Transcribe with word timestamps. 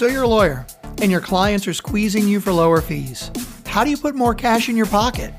So 0.00 0.06
you're 0.06 0.22
a 0.22 0.28
lawyer, 0.28 0.64
and 1.02 1.10
your 1.10 1.20
clients 1.20 1.68
are 1.68 1.74
squeezing 1.74 2.26
you 2.26 2.40
for 2.40 2.54
lower 2.54 2.80
fees. 2.80 3.30
How 3.66 3.84
do 3.84 3.90
you 3.90 3.98
put 3.98 4.14
more 4.14 4.34
cash 4.34 4.70
in 4.70 4.74
your 4.74 4.86
pocket? 4.86 5.34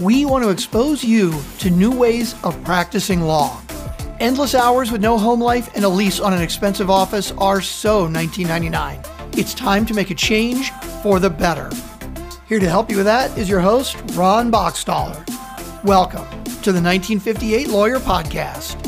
We 0.00 0.24
want 0.24 0.42
to 0.42 0.50
expose 0.50 1.04
you 1.04 1.40
to 1.60 1.70
new 1.70 1.96
ways 1.96 2.34
of 2.42 2.60
practicing 2.64 3.20
law. 3.20 3.62
Endless 4.18 4.56
hours 4.56 4.90
with 4.90 5.00
no 5.00 5.16
home 5.16 5.40
life 5.40 5.70
and 5.76 5.84
a 5.84 5.88
lease 5.88 6.18
on 6.18 6.32
an 6.32 6.42
expensive 6.42 6.90
office 6.90 7.30
are 7.38 7.60
so 7.60 8.08
1999. 8.08 9.00
It's 9.38 9.54
time 9.54 9.86
to 9.86 9.94
make 9.94 10.10
a 10.10 10.16
change 10.16 10.72
for 11.04 11.20
the 11.20 11.30
better. 11.30 11.70
Here 12.48 12.58
to 12.58 12.68
help 12.68 12.90
you 12.90 12.96
with 12.96 13.06
that 13.06 13.38
is 13.38 13.48
your 13.48 13.60
host, 13.60 13.96
Ron 14.14 14.50
Boxtaller. 14.50 15.24
Welcome 15.84 16.28
to 16.62 16.72
the 16.72 16.82
1958 16.82 17.68
Lawyer 17.68 18.00
Podcast. 18.00 18.79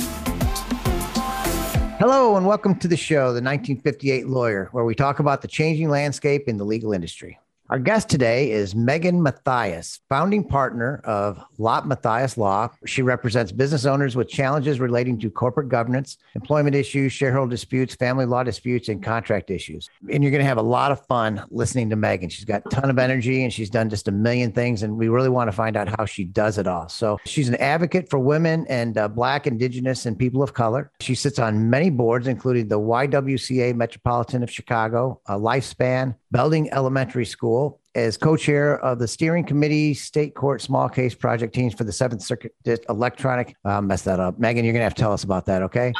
Hello, 2.05 2.37
and 2.37 2.45
welcome 2.45 2.75
to 2.81 2.89
the 2.89 2.97
show, 2.97 3.27
The 3.27 3.41
1958 3.41 4.27
Lawyer, 4.27 4.69
where 4.73 4.85
we 4.85 4.93
talk 4.93 5.21
about 5.21 5.41
the 5.41 5.47
changing 5.47 5.89
landscape 5.89 6.49
in 6.49 6.57
the 6.57 6.65
legal 6.65 6.93
industry. 6.93 7.39
Our 7.73 7.79
guest 7.79 8.11
today 8.11 8.51
is 8.51 8.75
Megan 8.75 9.23
Mathias, 9.23 10.01
founding 10.11 10.45
partner 10.45 11.01
of 11.05 11.43
Lopp 11.57 11.87
Mathias 11.87 12.37
Law. 12.37 12.69
She 12.85 13.01
represents 13.01 13.51
business 13.51 13.87
owners 13.87 14.15
with 14.15 14.29
challenges 14.29 14.79
relating 14.79 15.19
to 15.21 15.31
corporate 15.31 15.71
governance, 15.71 16.19
employment 16.35 16.77
issues, 16.77 17.15
shareholder 17.15 17.49
disputes, 17.49 17.95
family 17.95 18.27
law 18.27 18.43
disputes, 18.43 18.91
and 18.91 19.03
contract 19.03 19.51
issues. 19.51 19.89
And 20.11 20.23
you're 20.23 20.31
going 20.31 20.43
to 20.43 20.47
have 20.47 20.59
a 20.59 20.63
lot 20.63 20.93
of 20.93 21.07
fun 21.07 21.43
listening 21.49 21.89
to 21.89 21.97
Megan. 21.97 22.29
She's 22.29 22.45
got 22.45 22.61
a 22.67 22.69
ton 22.69 22.91
of 22.91 22.99
energy 22.99 23.43
and 23.43 23.51
she's 23.51 23.71
done 23.71 23.89
just 23.89 24.07
a 24.07 24.13
million 24.13 24.53
things. 24.53 24.83
And 24.83 24.99
we 24.99 25.09
really 25.09 25.31
want 25.31 25.49
to 25.49 25.53
find 25.53 25.75
out 25.75 25.89
how 25.99 26.05
she 26.05 26.25
does 26.25 26.59
it 26.59 26.67
all. 26.67 26.91
So 26.91 27.21
she's 27.25 27.49
an 27.49 27.55
advocate 27.55 28.11
for 28.11 28.19
women 28.19 28.67
and 28.69 28.99
uh, 28.99 29.09
Black, 29.09 29.47
Indigenous, 29.47 30.05
and 30.05 30.19
people 30.19 30.43
of 30.43 30.53
color. 30.53 30.93
She 31.01 31.15
sits 31.15 31.39
on 31.39 31.71
many 31.71 31.89
boards, 31.89 32.27
including 32.27 32.69
the 32.69 32.79
YWCA 32.79 33.75
Metropolitan 33.75 34.43
of 34.43 34.51
Chicago, 34.51 35.23
a 35.25 35.39
Lifespan, 35.39 36.17
Belding 36.33 36.71
Elementary 36.73 37.27
School, 37.27 37.62
as 37.95 38.17
co-chair 38.17 38.79
of 38.81 38.99
the 38.99 39.09
steering 39.09 39.45
committee 39.45 39.95
state 39.95 40.35
court 40.35 40.63
small 40.63 40.89
case 40.89 41.15
project 41.15 41.55
teams 41.55 41.75
for 41.75 41.85
the 41.85 41.93
seventh 41.93 42.23
circuit 42.23 42.55
electronic. 42.89 43.55
Uh, 43.65 43.81
mess 43.81 44.03
that 44.03 44.21
up. 44.21 44.39
Megan 44.39 44.65
you're 44.65 44.73
gonna 44.73 44.85
have 44.85 44.95
to 44.95 45.03
tell 45.03 45.13
us 45.13 45.25
about 45.25 45.47
that 45.47 45.63
okay? 45.63 45.93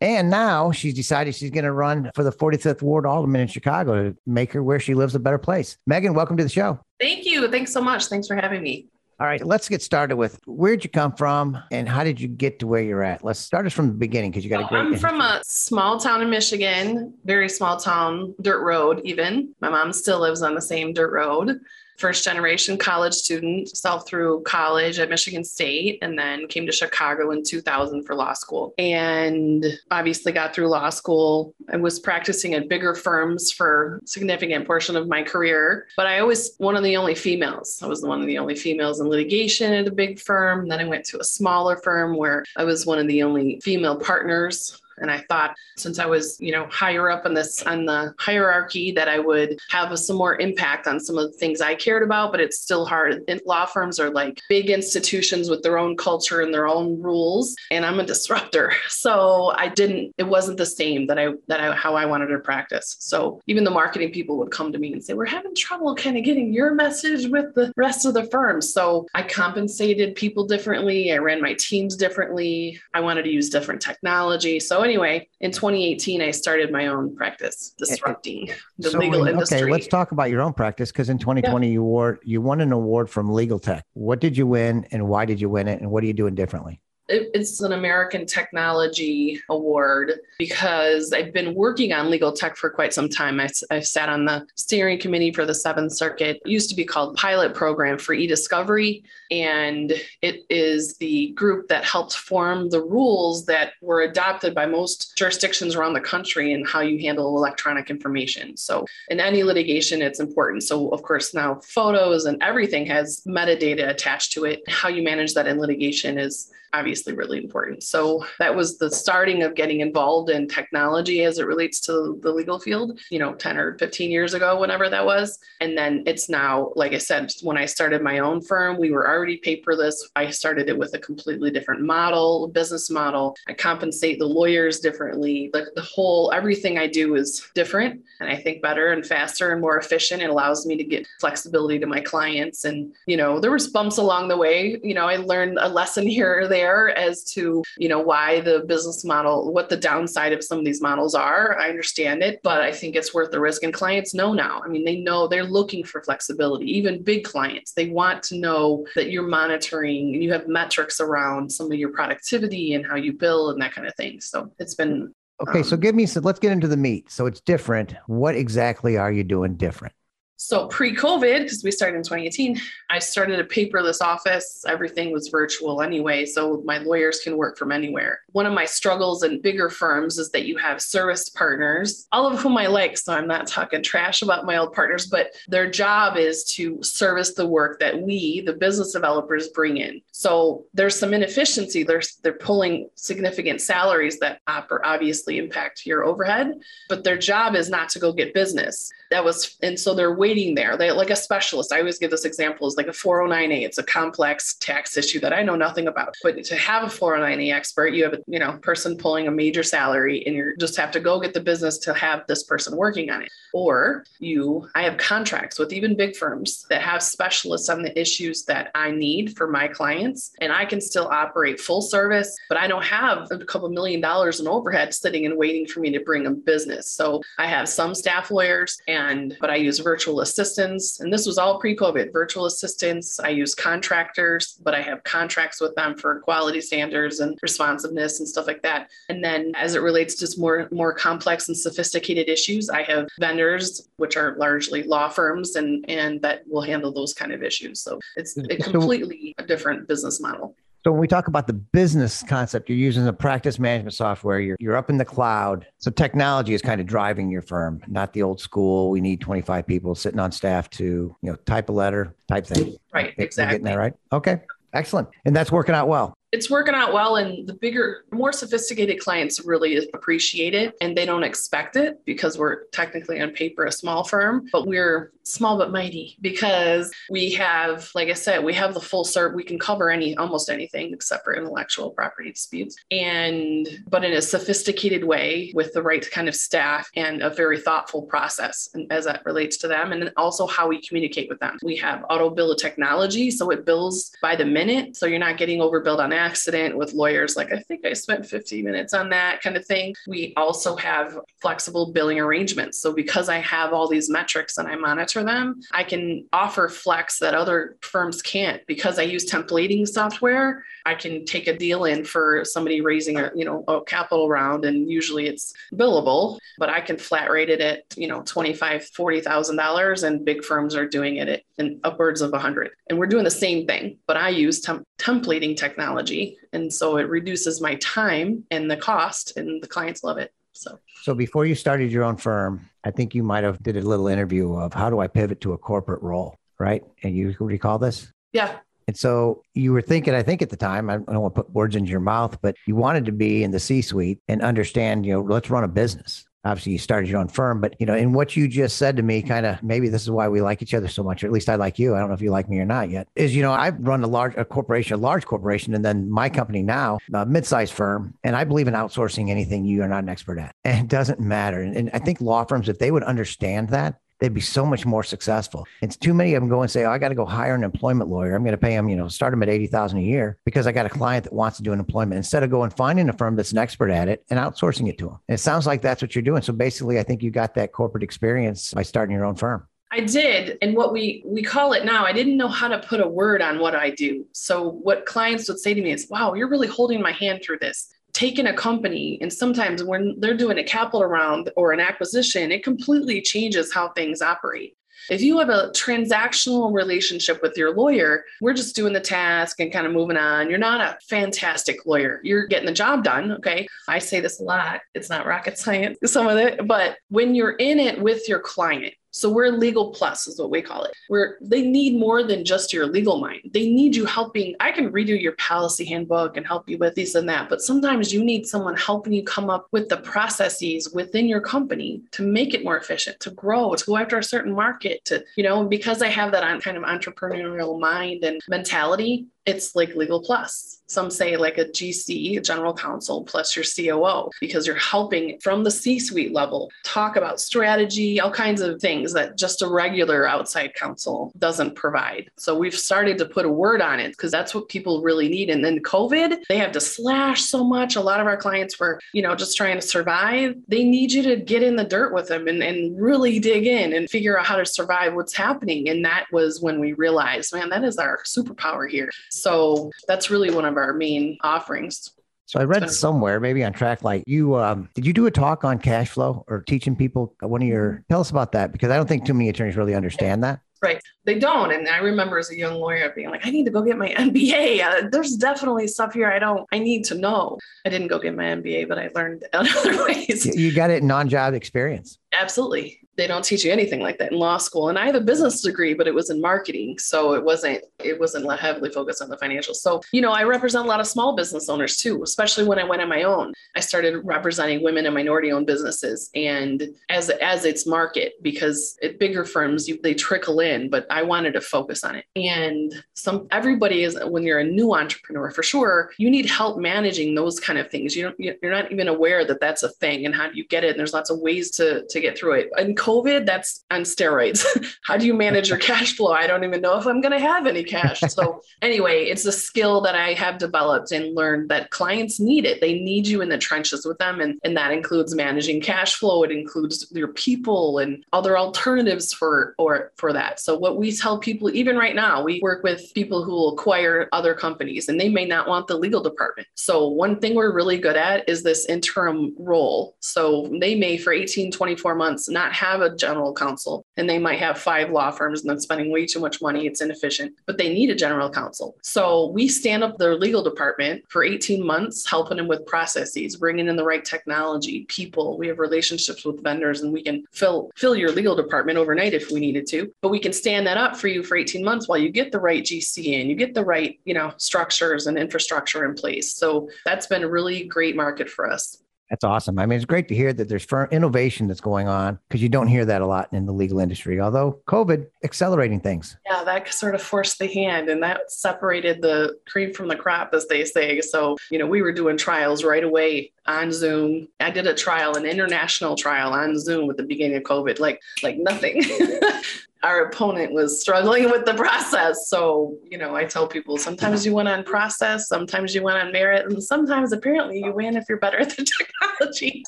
And 0.00 0.28
now 0.28 0.72
she's 0.72 0.94
decided 0.94 1.34
she's 1.34 1.50
going 1.50 1.64
to 1.64 1.72
run 1.72 2.10
for 2.14 2.22
the 2.22 2.32
45th 2.32 2.82
ward 2.82 3.06
alderman 3.06 3.40
in 3.40 3.48
chicago 3.48 4.10
to 4.10 4.16
make 4.26 4.52
her 4.52 4.62
where 4.62 4.80
she 4.80 4.94
lives 4.94 5.14
a 5.14 5.18
better 5.18 5.38
place. 5.38 5.78
Megan 5.86 6.12
welcome 6.12 6.36
to 6.36 6.42
the 6.42 6.50
show. 6.50 6.78
Thank 7.00 7.24
you. 7.24 7.48
Thanks 7.50 7.72
so 7.72 7.80
much. 7.80 8.06
Thanks 8.06 8.26
for 8.26 8.36
having 8.36 8.62
me 8.62 8.88
all 9.20 9.26
right, 9.26 9.44
let's 9.44 9.68
get 9.68 9.82
started 9.82 10.16
with 10.16 10.40
where'd 10.46 10.82
you 10.82 10.88
come 10.88 11.12
from 11.12 11.58
and 11.70 11.86
how 11.86 12.02
did 12.02 12.18
you 12.18 12.26
get 12.26 12.58
to 12.60 12.66
where 12.66 12.80
you're 12.80 13.02
at? 13.02 13.22
Let's 13.22 13.38
start 13.38 13.66
us 13.66 13.74
from 13.74 13.88
the 13.88 13.92
beginning 13.92 14.30
because 14.30 14.44
you 14.44 14.50
got 14.50 14.64
a 14.64 14.66
great. 14.66 14.80
I'm 14.80 14.96
from 14.96 15.20
a 15.20 15.42
small 15.44 16.00
town 16.00 16.22
in 16.22 16.30
Michigan, 16.30 17.12
very 17.26 17.50
small 17.50 17.76
town, 17.76 18.34
dirt 18.40 18.62
road, 18.62 19.02
even. 19.04 19.54
My 19.60 19.68
mom 19.68 19.92
still 19.92 20.20
lives 20.20 20.40
on 20.40 20.54
the 20.54 20.62
same 20.62 20.94
dirt 20.94 21.12
road 21.12 21.60
first 22.00 22.24
generation 22.24 22.78
college 22.78 23.14
student, 23.14 23.76
self 23.76 24.08
through 24.08 24.42
college 24.42 24.98
at 24.98 25.10
Michigan 25.10 25.44
State, 25.44 25.98
and 26.02 26.18
then 26.18 26.48
came 26.48 26.66
to 26.66 26.72
Chicago 26.72 27.30
in 27.30 27.44
2000 27.44 28.04
for 28.04 28.14
law 28.14 28.32
school. 28.32 28.74
And 28.78 29.64
obviously 29.90 30.32
got 30.32 30.54
through 30.54 30.68
law 30.68 30.90
school. 30.90 31.54
I 31.72 31.76
was 31.76 32.00
practicing 32.00 32.54
at 32.54 32.68
bigger 32.68 32.94
firms 32.94 33.52
for 33.52 34.00
significant 34.04 34.66
portion 34.66 34.96
of 34.96 35.08
my 35.08 35.22
career, 35.22 35.86
but 35.96 36.06
I 36.06 36.22
was 36.22 36.54
one 36.58 36.76
of 36.76 36.82
the 36.82 36.96
only 36.96 37.14
females. 37.14 37.80
I 37.82 37.86
was 37.86 38.02
one 38.02 38.20
of 38.20 38.26
the 38.26 38.38
only 38.38 38.56
females 38.56 39.00
in 39.00 39.08
litigation 39.08 39.72
at 39.72 39.86
a 39.86 39.92
big 39.92 40.18
firm. 40.18 40.68
Then 40.68 40.80
I 40.80 40.84
went 40.84 41.04
to 41.06 41.20
a 41.20 41.24
smaller 41.24 41.76
firm 41.76 42.16
where 42.16 42.44
I 42.56 42.64
was 42.64 42.86
one 42.86 42.98
of 42.98 43.06
the 43.06 43.22
only 43.22 43.60
female 43.62 43.96
partners 43.96 44.80
and 45.00 45.10
I 45.10 45.18
thought 45.28 45.56
since 45.76 45.98
I 45.98 46.06
was, 46.06 46.36
you 46.40 46.52
know, 46.52 46.66
higher 46.70 47.10
up 47.10 47.24
on 47.26 47.34
this 47.34 47.62
on 47.62 47.86
the 47.86 48.14
hierarchy 48.18 48.92
that 48.92 49.08
I 49.08 49.18
would 49.18 49.58
have 49.70 49.98
some 49.98 50.16
more 50.16 50.38
impact 50.40 50.86
on 50.86 51.00
some 51.00 51.18
of 51.18 51.32
the 51.32 51.38
things 51.38 51.60
I 51.60 51.74
cared 51.74 52.02
about, 52.02 52.32
but 52.32 52.40
it's 52.40 52.60
still 52.60 52.84
hard. 52.84 53.22
Law 53.46 53.66
firms 53.66 53.98
are 53.98 54.10
like 54.10 54.40
big 54.48 54.70
institutions 54.70 55.50
with 55.50 55.62
their 55.62 55.78
own 55.78 55.96
culture 55.96 56.40
and 56.40 56.52
their 56.52 56.68
own 56.68 57.00
rules, 57.00 57.56
and 57.70 57.84
I'm 57.84 58.00
a 58.00 58.06
disruptor. 58.06 58.72
So 59.00 59.52
I 59.56 59.68
didn't 59.68 60.12
it 60.18 60.24
wasn't 60.24 60.58
the 60.58 60.66
same 60.66 61.06
that 61.06 61.18
I 61.18 61.28
that 61.48 61.60
I 61.60 61.74
how 61.74 61.94
I 61.94 62.04
wanted 62.04 62.26
to 62.26 62.38
practice. 62.38 62.96
So 62.98 63.40
even 63.46 63.64
the 63.64 63.70
marketing 63.70 64.12
people 64.12 64.36
would 64.38 64.50
come 64.50 64.72
to 64.72 64.78
me 64.78 64.92
and 64.92 65.02
say, 65.02 65.14
"We're 65.14 65.24
having 65.24 65.54
trouble 65.54 65.94
kind 65.94 66.18
of 66.18 66.24
getting 66.24 66.52
your 66.52 66.74
message 66.74 67.28
with 67.28 67.54
the 67.54 67.72
rest 67.76 68.04
of 68.04 68.14
the 68.14 68.24
firms." 68.24 68.72
So 68.72 69.06
I 69.14 69.22
compensated 69.22 70.16
people 70.16 70.44
differently. 70.46 71.12
I 71.12 71.16
ran 71.16 71.40
my 71.40 71.54
teams 71.54 71.96
differently. 71.96 72.80
I 72.92 73.00
wanted 73.00 73.22
to 73.22 73.30
use 73.30 73.48
different 73.48 73.80
technology. 73.80 74.60
So 74.60 74.82
anyway, 74.90 75.28
in 75.40 75.52
2018, 75.52 76.20
I 76.20 76.30
started 76.32 76.72
my 76.72 76.88
own 76.88 77.14
practice 77.14 77.74
disrupting 77.78 78.50
the 78.78 78.90
so 78.90 78.98
legal 78.98 79.20
when, 79.20 79.34
industry. 79.34 79.62
Okay, 79.62 79.70
let's 79.70 79.86
talk 79.86 80.12
about 80.12 80.30
your 80.30 80.42
own 80.42 80.52
practice 80.52 80.90
because 80.90 81.08
in 81.08 81.18
2020 81.18 81.66
yeah. 81.66 81.72
you 81.72 81.80
award 81.80 82.18
you 82.24 82.40
won 82.40 82.60
an 82.60 82.72
award 82.72 83.08
from 83.08 83.32
Legal 83.32 83.58
Tech. 83.58 83.84
What 83.94 84.20
did 84.20 84.36
you 84.36 84.46
win, 84.46 84.86
and 84.90 85.08
why 85.08 85.24
did 85.24 85.40
you 85.40 85.48
win 85.48 85.68
it, 85.68 85.80
and 85.80 85.90
what 85.90 86.02
are 86.02 86.06
you 86.06 86.12
doing 86.12 86.34
differently? 86.34 86.80
It's 87.10 87.60
an 87.60 87.72
American 87.72 88.24
Technology 88.24 89.40
Award 89.48 90.12
because 90.38 91.12
I've 91.12 91.32
been 91.32 91.54
working 91.54 91.92
on 91.92 92.10
legal 92.10 92.32
tech 92.32 92.56
for 92.56 92.70
quite 92.70 92.94
some 92.94 93.08
time. 93.08 93.40
I, 93.40 93.48
have 93.70 93.86
sat 93.86 94.08
on 94.08 94.24
the 94.24 94.46
steering 94.54 94.98
committee 94.98 95.32
for 95.32 95.44
the 95.44 95.54
Seventh 95.54 95.92
Circuit. 95.92 96.40
It 96.44 96.50
used 96.50 96.70
to 96.70 96.76
be 96.76 96.84
called 96.84 97.16
Pilot 97.16 97.54
Program 97.54 97.98
for 97.98 98.14
e-discovery, 98.14 99.02
and 99.30 99.92
it 100.22 100.44
is 100.48 100.96
the 100.98 101.30
group 101.32 101.68
that 101.68 101.84
helped 101.84 102.14
form 102.16 102.70
the 102.70 102.82
rules 102.82 103.44
that 103.46 103.72
were 103.80 104.02
adopted 104.02 104.54
by 104.54 104.66
most 104.66 105.16
jurisdictions 105.16 105.74
around 105.74 105.94
the 105.94 106.00
country 106.00 106.52
and 106.52 106.66
how 106.66 106.80
you 106.80 106.98
handle 107.00 107.36
electronic 107.36 107.90
information. 107.90 108.56
So 108.56 108.86
in 109.08 109.20
any 109.20 109.42
litigation, 109.42 110.02
it's 110.02 110.20
important. 110.20 110.62
So 110.62 110.88
of 110.90 111.02
course 111.02 111.34
now 111.34 111.56
photos 111.62 112.24
and 112.26 112.40
everything 112.42 112.86
has 112.86 113.22
metadata 113.26 113.88
attached 113.88 114.32
to 114.32 114.44
it. 114.44 114.62
How 114.68 114.88
you 114.88 115.02
manage 115.02 115.34
that 115.34 115.46
in 115.46 115.58
litigation 115.58 116.18
is 116.18 116.50
obviously 116.72 117.14
really 117.14 117.38
important. 117.38 117.82
So 117.82 118.24
that 118.38 118.54
was 118.54 118.78
the 118.78 118.90
starting 118.90 119.42
of 119.42 119.54
getting 119.54 119.80
involved 119.80 120.30
in 120.30 120.46
technology 120.46 121.24
as 121.24 121.38
it 121.38 121.46
relates 121.46 121.80
to 121.82 122.18
the 122.22 122.32
legal 122.32 122.58
field, 122.58 123.00
you 123.10 123.18
know, 123.18 123.34
10 123.34 123.56
or 123.56 123.76
15 123.78 124.10
years 124.10 124.34
ago, 124.34 124.60
whenever 124.60 124.88
that 124.88 125.04
was. 125.04 125.38
And 125.60 125.76
then 125.76 126.04
it's 126.06 126.28
now, 126.28 126.72
like 126.76 126.92
I 126.92 126.98
said, 126.98 127.32
when 127.42 127.56
I 127.56 127.66
started 127.66 128.02
my 128.02 128.20
own 128.20 128.40
firm, 128.40 128.78
we 128.78 128.92
were 128.92 129.08
already 129.08 129.40
paperless. 129.44 129.94
I 130.14 130.30
started 130.30 130.68
it 130.68 130.78
with 130.78 130.94
a 130.94 130.98
completely 130.98 131.50
different 131.50 131.82
model, 131.82 132.48
business 132.48 132.88
model. 132.90 133.36
I 133.48 133.54
compensate 133.54 134.18
the 134.18 134.26
lawyers 134.26 134.80
differently. 134.80 135.50
The, 135.52 135.66
the 135.74 135.82
whole, 135.82 136.32
everything 136.32 136.78
I 136.78 136.86
do 136.86 137.16
is 137.16 137.48
different. 137.54 138.00
And 138.20 138.30
I 138.30 138.36
think 138.36 138.62
better 138.62 138.92
and 138.92 139.04
faster 139.04 139.52
and 139.52 139.60
more 139.60 139.78
efficient. 139.78 140.22
It 140.22 140.30
allows 140.30 140.66
me 140.66 140.76
to 140.76 140.84
get 140.84 141.06
flexibility 141.18 141.78
to 141.78 141.86
my 141.86 142.00
clients. 142.00 142.64
And, 142.64 142.94
you 143.06 143.16
know, 143.16 143.40
there 143.40 143.50
was 143.50 143.68
bumps 143.68 143.98
along 143.98 144.28
the 144.28 144.36
way. 144.36 144.78
You 144.82 144.94
know, 144.94 145.06
I 145.06 145.16
learned 145.16 145.58
a 145.60 145.68
lesson 145.68 146.06
here 146.06 146.40
or 146.40 146.48
there 146.48 146.59
there 146.60 146.96
as 146.96 147.24
to 147.24 147.62
you 147.78 147.88
know 147.88 148.00
why 148.00 148.40
the 148.40 148.60
business 148.66 149.04
model 149.04 149.52
what 149.52 149.68
the 149.68 149.76
downside 149.76 150.32
of 150.32 150.44
some 150.44 150.58
of 150.58 150.64
these 150.64 150.82
models 150.82 151.14
are. 151.14 151.58
I 151.58 151.68
understand 151.68 152.22
it 152.22 152.40
but 152.42 152.60
i 152.60 152.72
think 152.72 152.96
it's 152.96 153.14
worth 153.14 153.30
the 153.30 153.40
risk 153.40 153.62
and 153.62 153.72
clients 153.72 154.14
know 154.14 154.32
now. 154.32 154.62
I 154.64 154.68
mean 154.68 154.84
they 154.84 154.96
know 154.96 155.26
they're 155.26 155.44
looking 155.58 155.84
for 155.84 156.02
flexibility. 156.02 156.66
Even 156.78 157.02
big 157.02 157.24
clients 157.24 157.72
they 157.72 157.88
want 157.88 158.22
to 158.24 158.38
know 158.38 158.86
that 158.96 159.10
you're 159.10 159.26
monitoring 159.40 160.14
and 160.14 160.22
you 160.22 160.32
have 160.32 160.48
metrics 160.48 161.00
around 161.00 161.50
some 161.50 161.70
of 161.72 161.78
your 161.78 161.92
productivity 161.92 162.74
and 162.74 162.86
how 162.86 162.96
you 162.96 163.12
bill 163.12 163.50
and 163.50 163.60
that 163.62 163.72
kind 163.74 163.86
of 163.86 163.94
thing. 163.96 164.20
So 164.20 164.52
it's 164.58 164.74
been 164.74 165.12
okay 165.40 165.60
um, 165.60 165.64
so 165.64 165.76
give 165.76 165.94
me 165.94 166.06
some 166.06 166.24
let's 166.24 166.38
get 166.38 166.52
into 166.52 166.68
the 166.68 166.76
meat. 166.76 167.10
So 167.10 167.26
it's 167.26 167.40
different. 167.40 167.94
What 168.06 168.34
exactly 168.34 168.96
are 168.96 169.12
you 169.12 169.24
doing 169.24 169.56
different 169.56 169.94
so 170.42 170.68
pre 170.68 170.96
COVID, 170.96 171.42
because 171.42 171.62
we 171.62 171.70
started 171.70 171.98
in 171.98 172.02
2018, 172.02 172.58
I 172.88 172.98
started 172.98 173.40
a 173.40 173.44
paperless 173.44 174.00
office. 174.00 174.64
Everything 174.66 175.12
was 175.12 175.28
virtual 175.28 175.82
anyway, 175.82 176.24
so 176.24 176.62
my 176.64 176.78
lawyers 176.78 177.20
can 177.20 177.36
work 177.36 177.58
from 177.58 177.70
anywhere. 177.70 178.20
One 178.32 178.46
of 178.46 178.54
my 178.54 178.64
struggles 178.64 179.22
in 179.22 179.42
bigger 179.42 179.68
firms 179.68 180.16
is 180.16 180.30
that 180.30 180.46
you 180.46 180.56
have 180.56 180.80
service 180.80 181.28
partners, 181.28 182.08
all 182.10 182.26
of 182.26 182.38
whom 182.40 182.56
I 182.56 182.68
like. 182.68 182.96
So 182.96 183.12
I'm 183.12 183.26
not 183.26 183.48
talking 183.48 183.82
trash 183.82 184.22
about 184.22 184.46
my 184.46 184.56
old 184.56 184.72
partners, 184.72 185.08
but 185.08 185.30
their 185.46 185.70
job 185.70 186.16
is 186.16 186.44
to 186.54 186.82
service 186.82 187.34
the 187.34 187.46
work 187.46 187.78
that 187.80 188.00
we, 188.00 188.40
the 188.40 188.54
business 188.54 188.94
developers, 188.94 189.48
bring 189.48 189.76
in. 189.76 190.00
So 190.10 190.64
there's 190.72 190.98
some 190.98 191.12
inefficiency. 191.12 191.82
There's 191.82 192.16
they're 192.22 192.32
pulling 192.32 192.88
significant 192.94 193.60
salaries 193.60 194.18
that 194.20 194.40
obviously 194.48 195.36
impact 195.36 195.84
your 195.84 196.06
overhead, 196.06 196.54
but 196.88 197.04
their 197.04 197.18
job 197.18 197.54
is 197.56 197.68
not 197.68 197.90
to 197.90 197.98
go 197.98 198.14
get 198.14 198.32
business. 198.32 198.90
That 199.10 199.24
was, 199.24 199.56
and 199.62 199.78
so 199.78 199.94
they're 199.94 200.14
waiting 200.14 200.54
there. 200.54 200.76
They 200.76 200.90
like 200.92 201.10
a 201.10 201.16
specialist. 201.16 201.72
I 201.72 201.80
always 201.80 201.98
give 201.98 202.10
this 202.10 202.24
example 202.24 202.68
is 202.68 202.76
like 202.76 202.86
a 202.86 202.92
409A. 202.92 203.62
It's 203.62 203.78
a 203.78 203.82
complex 203.82 204.54
tax 204.54 204.96
issue 204.96 205.18
that 205.20 205.32
I 205.32 205.42
know 205.42 205.56
nothing 205.56 205.88
about. 205.88 206.14
But 206.22 206.42
to 206.44 206.56
have 206.56 206.84
a 206.84 206.86
409A 206.86 207.52
expert, 207.52 207.88
you 207.88 208.04
have 208.04 208.14
a 208.14 208.18
you 208.26 208.38
know 208.38 208.58
person 208.62 208.96
pulling 208.96 209.26
a 209.26 209.30
major 209.30 209.62
salary 209.62 210.22
and 210.26 210.34
you 210.36 210.54
just 210.58 210.76
have 210.76 210.90
to 210.92 211.00
go 211.00 211.18
get 211.20 211.34
the 211.34 211.40
business 211.40 211.78
to 211.78 211.94
have 211.94 212.24
this 212.28 212.44
person 212.44 212.76
working 212.76 213.10
on 213.10 213.22
it. 213.22 213.28
Or 213.52 214.04
you, 214.20 214.68
I 214.76 214.82
have 214.82 214.96
contracts 214.96 215.58
with 215.58 215.72
even 215.72 215.96
big 215.96 216.16
firms 216.16 216.64
that 216.70 216.82
have 216.82 217.02
specialists 217.02 217.68
on 217.68 217.82
the 217.82 217.98
issues 217.98 218.44
that 218.44 218.70
I 218.74 218.92
need 218.92 219.36
for 219.36 219.48
my 219.48 219.66
clients, 219.66 220.32
and 220.40 220.52
I 220.52 220.64
can 220.64 220.80
still 220.80 221.08
operate 221.08 221.60
full 221.60 221.82
service, 221.82 222.36
but 222.48 222.58
I 222.58 222.68
don't 222.68 222.84
have 222.84 223.28
a 223.30 223.38
couple 223.38 223.68
million 223.70 224.00
dollars 224.00 224.38
in 224.38 224.46
overhead 224.46 224.94
sitting 224.94 225.26
and 225.26 225.36
waiting 225.36 225.66
for 225.66 225.80
me 225.80 225.90
to 225.90 226.00
bring 226.00 226.26
a 226.26 226.30
business. 226.30 226.92
So 226.92 227.22
I 227.38 227.46
have 227.46 227.68
some 227.68 227.94
staff 227.94 228.30
lawyers 228.30 228.78
and 228.86 228.99
but 229.40 229.50
I 229.50 229.56
use 229.56 229.78
virtual 229.78 230.20
assistants 230.20 231.00
and 231.00 231.12
this 231.12 231.26
was 231.26 231.38
all 231.38 231.58
pre-COVID 231.58 232.12
virtual 232.12 232.46
assistants. 232.46 233.20
I 233.20 233.28
use 233.28 233.54
contractors, 233.54 234.58
but 234.62 234.74
I 234.74 234.82
have 234.82 235.02
contracts 235.04 235.60
with 235.60 235.74
them 235.74 235.96
for 235.96 236.20
quality 236.20 236.60
standards 236.60 237.20
and 237.20 237.38
responsiveness 237.42 238.20
and 238.20 238.28
stuff 238.28 238.46
like 238.46 238.62
that. 238.62 238.90
And 239.08 239.22
then 239.22 239.52
as 239.56 239.74
it 239.74 239.82
relates 239.82 240.14
to 240.16 240.40
more 240.40 240.68
more 240.70 240.92
complex 240.92 241.48
and 241.48 241.56
sophisticated 241.56 242.28
issues, 242.28 242.70
I 242.70 242.82
have 242.82 243.08
vendors 243.18 243.88
which 243.96 244.16
are 244.16 244.36
largely 244.38 244.82
law 244.82 245.08
firms 245.08 245.56
and 245.56 245.84
and 245.88 246.20
that 246.22 246.42
will 246.46 246.62
handle 246.62 246.92
those 246.92 247.14
kind 247.14 247.32
of 247.32 247.42
issues. 247.42 247.80
So 247.80 248.00
it's 248.16 248.36
a 248.36 248.56
completely 248.56 249.34
different 249.46 249.88
business 249.88 250.20
model. 250.20 250.54
So 250.82 250.90
when 250.90 251.00
we 251.00 251.08
talk 251.08 251.28
about 251.28 251.46
the 251.46 251.52
business 251.52 252.22
concept, 252.22 252.68
you're 252.70 252.78
using 252.78 253.04
the 253.04 253.12
practice 253.12 253.58
management 253.58 253.94
software. 253.94 254.40
You're 254.40 254.56
you're 254.60 254.76
up 254.76 254.88
in 254.88 254.96
the 254.96 255.04
cloud. 255.04 255.66
So 255.78 255.90
technology 255.90 256.54
is 256.54 256.62
kind 256.62 256.80
of 256.80 256.86
driving 256.86 257.30
your 257.30 257.42
firm, 257.42 257.82
not 257.86 258.12
the 258.14 258.22
old 258.22 258.40
school. 258.40 258.90
We 258.90 259.00
need 259.00 259.20
25 259.20 259.66
people 259.66 259.94
sitting 259.94 260.18
on 260.18 260.32
staff 260.32 260.70
to 260.70 260.84
you 260.84 261.30
know 261.30 261.36
type 261.44 261.68
a 261.68 261.72
letter, 261.72 262.14
type 262.28 262.46
thing. 262.46 262.76
Right. 262.94 263.14
Exactly. 263.18 263.54
Getting 263.58 263.66
that 263.66 263.78
right. 263.78 263.92
Okay. 264.12 264.40
Excellent. 264.72 265.08
And 265.24 265.36
that's 265.36 265.52
working 265.52 265.74
out 265.74 265.88
well 265.88 266.14
it's 266.32 266.50
working 266.50 266.74
out 266.74 266.92
well 266.92 267.16
and 267.16 267.46
the 267.48 267.54
bigger 267.54 268.04
more 268.12 268.32
sophisticated 268.32 269.00
clients 269.00 269.44
really 269.44 269.88
appreciate 269.94 270.54
it 270.54 270.74
and 270.80 270.96
they 270.96 271.04
don't 271.04 271.24
expect 271.24 271.76
it 271.76 272.00
because 272.04 272.38
we're 272.38 272.64
technically 272.66 273.20
on 273.20 273.30
paper 273.30 273.64
a 273.64 273.72
small 273.72 274.04
firm 274.04 274.46
but 274.52 274.66
we're 274.66 275.12
small 275.22 275.58
but 275.58 275.70
mighty 275.70 276.16
because 276.20 276.90
we 277.10 277.30
have 277.30 277.90
like 277.94 278.08
i 278.08 278.12
said 278.12 278.44
we 278.44 278.54
have 278.54 278.74
the 278.74 278.80
full 278.80 279.04
cert 279.04 279.34
we 279.34 279.44
can 279.44 279.58
cover 279.58 279.90
any 279.90 280.16
almost 280.16 280.48
anything 280.48 280.92
except 280.92 281.24
for 281.24 281.34
intellectual 281.34 281.90
property 281.90 282.30
disputes 282.32 282.76
and 282.90 283.68
but 283.88 284.04
in 284.04 284.12
a 284.12 284.22
sophisticated 284.22 285.04
way 285.04 285.52
with 285.54 285.72
the 285.72 285.82
right 285.82 286.10
kind 286.10 286.28
of 286.28 286.34
staff 286.34 286.90
and 286.96 287.22
a 287.22 287.30
very 287.30 287.58
thoughtful 287.58 288.02
process 288.02 288.68
as 288.90 289.04
that 289.04 289.24
relates 289.24 289.56
to 289.56 289.68
them 289.68 289.92
and 289.92 290.12
also 290.16 290.46
how 290.46 290.66
we 290.68 290.80
communicate 290.80 291.28
with 291.28 291.38
them. 291.40 291.56
We 291.62 291.76
have 291.76 292.04
auto 292.10 292.30
bill 292.30 292.54
technology 292.54 293.30
so 293.30 293.50
it 293.50 293.64
bills 293.64 294.12
by 294.22 294.36
the 294.36 294.44
minute 294.44 294.96
so 294.96 295.06
you're 295.06 295.18
not 295.18 295.36
getting 295.36 295.60
overbilled 295.60 295.98
on 295.98 296.12
accident 296.20 296.76
with 296.76 296.92
lawyers 296.92 297.36
like 297.36 297.50
i 297.52 297.58
think 297.58 297.84
i 297.86 297.92
spent 297.92 298.26
50 298.26 298.62
minutes 298.62 298.92
on 298.94 299.08
that 299.10 299.40
kind 299.42 299.56
of 299.56 299.64
thing. 299.64 299.94
We 300.06 300.32
also 300.36 300.76
have 300.76 301.18
flexible 301.40 301.92
billing 301.92 302.20
arrangements. 302.20 302.80
So 302.82 302.92
because 302.92 303.28
i 303.28 303.38
have 303.38 303.72
all 303.72 303.88
these 303.88 304.08
metrics 304.10 304.58
and 304.58 304.68
i 304.68 304.76
monitor 304.76 305.22
them 305.24 305.60
i 305.72 305.82
can 305.82 306.26
offer 306.32 306.68
flex 306.68 307.18
that 307.20 307.34
other 307.34 307.76
firms 307.80 308.22
can't. 308.22 308.60
Because 308.66 308.98
i 308.98 309.02
use 309.02 309.30
templating 309.30 309.86
software 309.88 310.64
i 310.90 310.94
can 310.94 311.24
take 311.24 311.46
a 311.46 311.56
deal 311.56 311.84
in 311.84 312.04
for 312.04 312.44
somebody 312.44 312.80
raising 312.80 313.18
a 313.18 313.30
you 313.34 313.44
know 313.44 313.64
a 313.68 313.82
capital 313.84 314.28
round 314.28 314.64
and 314.64 314.90
usually 314.90 315.26
it's 315.26 315.52
billable 315.74 316.38
but 316.58 316.68
i 316.68 316.80
can 316.80 316.96
flat 316.96 317.30
rate 317.30 317.50
it 317.50 317.60
at 317.60 317.84
you 317.96 318.08
know 318.08 318.22
25 318.22 318.84
40000 318.88 319.56
dollars 319.56 320.02
and 320.02 320.24
big 320.24 320.44
firms 320.44 320.74
are 320.74 320.88
doing 320.88 321.16
it 321.16 321.28
at 321.28 321.42
in 321.58 321.80
upwards 321.84 322.20
of 322.20 322.32
100 322.32 322.70
and 322.88 322.98
we're 322.98 323.06
doing 323.06 323.24
the 323.24 323.30
same 323.30 323.66
thing 323.66 323.98
but 324.06 324.16
i 324.16 324.28
use 324.28 324.60
temp- 324.60 324.86
templating 324.98 325.56
technology 325.56 326.36
and 326.52 326.72
so 326.72 326.96
it 326.96 327.08
reduces 327.08 327.60
my 327.60 327.76
time 327.76 328.44
and 328.50 328.70
the 328.70 328.76
cost, 328.76 329.36
and 329.36 329.62
the 329.62 329.68
clients 329.68 330.02
love 330.02 330.18
it. 330.18 330.32
So, 330.52 330.78
so 331.02 331.14
before 331.14 331.46
you 331.46 331.54
started 331.54 331.92
your 331.92 332.04
own 332.04 332.16
firm, 332.16 332.68
I 332.84 332.90
think 332.90 333.14
you 333.14 333.22
might 333.22 333.44
have 333.44 333.62
did 333.62 333.76
a 333.76 333.80
little 333.80 334.08
interview 334.08 334.54
of 334.54 334.74
how 334.74 334.90
do 334.90 335.00
I 335.00 335.06
pivot 335.06 335.40
to 335.42 335.52
a 335.52 335.58
corporate 335.58 336.02
role, 336.02 336.36
right? 336.58 336.82
And 337.02 337.16
you 337.16 337.34
recall 337.38 337.78
this? 337.78 338.12
Yeah. 338.32 338.56
And 338.90 338.98
so 338.98 339.44
you 339.54 339.72
were 339.72 339.82
thinking, 339.82 340.16
I 340.16 340.24
think 340.24 340.42
at 340.42 340.50
the 340.50 340.56
time, 340.56 340.90
I 340.90 340.96
don't 340.96 341.20
want 341.20 341.32
to 341.36 341.42
put 341.44 341.52
words 341.52 341.76
into 341.76 341.92
your 341.92 342.00
mouth, 342.00 342.36
but 342.42 342.56
you 342.66 342.74
wanted 342.74 343.04
to 343.04 343.12
be 343.12 343.44
in 343.44 343.52
the 343.52 343.60
C 343.60 343.82
suite 343.82 344.18
and 344.26 344.42
understand, 344.42 345.06
you 345.06 345.12
know, 345.12 345.20
let's 345.20 345.48
run 345.48 345.62
a 345.62 345.68
business. 345.68 346.24
Obviously 346.44 346.72
you 346.72 346.78
started 346.78 347.08
your 347.08 347.20
own 347.20 347.28
firm 347.28 347.60
but 347.60 347.76
you 347.78 347.84
know 347.84 347.94
in 347.94 348.14
what 348.14 348.34
you 348.34 348.48
just 348.48 348.78
said 348.78 348.96
to 348.96 349.02
me 349.02 349.20
kind 349.20 349.44
of 349.44 349.62
maybe 349.62 349.90
this 349.90 350.00
is 350.00 350.10
why 350.10 350.26
we 350.26 350.40
like 350.40 350.62
each 350.62 350.72
other 350.72 350.88
so 350.88 351.02
much 351.02 351.22
or 351.22 351.26
at 351.26 351.32
least 351.34 351.50
i 351.50 351.54
like 351.54 351.78
you. 351.78 351.94
I 351.94 351.98
don't 351.98 352.08
know 352.08 352.14
if 352.14 352.22
you 352.22 352.30
like 352.30 352.48
me 352.48 352.58
or 352.58 352.64
not 352.64 352.88
yet 352.88 353.08
is 353.14 353.36
you 353.36 353.42
know 353.42 353.52
i've 353.52 353.78
run 353.78 354.02
a 354.02 354.06
large 354.06 354.34
a 354.38 354.44
corporation 354.46 354.94
a 354.94 354.96
large 354.96 355.26
corporation 355.26 355.74
and 355.74 355.84
then 355.84 356.10
my 356.10 356.30
company 356.30 356.62
now 356.62 356.98
a 357.12 357.26
mid-sized 357.26 357.74
firm 357.74 358.14
and 358.24 358.34
i 358.36 358.44
believe 358.44 358.68
in 358.68 358.72
outsourcing 358.72 359.28
anything 359.28 359.66
you 359.66 359.82
are 359.82 359.88
not 359.88 360.02
an 360.02 360.08
expert 360.08 360.38
at. 360.38 360.54
And 360.64 360.86
it 360.86 360.88
doesn't 360.88 361.20
matter. 361.20 361.60
And, 361.60 361.76
and 361.76 361.90
i 361.92 361.98
think 361.98 362.22
law 362.22 362.42
firms 362.44 362.70
if 362.70 362.78
they 362.78 362.90
would 362.90 363.02
understand 363.02 363.68
that 363.68 364.00
they'd 364.20 364.34
be 364.34 364.40
so 364.40 364.64
much 364.64 364.86
more 364.86 365.02
successful. 365.02 365.66
It's 365.80 365.96
too 365.96 366.14
many 366.14 366.34
of 366.34 366.42
them 366.42 366.48
go 366.48 366.62
and 366.62 366.70
say, 366.70 366.84
oh, 366.84 366.90
I 366.90 366.98
got 366.98 367.08
to 367.08 367.14
go 367.14 367.24
hire 367.24 367.54
an 367.54 367.64
employment 367.64 368.10
lawyer. 368.10 368.36
I'm 368.36 368.42
going 368.42 368.52
to 368.52 368.58
pay 368.58 368.76
them, 368.76 368.88
you 368.88 368.96
know, 368.96 369.08
start 369.08 369.32
them 369.32 369.42
at 369.42 369.48
80,000 369.48 369.98
a 369.98 370.02
year 370.02 370.38
because 370.44 370.66
I 370.66 370.72
got 370.72 370.86
a 370.86 370.90
client 370.90 371.24
that 371.24 371.32
wants 371.32 371.56
to 371.56 371.62
do 371.62 371.72
an 371.72 371.80
employment 371.80 372.16
instead 372.16 372.42
of 372.42 372.50
going 372.50 372.70
finding 372.70 373.08
a 373.08 373.12
firm 373.12 373.34
that's 373.36 373.52
an 373.52 373.58
expert 373.58 373.90
at 373.90 374.08
it 374.08 374.24
and 374.30 374.38
outsourcing 374.38 374.88
it 374.88 374.98
to 374.98 375.06
them. 375.06 375.18
And 375.28 375.34
it 375.34 375.38
sounds 375.38 375.66
like 375.66 375.82
that's 375.82 376.02
what 376.02 376.14
you're 376.14 376.22
doing. 376.22 376.42
So 376.42 376.52
basically, 376.52 376.98
I 376.98 377.02
think 377.02 377.22
you 377.22 377.30
got 377.30 377.54
that 377.54 377.72
corporate 377.72 378.02
experience 378.02 378.72
by 378.74 378.82
starting 378.82 379.14
your 379.14 379.24
own 379.24 379.36
firm. 379.36 379.66
I 379.92 380.00
did. 380.00 380.56
And 380.62 380.76
what 380.76 380.92
we 380.92 381.22
we 381.26 381.42
call 381.42 381.72
it 381.72 381.84
now, 381.84 382.04
I 382.04 382.12
didn't 382.12 382.36
know 382.36 382.46
how 382.46 382.68
to 382.68 382.78
put 382.78 383.00
a 383.00 383.08
word 383.08 383.42
on 383.42 383.58
what 383.58 383.74
I 383.74 383.90
do. 383.90 384.24
So 384.30 384.70
what 384.82 385.04
clients 385.04 385.48
would 385.48 385.58
say 385.58 385.74
to 385.74 385.82
me 385.82 385.90
is, 385.90 386.06
"Wow, 386.08 386.34
you're 386.34 386.48
really 386.48 386.68
holding 386.68 387.02
my 387.02 387.10
hand 387.10 387.40
through 387.44 387.58
this." 387.58 387.92
Taking 388.12 388.46
a 388.46 388.54
company 388.54 389.18
and 389.20 389.32
sometimes 389.32 389.82
when 389.82 390.16
they're 390.18 390.36
doing 390.36 390.58
a 390.58 390.64
capital 390.64 391.04
round 391.04 391.50
or 391.56 391.72
an 391.72 391.80
acquisition, 391.80 392.52
it 392.52 392.64
completely 392.64 393.20
changes 393.20 393.72
how 393.72 393.90
things 393.90 394.22
operate. 394.22 394.76
If 395.08 395.22
you 395.22 395.38
have 395.38 395.48
a 395.48 395.70
transactional 395.70 396.72
relationship 396.74 397.42
with 397.42 397.56
your 397.56 397.74
lawyer, 397.74 398.24
we're 398.40 398.52
just 398.52 398.76
doing 398.76 398.92
the 398.92 399.00
task 399.00 399.58
and 399.58 399.72
kind 399.72 399.86
of 399.86 399.92
moving 399.92 400.16
on. 400.16 400.50
You're 400.50 400.58
not 400.58 400.80
a 400.80 400.98
fantastic 401.08 401.86
lawyer. 401.86 402.20
You're 402.22 402.46
getting 402.46 402.66
the 402.66 402.72
job 402.72 403.02
done. 403.02 403.32
Okay. 403.32 403.66
I 403.88 403.98
say 403.98 404.20
this 404.20 404.40
a 404.40 404.44
lot. 404.44 404.82
It's 404.94 405.08
not 405.08 405.26
rocket 405.26 405.58
science, 405.58 405.98
some 406.04 406.28
of 406.28 406.36
it, 406.36 406.66
but 406.66 406.98
when 407.08 407.34
you're 407.34 407.52
in 407.52 407.78
it 407.78 408.00
with 408.00 408.28
your 408.28 408.40
client, 408.40 408.94
so 409.10 409.30
we're 409.30 409.50
legal 409.50 409.90
plus 409.90 410.26
is 410.26 410.38
what 410.38 410.50
we 410.50 410.62
call 410.62 410.84
it. 410.84 410.92
Where 411.08 411.38
they 411.40 411.62
need 411.62 411.98
more 411.98 412.22
than 412.22 412.44
just 412.44 412.72
your 412.72 412.86
legal 412.86 413.18
mind. 413.18 413.50
They 413.52 413.68
need 413.70 413.96
you 413.96 414.04
helping. 414.04 414.54
I 414.60 414.72
can 414.72 414.92
redo 414.92 415.20
your 415.20 415.32
policy 415.32 415.84
handbook 415.84 416.36
and 416.36 416.46
help 416.46 416.68
you 416.68 416.78
with 416.78 416.94
this 416.94 417.14
and 417.14 417.28
that, 417.28 417.48
but 417.48 417.60
sometimes 417.60 418.12
you 418.12 418.24
need 418.24 418.46
someone 418.46 418.76
helping 418.76 419.12
you 419.12 419.24
come 419.24 419.50
up 419.50 419.66
with 419.72 419.88
the 419.88 419.98
processes 419.98 420.90
within 420.94 421.26
your 421.26 421.40
company 421.40 422.02
to 422.12 422.22
make 422.22 422.54
it 422.54 422.64
more 422.64 422.76
efficient, 422.76 423.20
to 423.20 423.30
grow, 423.30 423.74
to 423.74 423.84
go 423.84 423.96
after 423.96 424.18
a 424.18 424.24
certain 424.24 424.52
market, 424.52 425.04
to, 425.06 425.24
you 425.36 425.42
know, 425.42 425.64
because 425.64 426.02
I 426.02 426.08
have 426.08 426.32
that 426.32 426.62
kind 426.62 426.76
of 426.76 426.84
entrepreneurial 426.84 427.80
mind 427.80 428.24
and 428.24 428.40
mentality, 428.48 429.26
it's 429.46 429.74
like 429.74 429.94
legal 429.94 430.22
plus. 430.22 430.79
Some 430.90 431.08
say 431.08 431.36
like 431.36 431.56
a 431.56 431.66
GC, 431.66 432.44
general 432.44 432.74
counsel, 432.74 433.22
plus 433.22 433.54
your 433.54 433.64
COO, 433.64 434.30
because 434.40 434.66
you're 434.66 434.74
helping 434.74 435.38
from 435.38 435.62
the 435.62 435.70
C 435.70 436.00
suite 436.00 436.32
level 436.32 436.68
talk 436.82 437.14
about 437.14 437.40
strategy, 437.40 438.20
all 438.20 438.32
kinds 438.32 438.60
of 438.60 438.80
things 438.80 439.12
that 439.12 439.38
just 439.38 439.62
a 439.62 439.68
regular 439.68 440.26
outside 440.26 440.74
counsel 440.74 441.32
doesn't 441.38 441.76
provide. 441.76 442.28
So 442.36 442.58
we've 442.58 442.74
started 442.74 443.18
to 443.18 443.24
put 443.24 443.46
a 443.46 443.48
word 443.48 443.80
on 443.80 444.00
it 444.00 444.10
because 444.10 444.32
that's 444.32 444.52
what 444.52 444.68
people 444.68 445.00
really 445.00 445.28
need. 445.28 445.48
And 445.48 445.64
then 445.64 445.78
COVID, 445.78 446.42
they 446.48 446.58
have 446.58 446.72
to 446.72 446.80
slash 446.80 447.42
so 447.42 447.62
much. 447.62 447.94
A 447.94 448.00
lot 448.00 448.20
of 448.20 448.26
our 448.26 448.36
clients 448.36 448.80
were, 448.80 449.00
you 449.12 449.22
know, 449.22 449.36
just 449.36 449.56
trying 449.56 449.76
to 449.76 449.86
survive. 449.86 450.56
They 450.66 450.82
need 450.82 451.12
you 451.12 451.22
to 451.22 451.36
get 451.36 451.62
in 451.62 451.76
the 451.76 451.84
dirt 451.84 452.12
with 452.12 452.26
them 452.26 452.48
and, 452.48 452.64
and 452.64 453.00
really 453.00 453.38
dig 453.38 453.64
in 453.64 453.92
and 453.92 454.10
figure 454.10 454.36
out 454.36 454.46
how 454.46 454.56
to 454.56 454.66
survive 454.66 455.14
what's 455.14 455.36
happening. 455.36 455.88
And 455.88 456.04
that 456.04 456.26
was 456.32 456.60
when 456.60 456.80
we 456.80 456.94
realized, 456.94 457.54
man, 457.54 457.70
that 457.70 457.84
is 457.84 457.96
our 457.96 458.22
superpower 458.24 458.90
here. 458.90 459.10
So 459.30 459.92
that's 460.08 460.30
really 460.30 460.50
one 460.50 460.64
of 460.64 460.79
our 460.82 460.92
main 460.92 461.38
offerings. 461.42 462.10
So 462.50 462.58
I 462.58 462.64
read 462.64 462.90
somewhere, 462.90 463.38
maybe 463.38 463.62
on 463.62 463.72
Tracklight, 463.72 464.24
you 464.26 464.56
um, 464.56 464.88
did 464.94 465.06
you 465.06 465.12
do 465.12 465.26
a 465.26 465.30
talk 465.30 465.64
on 465.64 465.78
cash 465.78 466.08
flow 466.08 466.44
or 466.48 466.62
teaching 466.62 466.96
people 466.96 467.32
one 467.40 467.62
of 467.62 467.68
your? 467.68 467.90
Mm-hmm. 467.92 468.02
Tell 468.08 468.20
us 468.20 468.30
about 468.30 468.50
that 468.52 468.72
because 468.72 468.90
I 468.90 468.96
don't 468.96 469.08
think 469.08 469.24
too 469.24 469.34
many 469.34 469.48
attorneys 469.48 469.76
really 469.76 469.94
understand 469.94 470.42
that. 470.42 470.60
Right, 470.82 471.00
they 471.24 471.38
don't. 471.38 471.70
And 471.72 471.86
I 471.88 471.98
remember 471.98 472.38
as 472.38 472.50
a 472.50 472.56
young 472.56 472.74
lawyer 472.74 473.12
being 473.14 473.30
like, 473.30 473.46
I 473.46 473.50
need 473.50 473.66
to 473.66 473.70
go 473.70 473.82
get 473.82 473.98
my 473.98 474.08
MBA. 474.18 474.80
Uh, 474.82 475.08
there's 475.12 475.36
definitely 475.36 475.86
stuff 475.86 476.14
here 476.14 476.30
I 476.30 476.38
don't. 476.38 476.66
I 476.72 476.78
need 476.78 477.04
to 477.04 477.14
know. 477.14 477.58
I 477.86 477.90
didn't 477.90 478.08
go 478.08 478.18
get 478.18 478.34
my 478.34 478.46
MBA, 478.46 478.88
but 478.88 478.98
I 478.98 479.10
learned 479.14 479.44
other 479.52 480.04
ways. 480.04 480.46
You 480.46 480.74
got 480.74 480.90
it 480.90 481.04
non-job 481.04 481.54
experience. 481.54 482.18
Absolutely. 482.32 483.00
they 483.20 483.26
don't 483.26 483.44
teach 483.44 483.64
you 483.66 483.70
anything 483.70 484.00
like 484.00 484.16
that 484.18 484.32
in 484.32 484.38
law 484.38 484.56
school. 484.56 484.88
And 484.88 484.98
I 484.98 485.04
have 485.04 485.14
a 485.14 485.20
business 485.20 485.60
degree, 485.60 485.92
but 485.92 486.08
it 486.08 486.14
was 486.14 486.30
in 486.30 486.40
marketing. 486.40 486.98
So 486.98 487.34
it 487.34 487.44
wasn't, 487.44 487.84
it 487.98 488.18
wasn't 488.18 488.50
heavily 488.58 488.88
focused 488.90 489.20
on 489.20 489.28
the 489.28 489.36
financials. 489.36 489.76
So, 489.76 490.00
you 490.10 490.22
know, 490.22 490.32
I 490.32 490.44
represent 490.44 490.86
a 490.86 490.88
lot 490.88 491.00
of 491.00 491.06
small 491.06 491.36
business 491.36 491.68
owners 491.68 491.98
too, 491.98 492.22
especially 492.22 492.64
when 492.64 492.78
I 492.78 492.84
went 492.84 493.02
on 493.02 493.10
my 493.10 493.24
own. 493.24 493.52
I 493.76 493.80
started 493.80 494.22
representing 494.24 494.82
women 494.82 495.04
and 495.04 495.14
minority 495.14 495.52
owned 495.52 495.66
businesses 495.66 496.30
and 496.34 496.82
as 497.10 497.28
as 497.28 497.66
its 497.66 497.86
market 497.86 498.34
because 498.42 498.98
bigger 499.18 499.44
firms 499.44 499.86
you, 499.86 500.00
they 500.02 500.14
trickle 500.14 500.60
in, 500.60 500.88
but 500.88 501.06
I 501.10 501.22
wanted 501.22 501.52
to 501.52 501.60
focus 501.60 502.04
on 502.04 502.14
it. 502.14 502.24
And 502.36 503.04
some 503.12 503.48
everybody 503.50 504.02
is 504.04 504.18
when 504.24 504.44
you're 504.44 504.60
a 504.60 504.64
new 504.64 504.94
entrepreneur 504.94 505.50
for 505.50 505.62
sure, 505.62 506.10
you 506.16 506.30
need 506.30 506.46
help 506.46 506.78
managing 506.78 507.34
those 507.34 507.60
kind 507.60 507.78
of 507.78 507.90
things. 507.90 508.16
You 508.16 508.22
don't 508.22 508.40
you're 508.40 508.72
not 508.72 508.90
even 508.92 509.08
aware 509.08 509.44
that 509.44 509.60
that's 509.60 509.82
a 509.82 509.90
thing 509.90 510.24
and 510.24 510.34
how 510.34 510.48
do 510.48 510.56
you 510.56 510.66
get 510.66 510.84
it? 510.84 510.90
And 510.90 510.98
there's 510.98 511.12
lots 511.12 511.28
of 511.28 511.38
ways 511.40 511.70
to 511.72 512.06
to 512.08 512.19
get 512.20 512.38
through 512.38 512.52
it. 512.52 512.70
And 512.76 512.96
COVID, 512.96 513.46
that's 513.46 513.84
on 513.90 514.02
steroids. 514.02 514.64
how 515.04 515.16
do 515.16 515.26
you 515.26 515.34
manage 515.34 515.68
your 515.68 515.78
cash 515.90 516.16
flow? 516.16 516.32
I 516.32 516.46
don't 516.46 516.64
even 516.64 516.80
know 516.80 516.98
if 516.98 517.06
I'm 517.06 517.20
going 517.20 517.32
to 517.32 517.40
have 517.40 517.66
any 517.66 517.84
cash. 517.84 518.20
So 518.20 518.62
anyway, 518.82 519.24
it's 519.24 519.44
a 519.44 519.52
skill 519.52 520.00
that 520.02 520.14
I 520.14 520.34
have 520.34 520.58
developed 520.58 521.12
and 521.12 521.34
learned 521.34 521.68
that 521.70 521.90
clients 521.90 522.40
need 522.40 522.64
it. 522.64 522.80
They 522.80 522.94
need 522.94 523.26
you 523.26 523.42
in 523.42 523.48
the 523.48 523.58
trenches 523.58 524.04
with 524.04 524.18
them. 524.18 524.40
And, 524.40 524.58
and 524.64 524.76
that 524.76 524.92
includes 524.92 525.34
managing 525.34 525.80
cash 525.80 526.14
flow. 526.14 526.42
It 526.42 526.50
includes 526.50 527.06
your 527.12 527.28
people 527.28 527.98
and 527.98 528.24
other 528.32 528.58
alternatives 528.58 529.32
for, 529.32 529.74
or 529.78 530.12
for 530.16 530.32
that. 530.32 530.60
So 530.60 530.78
what 530.78 530.98
we 530.98 531.12
tell 531.16 531.38
people, 531.38 531.70
even 531.74 531.96
right 531.96 532.14
now, 532.14 532.42
we 532.42 532.60
work 532.62 532.82
with 532.82 533.12
people 533.14 533.44
who 533.44 533.52
will 533.52 533.74
acquire 533.74 534.28
other 534.32 534.54
companies 534.54 535.08
and 535.08 535.20
they 535.20 535.28
may 535.28 535.44
not 535.44 535.68
want 535.68 535.86
the 535.86 535.96
legal 535.96 536.22
department. 536.22 536.68
So 536.74 537.08
one 537.08 537.38
thing 537.40 537.54
we're 537.54 537.74
really 537.74 537.98
good 537.98 538.16
at 538.16 538.48
is 538.48 538.62
this 538.62 538.86
interim 538.86 539.54
role. 539.58 540.16
So 540.20 540.70
they 540.80 540.94
may 540.94 541.16
for 541.16 541.32
18, 541.32 541.70
24 541.70 542.09
months 542.14 542.48
not 542.48 542.72
have 542.72 543.00
a 543.00 543.14
general 543.14 543.52
counsel 543.54 544.04
and 544.16 544.28
they 544.28 544.38
might 544.38 544.58
have 544.58 544.78
five 544.78 545.10
law 545.10 545.30
firms 545.30 545.60
and 545.60 545.70
then 545.70 545.80
spending 545.80 546.10
way 546.10 546.26
too 546.26 546.40
much 546.40 546.60
money. 546.62 546.86
It's 546.86 547.00
inefficient, 547.00 547.54
but 547.66 547.78
they 547.78 547.92
need 547.92 548.10
a 548.10 548.14
general 548.14 548.50
counsel. 548.50 548.96
So 549.02 549.48
we 549.48 549.68
stand 549.68 550.04
up 550.04 550.18
their 550.18 550.36
legal 550.36 550.62
department 550.62 551.24
for 551.28 551.44
18 551.44 551.84
months, 551.84 552.28
helping 552.28 552.56
them 552.56 552.68
with 552.68 552.86
processes, 552.86 553.56
bringing 553.56 553.88
in 553.88 553.96
the 553.96 554.04
right 554.04 554.24
technology, 554.24 555.04
people. 555.08 555.58
We 555.58 555.68
have 555.68 555.78
relationships 555.78 556.44
with 556.44 556.62
vendors 556.62 557.02
and 557.02 557.12
we 557.12 557.22
can 557.22 557.44
fill 557.52 557.90
fill 557.96 558.16
your 558.16 558.32
legal 558.32 558.54
department 558.54 558.98
overnight 558.98 559.34
if 559.34 559.50
we 559.50 559.60
needed 559.60 559.86
to. 559.88 560.12
But 560.22 560.30
we 560.30 560.38
can 560.38 560.52
stand 560.52 560.86
that 560.86 560.96
up 560.96 561.16
for 561.16 561.28
you 561.28 561.42
for 561.42 561.56
18 561.56 561.84
months 561.84 562.08
while 562.08 562.18
you 562.18 562.30
get 562.30 562.52
the 562.52 562.60
right 562.60 562.82
GC 562.82 563.24
in, 563.24 563.48
you 563.48 563.56
get 563.56 563.74
the 563.74 563.84
right, 563.84 564.18
you 564.24 564.34
know, 564.34 564.52
structures 564.56 565.26
and 565.26 565.38
infrastructure 565.38 566.04
in 566.04 566.14
place. 566.14 566.54
So 566.54 566.88
that's 567.04 567.26
been 567.26 567.44
a 567.44 567.48
really 567.48 567.84
great 567.84 568.16
market 568.16 568.48
for 568.48 568.70
us. 568.70 568.98
That's 569.30 569.44
awesome. 569.44 569.78
I 569.78 569.86
mean, 569.86 569.96
it's 569.96 570.04
great 570.04 570.26
to 570.28 570.34
hear 570.34 570.52
that 570.52 570.68
there's 570.68 570.86
innovation 571.12 571.68
that's 571.68 571.80
going 571.80 572.08
on 572.08 572.40
because 572.48 572.60
you 572.60 572.68
don't 572.68 572.88
hear 572.88 573.04
that 573.04 573.22
a 573.22 573.26
lot 573.26 573.48
in 573.52 573.64
the 573.64 573.72
legal 573.72 574.00
industry, 574.00 574.40
although 574.40 574.80
COVID 574.88 575.26
accelerating 575.44 576.00
things. 576.00 576.36
Yeah, 576.46 576.64
that 576.64 576.92
sort 576.92 577.14
of 577.14 577.22
forced 577.22 577.60
the 577.60 577.68
hand 577.68 578.08
and 578.08 578.20
that 578.24 578.50
separated 578.50 579.22
the 579.22 579.56
cream 579.68 579.94
from 579.94 580.08
the 580.08 580.16
crop, 580.16 580.52
as 580.52 580.66
they 580.66 580.84
say. 580.84 581.20
So, 581.20 581.56
you 581.70 581.78
know, 581.78 581.86
we 581.86 582.02
were 582.02 582.12
doing 582.12 582.36
trials 582.36 582.82
right 582.82 583.04
away 583.04 583.52
on 583.66 583.92
Zoom. 583.92 584.48
I 584.58 584.70
did 584.70 584.88
a 584.88 584.94
trial, 584.94 585.36
an 585.36 585.46
international 585.46 586.16
trial 586.16 586.52
on 586.52 586.76
Zoom 586.76 587.08
at 587.08 587.16
the 587.16 587.22
beginning 587.22 587.56
of 587.56 587.62
COVID, 587.62 588.00
like 588.00 588.20
like 588.42 588.58
nothing. 588.58 589.04
our 590.02 590.24
opponent 590.24 590.72
was 590.72 591.00
struggling 591.00 591.50
with 591.50 591.64
the 591.66 591.74
process. 591.74 592.48
So, 592.48 592.96
you 593.04 593.18
know, 593.18 593.34
I 593.34 593.44
tell 593.44 593.66
people 593.66 593.98
sometimes 593.98 594.46
you 594.46 594.54
win 594.54 594.66
on 594.66 594.82
process, 594.84 595.48
sometimes 595.48 595.94
you 595.94 596.02
win 596.02 596.16
on 596.16 596.32
merit, 596.32 596.66
and 596.66 596.82
sometimes 596.82 597.32
apparently 597.32 597.82
you 597.82 597.92
win 597.92 598.16
if 598.16 598.24
you're 598.28 598.38
better 598.38 598.58
at 598.58 598.70
the 598.70 598.86
technology. 599.38 599.84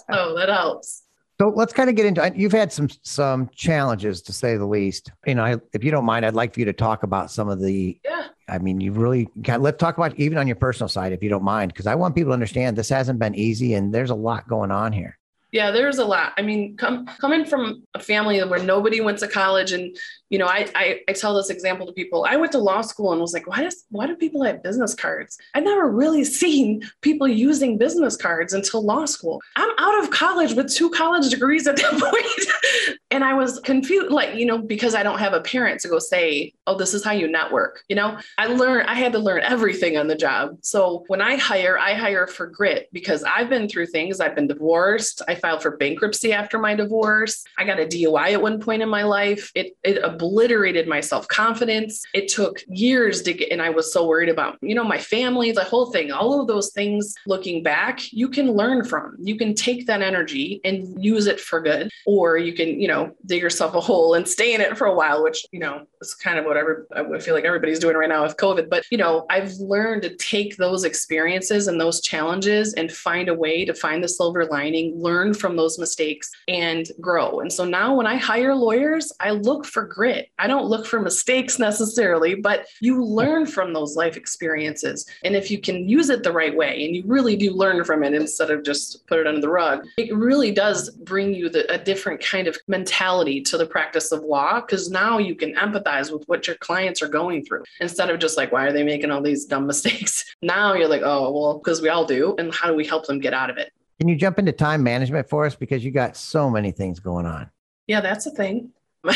So 0.11 0.35
that 0.37 0.49
helps. 0.49 1.05
So 1.41 1.49
let's 1.49 1.73
kind 1.73 1.89
of 1.91 1.97
get 1.97 2.07
into. 2.07 2.31
You've 2.37 2.53
had 2.53 2.73
some 2.73 2.89
some 3.03 3.49
challenges 3.55 4.23
to 4.23 4.33
say 4.33 4.57
the 4.57 4.67
least. 4.67 5.11
You 5.27 5.35
know, 5.35 5.61
if 5.73 5.83
you 5.83 5.91
don't 5.91 6.05
mind, 6.05 6.25
I'd 6.25 6.35
like 6.35 6.55
for 6.55 6.61
you 6.61 6.67
to 6.67 6.73
talk 6.73 7.03
about 7.03 7.31
some 7.31 7.49
of 7.49 7.61
the. 7.61 7.99
Yeah. 8.05 8.29
I 8.49 8.59
mean, 8.59 8.81
you 8.81 8.93
really 8.93 9.29
can. 9.43 9.63
Let's 9.63 9.79
talk 9.79 9.97
about 9.97 10.17
even 10.21 10.37
on 10.37 10.47
your 10.47 10.57
personal 10.57 10.89
side, 10.89 11.13
if 11.13 11.23
you 11.23 11.31
don't 11.31 11.43
mind, 11.43 11.73
because 11.73 11.87
I 11.87 11.95
want 11.95 12.15
people 12.15 12.31
to 12.31 12.35
understand 12.35 12.77
this 12.77 12.91
hasn't 12.91 13.19
been 13.19 13.35
easy, 13.35 13.75
and 13.75 13.93
there's 13.93 14.11
a 14.11 14.15
lot 14.15 14.47
going 14.47 14.71
on 14.71 14.93
here. 14.93 15.19
Yeah, 15.53 15.71
there's 15.71 15.99
a 15.99 16.05
lot. 16.05 16.33
I 16.39 16.43
mean, 16.43 16.77
come, 16.79 17.07
coming 17.07 17.45
from 17.45 17.85
a 17.95 18.01
family 18.01 18.43
where 18.43 18.63
nobody 18.63 19.01
went 19.03 19.19
to 19.19 19.29
college 19.29 19.73
and 19.73 19.97
you 20.33 20.39
know, 20.39 20.47
I, 20.47 20.67
I, 20.75 21.01
I 21.07 21.13
tell 21.13 21.35
this 21.35 21.51
example 21.51 21.85
to 21.87 21.93
people. 21.93 22.25
I 22.27 22.37
went 22.37 22.53
to 22.53 22.59
law 22.59 22.81
school 22.81 23.13
and 23.13 23.21
was 23.21 23.35
like, 23.35 23.47
why 23.47 23.61
does 23.61 23.85
why 23.91 24.07
do 24.07 24.17
people 24.17 24.43
have 24.45 24.63
business 24.63 24.95
cards? 24.95 25.37
I've 25.53 25.63
never 25.63 25.91
really 25.91 26.25
seen 26.43 26.91
people 27.03 27.29
using 27.29 27.77
business 27.77 28.17
cards 28.17 28.55
until 28.55 28.83
law 28.83 29.05
school. 29.05 29.43
I'm 29.57 29.71
out 29.79 30.03
of 30.03 30.11
college 30.11 30.55
with 30.55 30.73
two 30.73 30.89
college 30.89 31.29
degrees 31.29 31.67
at 31.67 31.77
that 31.77 32.97
and 33.11 33.23
I 33.23 33.35
was 33.35 33.61
confused, 33.61 34.11
like, 34.11 34.35
you 34.35 34.47
know, 34.47 34.57
because 34.57 34.95
I 34.95 35.03
don't 35.03 35.19
have 35.19 35.35
a 35.35 35.43
parent 35.43 35.83
to 35.83 35.89
go 35.89 35.99
say, 35.99 36.55
oh, 36.67 36.79
this 36.79 36.95
is 36.95 37.05
how 37.05 37.13
you 37.13 37.31
network. 37.31 37.83
You 37.91 37.97
know, 37.97 38.19
I 38.39 38.47
learned 38.47 38.89
I 38.89 38.95
had 38.95 39.13
to 39.13 39.19
learn 39.19 39.43
everything 39.43 39.99
on 39.99 40.07
the 40.07 40.17
job. 40.17 40.57
So 40.63 41.05
when 41.09 41.21
I 41.21 41.37
hire, 41.37 41.79
I 41.79 41.93
hire 41.93 42.27
for 42.27 42.47
grit 42.47 42.89
because 42.91 43.23
I've 43.23 43.51
been 43.51 43.69
through 43.69 43.89
things. 43.89 44.19
I've 44.19 44.35
been 44.35 44.47
divorced. 44.47 45.21
I 45.29 45.35
filed 45.43 45.63
for 45.63 45.77
bankruptcy 45.77 46.33
after 46.33 46.59
my 46.59 46.75
divorce. 46.75 47.45
I 47.59 47.65
got 47.65 47.81
a 47.81 47.85
DUI 47.85 48.33
at 48.33 48.41
one 48.41 48.61
point 48.61 48.83
in 48.83 48.89
my 48.89 49.03
life. 49.03 49.51
It 49.55 49.77
it 49.83 49.99
obliterated 50.03 50.89
my 50.89 51.01
self 51.01 51.29
confidence. 51.29 52.03
It 52.15 52.29
took 52.29 52.63
years 52.69 53.23
to 53.23 53.35
get, 53.35 53.51
and 53.51 53.61
I 53.61 53.71
was 53.71 53.93
so 53.93 54.07
worried 54.07 54.29
about, 54.29 54.59
you 54.63 54.75
know, 54.75 54.85
my 54.85 54.99
family, 54.99 55.53
the 55.53 55.65
whole 55.65 55.91
thing, 55.91 56.13
all 56.13 56.41
of 56.41 56.47
those 56.47 56.73
things 56.73 57.15
looking 57.27 57.63
back, 57.63 58.13
you 58.13 58.29
can 58.29 58.53
learn 58.53 58.85
from. 58.85 59.17
You 59.21 59.37
can 59.37 59.55
take 59.55 59.87
that 59.89 60.01
energy 60.01 60.61
and 60.65 61.03
use 61.03 61.27
it 61.27 61.41
for 61.41 61.61
good, 61.61 61.91
or 62.07 62.39
you 62.39 62.53
can, 62.55 62.81
you 62.81 62.89
know, 62.89 63.15
dig 63.27 63.43
yourself 63.43 63.75
a 63.75 63.81
hole 63.81 64.15
and 64.15 64.27
stay 64.27 64.55
in 64.55 64.61
it 64.61 64.79
for 64.79 64.87
a 64.87 64.95
while, 64.95 65.23
which, 65.23 65.45
you 65.53 65.61
know, 65.61 65.87
is 66.09 66.15
kind 66.15 66.39
of 66.39 66.45
what 66.45 66.57
every, 66.57 66.85
I 66.95 67.19
feel 67.19 67.35
like 67.35 67.45
everybody's 67.45 67.79
doing 67.79 67.97
right 67.97 68.09
now 68.09 68.23
with 68.23 68.37
COVID. 68.37 68.69
But, 68.69 68.85
you 68.91 68.99
know, 68.99 69.27
I've 69.31 69.53
learned 69.55 70.03
to 70.03 70.15
take 70.17 70.57
those 70.57 70.85
experiences 70.85 71.69
and 71.69 71.81
those 71.81 72.01
challenges 72.01 72.75
and 72.75 72.93
find 72.93 73.29
a 73.29 73.35
way 73.35 73.65
to 73.65 73.75
find 73.75 74.05
the 74.05 74.09
silver 74.09 74.45
lining, 74.45 75.01
learn 75.01 75.33
from 75.35 75.57
those 75.57 75.79
mistakes 75.79 76.31
and 76.49 76.87
grow. 77.01 77.41
And 77.41 77.53
so 77.53 77.65
now 77.65 77.95
when 77.95 78.07
I 78.07 78.17
hire 78.17 78.55
lawyers, 78.55 79.13
I 79.21 79.31
look 79.31 79.65
for 79.65 79.85
grit 79.85 80.03
grit. 80.03 80.31
I 80.41 80.49
don't 80.49 80.67
look 80.67 80.85
for 80.85 81.01
mistakes 81.01 81.61
necessarily, 81.61 82.35
but 82.35 82.67
you 82.81 83.05
learn 83.05 83.47
from 83.47 83.73
those 83.73 83.95
life 83.95 84.17
experiences. 84.17 85.07
And 85.23 85.37
if 85.37 85.49
you 85.49 85.61
can 85.61 85.89
use 85.89 86.11
it 86.11 86.25
the 86.25 86.33
right 86.33 86.57
way 86.57 86.85
and 86.85 86.97
you 86.97 87.05
really 87.07 87.37
do 87.37 87.53
learn 87.53 87.85
from 87.85 88.03
it 88.03 88.13
instead 88.13 88.51
of 88.51 88.65
just 88.65 89.07
put 89.07 89.21
it 89.21 89.29
under 89.29 89.41
the 89.41 89.49
rug, 89.49 89.87
it 89.97 90.13
really 90.13 90.51
does 90.51 90.91
bring 90.91 91.33
you 91.33 91.49
the, 91.49 91.73
a 91.73 91.79
different 91.79 92.21
kind 92.21 92.49
of 92.49 92.59
mentality 92.67 93.41
to 93.43 93.57
the 93.57 93.65
practice 93.65 94.11
of 94.11 94.25
law 94.25 94.61
because 94.61 94.91
now 94.91 95.19
you 95.19 95.37
can 95.37 95.55
empathize 95.55 95.83
with 96.01 96.25
what 96.27 96.47
your 96.47 96.57
clients 96.57 97.03
are 97.03 97.09
going 97.09 97.45
through 97.45 97.65
instead 97.81 98.11
of 98.11 98.19
just 98.19 98.37
like, 98.37 98.53
why 98.53 98.67
are 98.67 98.73
they 98.73 98.83
making 98.83 99.11
all 99.11 99.23
these 99.23 99.45
dumb 99.45 99.67
mistakes? 99.73 100.25
Now 100.43 100.75
you're 100.75 100.89
like, 100.89 101.03
oh, 101.05 101.31
well, 101.33 101.59
because 101.59 101.83
we 101.83 101.89
all 101.89 102.05
do. 102.05 102.35
And 102.39 102.55
how 102.55 102.69
do 102.69 102.75
we 102.75 102.87
help 102.87 103.07
them 103.07 103.19
get 103.19 103.35
out 103.35 103.51
of 103.51 103.59
it? 103.59 103.73
Can 104.01 104.09
you 104.09 104.17
jump 104.17 104.39
into 104.39 104.53
time 104.53 104.83
management 104.83 105.29
for 105.29 105.47
us? 105.47 105.55
Because 105.55 105.85
you 105.85 105.91
got 105.91 106.17
so 106.17 106.51
many 106.51 106.73
things 106.73 106.99
going 106.99 107.27
on. 107.27 107.51
Yeah, 107.87 108.01
that's 108.01 108.27
a 108.27 108.31
thing. 108.31 108.71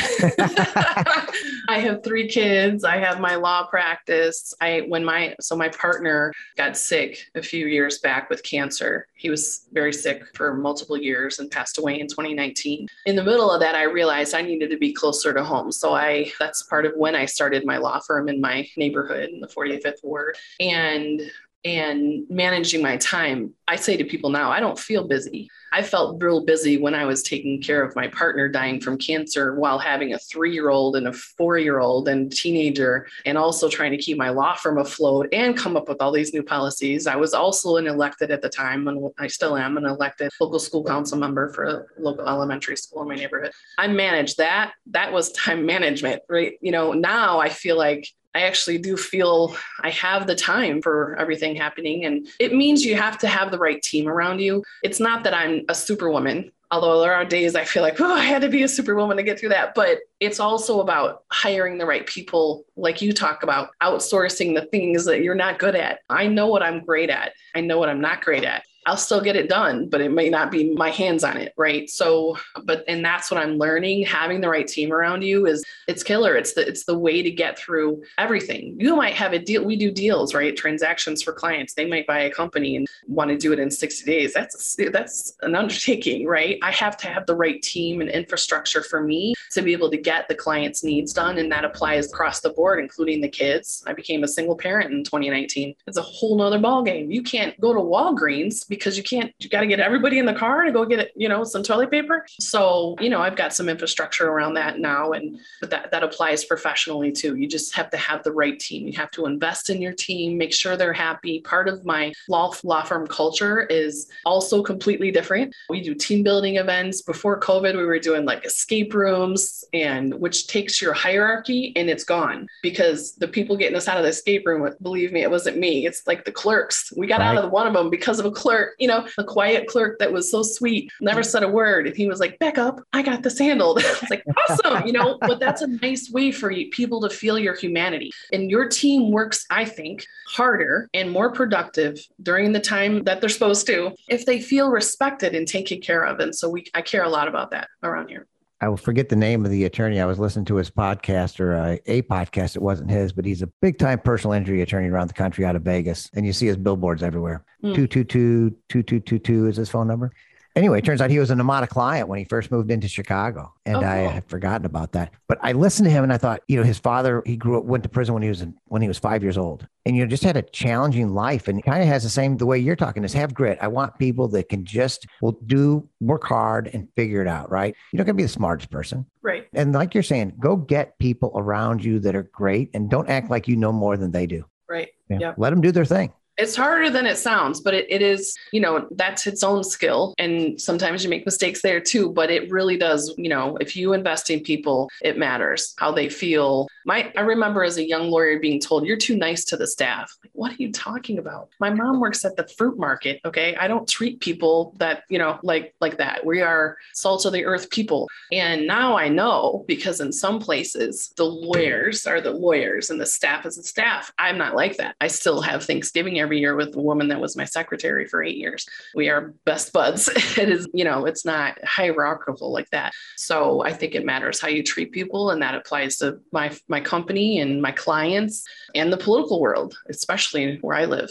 I 1.69 1.79
have 1.79 2.03
three 2.03 2.27
kids. 2.27 2.83
I 2.83 2.97
have 2.97 3.21
my 3.21 3.37
law 3.37 3.67
practice. 3.67 4.53
I 4.61 4.85
when 4.89 5.05
my 5.05 5.37
so 5.41 5.55
my 5.55 5.69
partner 5.69 6.33
got 6.57 6.77
sick 6.77 7.19
a 7.37 7.43
few 7.43 7.67
years 7.67 8.01
back 8.01 8.29
with 8.29 8.43
cancer. 8.43 9.07
He 9.15 9.31
was 9.31 9.69
very 9.73 9.93
sick 9.93 10.25
for 10.35 10.55
multiple 10.55 10.97
years 10.97 11.39
and 11.39 11.51
passed 11.51 11.79
away 11.79 12.01
in 12.01 12.09
2019. 12.09 12.89
In 13.07 13.17
the 13.17 13.23
middle 13.23 13.51
of 13.51 13.61
that 13.61 13.77
I 13.77 13.85
realized 13.85 14.35
I 14.35 14.43
needed 14.43 14.71
to 14.71 14.77
be 14.77 14.93
closer 14.93 15.33
to 15.33 15.45
home. 15.45 15.71
So 15.71 15.95
I 15.95 16.33
that's 16.41 16.65
part 16.65 16.85
of 16.85 16.93
when 16.97 17.15
I 17.15 17.25
started 17.25 17.65
my 17.65 17.77
law 17.77 18.01
firm 18.01 18.29
in 18.29 18.41
my 18.41 18.69
neighborhood 18.77 19.29
in 19.29 19.39
the 19.39 19.49
45th 19.49 20.03
ward. 20.03 20.37
And 20.59 21.23
and 21.65 22.25
managing 22.31 22.81
my 22.81 22.97
time. 22.97 23.53
I 23.67 23.75
say 23.75 23.97
to 23.97 24.05
people 24.05 24.31
now, 24.31 24.51
I 24.53 24.61
don't 24.61 24.79
feel 24.79 25.09
busy. 25.09 25.51
I 25.77 25.83
felt 25.83 26.23
real 26.23 26.41
busy 26.41 26.79
when 26.79 26.95
I 26.95 27.05
was 27.05 27.23
taking 27.23 27.61
care 27.61 27.83
of 27.83 27.95
my 27.95 28.09
partner 28.09 28.49
dying 28.49 28.81
from 28.81 28.97
cancer 28.97 29.57
while 29.57 29.79
having 29.79 30.15
a 30.15 30.19
three 30.19 30.55
year 30.55 30.71
old 30.71 30.97
and 30.97 31.07
a 31.07 31.13
four 31.13 31.59
year 31.59 31.81
old 31.81 32.09
and 32.09 32.33
teenager, 32.33 33.07
and 33.27 33.37
also 33.37 33.69
trying 33.69 33.91
to 33.91 33.99
keep 33.99 34.17
my 34.17 34.31
law 34.31 34.55
firm 34.55 34.79
afloat 34.79 35.29
and 35.35 35.55
come 35.55 35.77
up 35.77 35.87
with 35.87 36.01
all 36.01 36.13
these 36.13 36.33
new 36.33 36.43
policies. 36.43 37.07
I 37.07 37.17
was 37.17 37.35
also 37.35 37.77
an 37.77 37.87
elected 37.87 38.31
at 38.31 38.41
the 38.41 38.49
time, 38.49 38.89
and 38.89 39.11
I 39.19 39.27
still 39.27 39.55
am 39.55 39.77
an 39.77 39.85
elected 39.85 40.31
local 40.41 40.59
school 40.59 40.83
council 40.83 41.19
member 41.19 41.51
for 41.51 41.65
a 41.65 41.85
local 41.99 42.27
elementary 42.27 42.79
school 42.79 43.03
in 43.03 43.09
my 43.09 43.15
neighborhood. 43.15 43.53
I 43.77 43.87
managed 43.89 44.39
that. 44.39 44.73
That 44.93 45.13
was 45.13 45.31
time 45.33 45.67
management, 45.75 46.23
right? 46.31 46.55
You 46.63 46.73
know, 46.73 46.95
now 46.95 47.39
I 47.39 47.51
feel 47.51 47.77
like 47.77 48.09
I 48.37 48.43
actually 48.43 48.77
do 48.77 48.99
feel 48.99 49.57
I 49.81 49.89
have 49.91 50.27
the 50.27 50.35
time 50.35 50.83
for 50.83 51.17
everything 51.19 51.57
happening. 51.57 52.05
And 52.05 52.29
it 52.39 52.55
means 52.55 52.85
you 52.85 52.95
have 52.95 53.17
to 53.19 53.29
have 53.29 53.51
the 53.51 53.59
right 53.59 53.83
team 53.83 54.07
around 54.07 54.41
you. 54.41 54.63
It's 54.83 55.01
not 55.01 55.25
that 55.25 55.33
I'm 55.33 55.65
a 55.71 55.75
superwoman, 55.75 56.53
although 56.71 57.01
there 57.01 57.15
are 57.15 57.25
days 57.25 57.55
I 57.55 57.65
feel 57.65 57.83
like, 57.83 57.99
oh, 57.99 58.13
I 58.13 58.25
had 58.25 58.43
to 58.43 58.51
be 58.51 58.63
a 58.63 58.69
superwoman 58.69 59.17
to 59.17 59.23
get 59.23 59.41
through 59.41 59.49
that. 59.51 59.75
But 59.75 60.01
it's 60.21 60.39
also 60.39 60.81
about 60.81 61.25
hiring 61.31 61.79
the 61.79 61.87
right 61.87 62.07
people, 62.07 62.67
like 62.77 63.01
you 63.01 63.15
talk 63.15 63.43
about, 63.43 63.71
outsourcing 63.83 64.55
the 64.55 64.67
things 64.67 65.07
that 65.07 65.23
you're 65.23 65.35
not 65.35 65.59
good 65.59 65.75
at. 65.75 66.01
I 66.11 66.27
know 66.27 66.49
what 66.49 66.63
I'm 66.63 66.85
great 66.85 67.09
at, 67.09 67.33
I 67.55 67.63
know 67.63 67.79
what 67.79 67.89
I'm 67.89 68.03
not 68.03 68.21
great 68.21 68.45
at. 68.45 68.65
I'll 68.87 68.97
still 68.97 69.21
get 69.21 69.37
it 69.37 69.49
done, 69.49 69.89
but 69.89 70.01
it 70.01 70.13
may 70.13 70.31
not 70.31 70.51
be 70.51 70.73
my 70.75 70.91
hands 70.91 71.25
on 71.25 71.37
it. 71.37 71.53
Right. 71.57 71.91
So, 71.91 72.39
but, 72.65 72.85
and 72.87 73.05
that's 73.05 73.31
what 73.31 73.41
I'm 73.41 73.59
learning. 73.59 74.05
Having 74.05 74.41
the 74.41 74.49
right 74.49 74.67
team 74.67 74.93
around 74.93 75.23
you 75.23 75.47
is 75.47 75.65
it's 75.89 76.03
killer. 76.03 76.37
It's 76.37 76.53
the, 76.53 76.67
it's 76.67 76.85
the 76.85 76.97
way 76.97 77.23
to 77.23 77.31
get 77.31 77.59
through 77.59 78.03
everything. 78.19 78.77
You 78.79 78.95
might 78.95 79.15
have 79.15 79.33
a 79.33 79.39
deal. 79.39 79.65
We 79.65 79.77
do 79.77 79.91
deals, 79.91 80.35
right? 80.35 80.57
Transactions 80.57 81.23
for 81.23 81.33
clients. 81.33 81.75
They 81.75 81.87
might 81.87 82.07
buy 82.07 82.21
a 82.21 82.31
company 82.31 82.77
and 82.77 82.87
want 83.09 83.31
to 83.31 83.37
do 83.37 83.53
it 83.53 83.59
in 83.59 83.71
60 83.71 84.05
days. 84.05 84.33
That's, 84.33 84.77
that's 84.93 85.37
an 85.43 85.57
undertaking, 85.57 86.27
right? 86.27 86.59
I 86.63 86.71
have 86.71 86.97
to 86.99 87.09
have 87.09 87.27
the 87.27 87.37
right 87.37 87.61
team 87.63 88.01
and 88.01 88.09
infrastructure 88.09 88.83
for 88.83 89.03
me 89.03 89.35
to 89.53 89.63
be 89.63 89.73
able 89.73 89.91
to 89.91 89.97
get 89.97 90.29
the 90.29 90.35
client's 90.35 90.85
needs 90.85 91.13
done. 91.13 91.39
And 91.39 91.51
that 91.51 91.65
applies 91.65 92.07
across 92.07 92.41
the 92.41 92.51
board, 92.51 92.79
including 92.79 93.21
the 93.21 93.29
kids. 93.29 93.83
I 93.87 93.93
became 93.93 94.23
a 94.23 94.29
single 94.29 94.57
parent 94.57 94.93
in 94.93 95.03
2019. 95.03 95.75
It's 95.87 95.97
a 95.97 96.03
whole 96.03 96.37
nother 96.39 96.59
ballgame. 96.59 97.13
You 97.13 97.23
can't 97.23 97.59
go 97.61 97.73
to 97.73 97.81
Walgreens 97.81 98.69
because 98.79 98.97
you 98.97 99.03
can't, 99.03 99.33
you 99.39 99.49
got 99.49 99.61
to 99.61 99.67
get 99.67 99.81
everybody 99.81 100.19
in 100.19 100.27
the 100.27 100.35
car 100.35 100.65
to 100.65 100.73
go 100.73 100.85
get, 100.85 101.11
you 101.17 101.29
know, 101.29 101.45
some 101.45 101.63
toilet 101.63 101.91
paper. 101.91 102.27
So, 102.41 102.97
you 103.01 103.11
know, 103.11 103.21
I've 103.21 103.37
got 103.37 103.55
some 103.55 103.69
infrastructure 103.69 104.29
around 104.29 104.55
that 104.55 104.79
now. 104.79 105.13
And, 105.13 105.39
but 105.61 105.71
that, 105.71 105.91
that 105.91 106.03
applies 106.03 106.45
professionally 106.45 107.13
too. 107.13 107.37
You 107.37 107.49
just 107.49 107.75
have 107.75 107.91
to 107.91 107.97
have 107.97 108.23
the 108.23 108.33
right 108.33 108.59
team. 108.59 108.87
You 108.87 108.97
have 108.99 109.11
to 109.13 109.27
invest 109.27 109.71
in 109.71 109.81
your 109.81 109.93
team, 109.93 110.39
make 110.39 110.53
sure 110.53 110.77
they're 110.77 110.93
happy. 110.93 111.41
Part 111.41 111.69
of 111.69 111.85
my 111.85 112.13
law, 112.29 112.53
law 112.63 112.83
firm 112.83 113.07
culture 113.07 113.63
is 113.63 114.09
also 114.25 114.63
completely 114.63 115.11
different. 115.11 115.55
We 115.69 115.81
do 115.83 115.95
team 115.95 116.23
building 116.23 116.57
events. 116.57 117.03
Before 117.03 117.41
COVID, 117.41 117.77
we 117.77 117.85
were 117.85 117.99
doing 117.99 118.25
like 118.25 118.45
escape 118.45 118.95
rooms 118.95 119.65
and 119.73 120.15
which 120.15 120.47
takes 120.47 120.81
your 120.81 120.93
hierarchy 120.93 121.73
and 121.77 121.89
it's 121.89 122.05
gone 122.05 122.47
because 122.63 123.15
the 123.17 123.29
people 123.29 123.57
getting 123.57 123.77
us 123.77 123.89
out 123.89 123.97
of 123.97 124.03
the 124.03 124.11
escape 124.11 124.47
room, 124.47 124.69
believe 124.83 125.13
me, 125.13 125.23
it 125.23 125.31
wasn't 125.31 125.59
me. 125.59 125.87
It's 125.87 126.07
like 126.07 126.25
the 126.25 126.33
clerks. 126.33 126.93
We 126.97 127.07
got 127.07 127.21
right. 127.21 127.37
out 127.37 127.45
of 127.45 127.51
one 127.51 127.67
of 127.67 127.75
them 127.75 127.91
because 127.91 128.19
of 128.19 128.27
a 128.27 128.31
clerk, 128.31 128.66
you 128.79 128.89
know, 128.89 129.07
a 129.19 129.25
quiet 129.25 129.67
clerk 129.67 129.99
that 129.99 130.13
was 130.13 130.31
so 130.31 130.43
sweet, 130.43 130.91
never 131.01 131.23
said 131.23 131.43
a 131.43 131.49
word. 131.49 131.87
And 131.87 131.97
he 131.97 132.07
was 132.07 132.21
like, 132.21 132.39
back 132.39 132.59
up, 132.59 132.81
I 132.93 133.03
got 133.03 133.23
this 133.23 133.39
handled. 133.39 133.79
it's 133.81 134.11
like, 134.11 134.25
awesome, 134.49 134.87
you 134.87 134.93
know, 134.93 135.19
but 135.21 135.41
that's 135.41 135.63
a 135.63 135.67
nice 135.67 136.11
way 136.11 136.33
for 136.33 136.53
people 136.71 137.01
to 137.03 137.11
feel 137.11 137.39
your 137.39 137.55
humanity. 137.55 138.11
And 138.33 138.51
your 138.51 138.69
team 138.69 139.11
works, 139.11 139.47
I 139.51 139.65
think, 139.65 140.07
harder 140.29 140.89
and 140.95 141.11
more 141.11 141.33
productive 141.33 141.99
during 142.23 142.53
the 142.53 142.61
time 142.61 143.05
that 143.05 143.21
they're 143.21 143.31
supposed 143.31 143.67
to 143.67 143.95
if 144.09 144.27
they 144.27 144.41
feel 144.41 144.71
respected 144.71 145.35
and 145.35 145.47
taken 145.47 145.81
care 145.81 146.05
of. 146.05 146.21
And 146.21 146.35
so 146.35 146.49
we 146.49 146.67
I 146.75 146.83
care 146.83 147.05
a 147.05 147.09
lot 147.09 147.29
about 147.29 147.51
that 147.51 147.69
around 147.83 148.09
here. 148.09 148.27
I 148.61 148.69
will 148.69 148.77
forget 148.77 149.09
the 149.09 149.17
name 149.17 149.45
of 149.45 149.51
the 149.51 149.65
attorney. 149.65 150.01
I 150.01 150.07
was 150.07 150.19
listening 150.19 150.47
to 150.47 150.57
his 150.57 150.71
podcast 150.71 151.41
or 151.41 151.53
a, 151.53 151.81
a 151.87 152.03
podcast. 152.03 152.57
It 152.57 152.63
wasn't 152.63 152.91
his, 152.91 153.13
but 153.13 153.27
he's 153.27 153.43
a 153.43 153.49
big 153.61 153.79
time 153.79 153.99
personal 153.99 154.33
injury 154.33 154.63
attorney 154.63 154.89
around 154.89 155.09
the 155.09 155.15
country 155.15 155.45
out 155.45 155.57
of 155.57 155.63
Vegas. 155.63 156.11
And 156.15 156.25
you 156.25 156.33
see 156.33 156.47
his 156.47 156.57
billboards 156.57 157.03
everywhere. 157.03 157.45
Mm. 157.63 157.75
222 157.75 158.51
2222 158.69 159.47
is 159.49 159.57
his 159.57 159.69
phone 159.69 159.87
number 159.87 160.13
anyway, 160.57 160.79
it 160.79 160.85
turns 160.85 161.01
out 161.01 161.11
he 161.11 161.19
was 161.19 161.31
an 161.31 161.41
Amada 161.41 161.67
client 161.67 162.09
when 162.09 162.19
he 162.19 162.25
first 162.25 162.51
moved 162.51 162.71
into 162.71 162.89
Chicago. 162.89 163.53
And 163.65 163.77
oh, 163.77 163.81
cool. 163.81 163.89
I 163.89 163.97
had 163.97 164.29
forgotten 164.29 164.65
about 164.65 164.93
that. 164.93 165.13
But 165.29 165.39
I 165.43 165.53
listened 165.53 165.87
to 165.87 165.91
him 165.91 166.03
and 166.03 166.13
I 166.13 166.19
thought, 166.19 166.43
you 166.49 166.57
know, 166.57 166.63
his 166.65 166.79
father, 166.79 167.23
he 167.27 167.37
grew 167.37 167.59
up, 167.59 167.65
went 167.65 167.83
to 167.85 167.89
prison 167.89 168.15
when 168.15 168.23
he 168.23 168.29
was 168.29 168.41
in, 168.41 168.55
when 168.67 168.83
he 168.83 168.89
was 168.89 168.99
five 168.99 169.23
years 169.23 169.39
old. 169.39 169.67
And 169.85 169.95
you 169.97 170.03
know, 170.03 170.09
just 170.09 170.25
had 170.25 170.37
a 170.37 170.43
challenging 170.43 171.15
life. 171.15 171.47
And 171.47 171.63
kind 171.63 171.83
of 171.83 171.89
has 171.89 172.03
the 172.03 172.09
same 172.09 172.39
the 172.39 172.47
way 172.47 172.59
you're 172.59 172.75
talking 172.75 173.05
is 173.05 173.13
have 173.13 173.35
grit. 173.35 173.59
I 173.61 173.69
want 173.69 173.99
people 173.99 174.27
that 174.29 174.49
can 174.49 174.65
just 174.65 175.07
will 175.21 175.39
do 175.47 175.89
work 176.01 176.25
hard 176.25 176.71
and 176.73 176.89
figure 176.97 177.23
it 177.23 177.29
out, 177.29 177.51
right? 177.51 177.77
You're 177.93 177.99
not 177.99 178.07
gonna 178.07 178.17
be 178.17 178.25
the 178.25 178.29
smartest 178.29 178.71
person. 178.71 179.07
Right. 179.23 179.47
And 179.53 179.73
like 179.73 179.95
you're 179.95 180.03
saying, 180.03 180.35
go 180.41 180.57
get 180.57 180.99
people 180.99 181.33
around 181.37 181.85
you 181.85 182.01
that 182.01 182.17
are 182.17 182.25
great 182.25 182.71
and 182.75 182.91
don't 182.91 183.09
act 183.09 183.31
like 183.31 183.47
you 183.47 183.57
know 183.57 183.73
more 183.73 183.97
than 183.97 184.11
they 184.11 184.27
do. 184.27 184.45
Right. 184.69 184.89
Yeah. 185.09 185.35
Let 185.37 185.51
them 185.51 185.61
do 185.61 185.71
their 185.71 185.85
thing 185.85 186.13
it's 186.39 186.57
harder 186.57 186.91
than 186.91 187.07
it 187.07 187.17
sounds, 187.17 187.61
but 187.61 187.75
it, 187.75 187.87
it 187.89 188.03
is, 188.03 188.37
you 188.53 188.61
know, 188.61 188.87
that's 188.93 189.27
its 189.27 189.43
own 189.43 189.65
skill. 189.65 190.15
And 190.19 190.61
sometimes 190.61 191.03
you 191.03 191.11
make 191.11 191.25
mistakes 191.25 191.63
there 191.63 191.81
too, 191.81 192.11
but 192.11 192.31
it 192.31 192.51
really 192.51 192.77
does, 192.77 193.15
you 193.17 193.29
know, 193.29 193.57
if 193.57 193.77
you 193.77 193.93
invest 193.93 194.31
in 194.31 194.41
people, 194.41 194.91
it 195.03 195.19
matters 195.19 195.75
how 195.79 195.93
they 195.93 196.09
feel. 196.09 196.69
My, 196.85 197.13
I 197.17 197.23
remember 197.23 197.65
as 197.65 197.79
a 197.79 197.87
young 197.87 198.11
lawyer 198.11 198.39
being 198.39 198.61
told, 198.61 198.87
you're 198.87 198.97
too 198.97 199.17
nice 199.17 199.45
to 199.47 199.57
the 199.57 199.67
staff. 199.67 200.15
Like, 200.23 200.31
what 200.35 200.53
are 200.53 200.63
you 200.63 200.71
talking 200.73 201.19
about? 201.19 201.49
My 201.59 201.71
mom 201.71 202.01
works 202.01 202.25
at 202.25 202.37
the 202.37 202.47
fruit 202.47 202.79
market. 202.79 203.21
Okay. 203.25 203.57
I 203.57 203.67
don't 203.67 203.89
treat 203.89 204.21
people 204.21 204.75
that, 204.79 205.05
you 205.09 205.19
know, 205.19 205.39
like, 205.43 205.75
like 205.81 205.97
that. 205.99 206.25
We 206.25 206.43
are 206.43 206.77
salt 206.95 207.25
of 207.25 207.33
the 207.33 207.45
earth 207.45 207.71
people. 207.71 208.09
And 208.31 208.67
now 208.67 208.97
I 208.97 209.09
know 209.09 209.65
because 209.67 210.01
in 210.01 210.13
some 210.13 210.39
places, 210.39 211.13
the 211.17 211.25
lawyers 211.25 212.07
are 212.07 212.21
the 212.21 212.33
lawyers 212.33 212.91
and 212.91 213.01
the 213.01 213.07
staff 213.07 213.47
is 213.47 213.57
the 213.57 213.63
staff. 213.63 214.13
I'm 214.19 214.39
not 214.39 214.55
like 214.55 214.77
that. 214.77 214.97
I 215.01 215.09
still 215.09 215.41
have 215.41 215.65
Thanksgiving 215.65 216.19
year 216.35 216.57
with 216.57 216.73
the 216.73 216.81
woman 216.81 217.09
that 217.09 217.21
was 217.21 217.37
my 217.37 217.45
secretary 217.45 218.07
for 218.07 218.23
eight 218.23 218.37
years. 218.37 218.67
We 218.95 219.09
are 219.09 219.35
best 219.45 219.73
buds. 219.73 220.09
it 220.39 220.49
is, 220.49 220.69
you 220.73 220.85
know, 220.85 221.07
it's 221.07 221.25
not 221.25 221.63
hierarchical 221.65 222.53
like 222.53 222.71
that. 222.71 222.93
So 223.17 223.63
I 223.63 223.73
think 223.73 223.95
it 223.95 224.05
matters 224.05 224.41
how 224.41 224.49
you 224.49 224.63
treat 224.63 224.93
people, 224.93 225.31
and 225.31 225.43
that 225.43 225.55
applies 225.55 225.97
to 225.99 226.19
my 226.33 226.57
my 226.69 226.81
company 226.81 227.41
and 227.41 227.61
my 227.61 227.73
clients 227.73 228.45
and 228.75 228.93
the 228.93 228.97
political 228.97 229.41
world, 229.41 229.77
especially 229.89 230.59
where 230.61 230.77
I 230.77 230.85
live. 230.85 231.11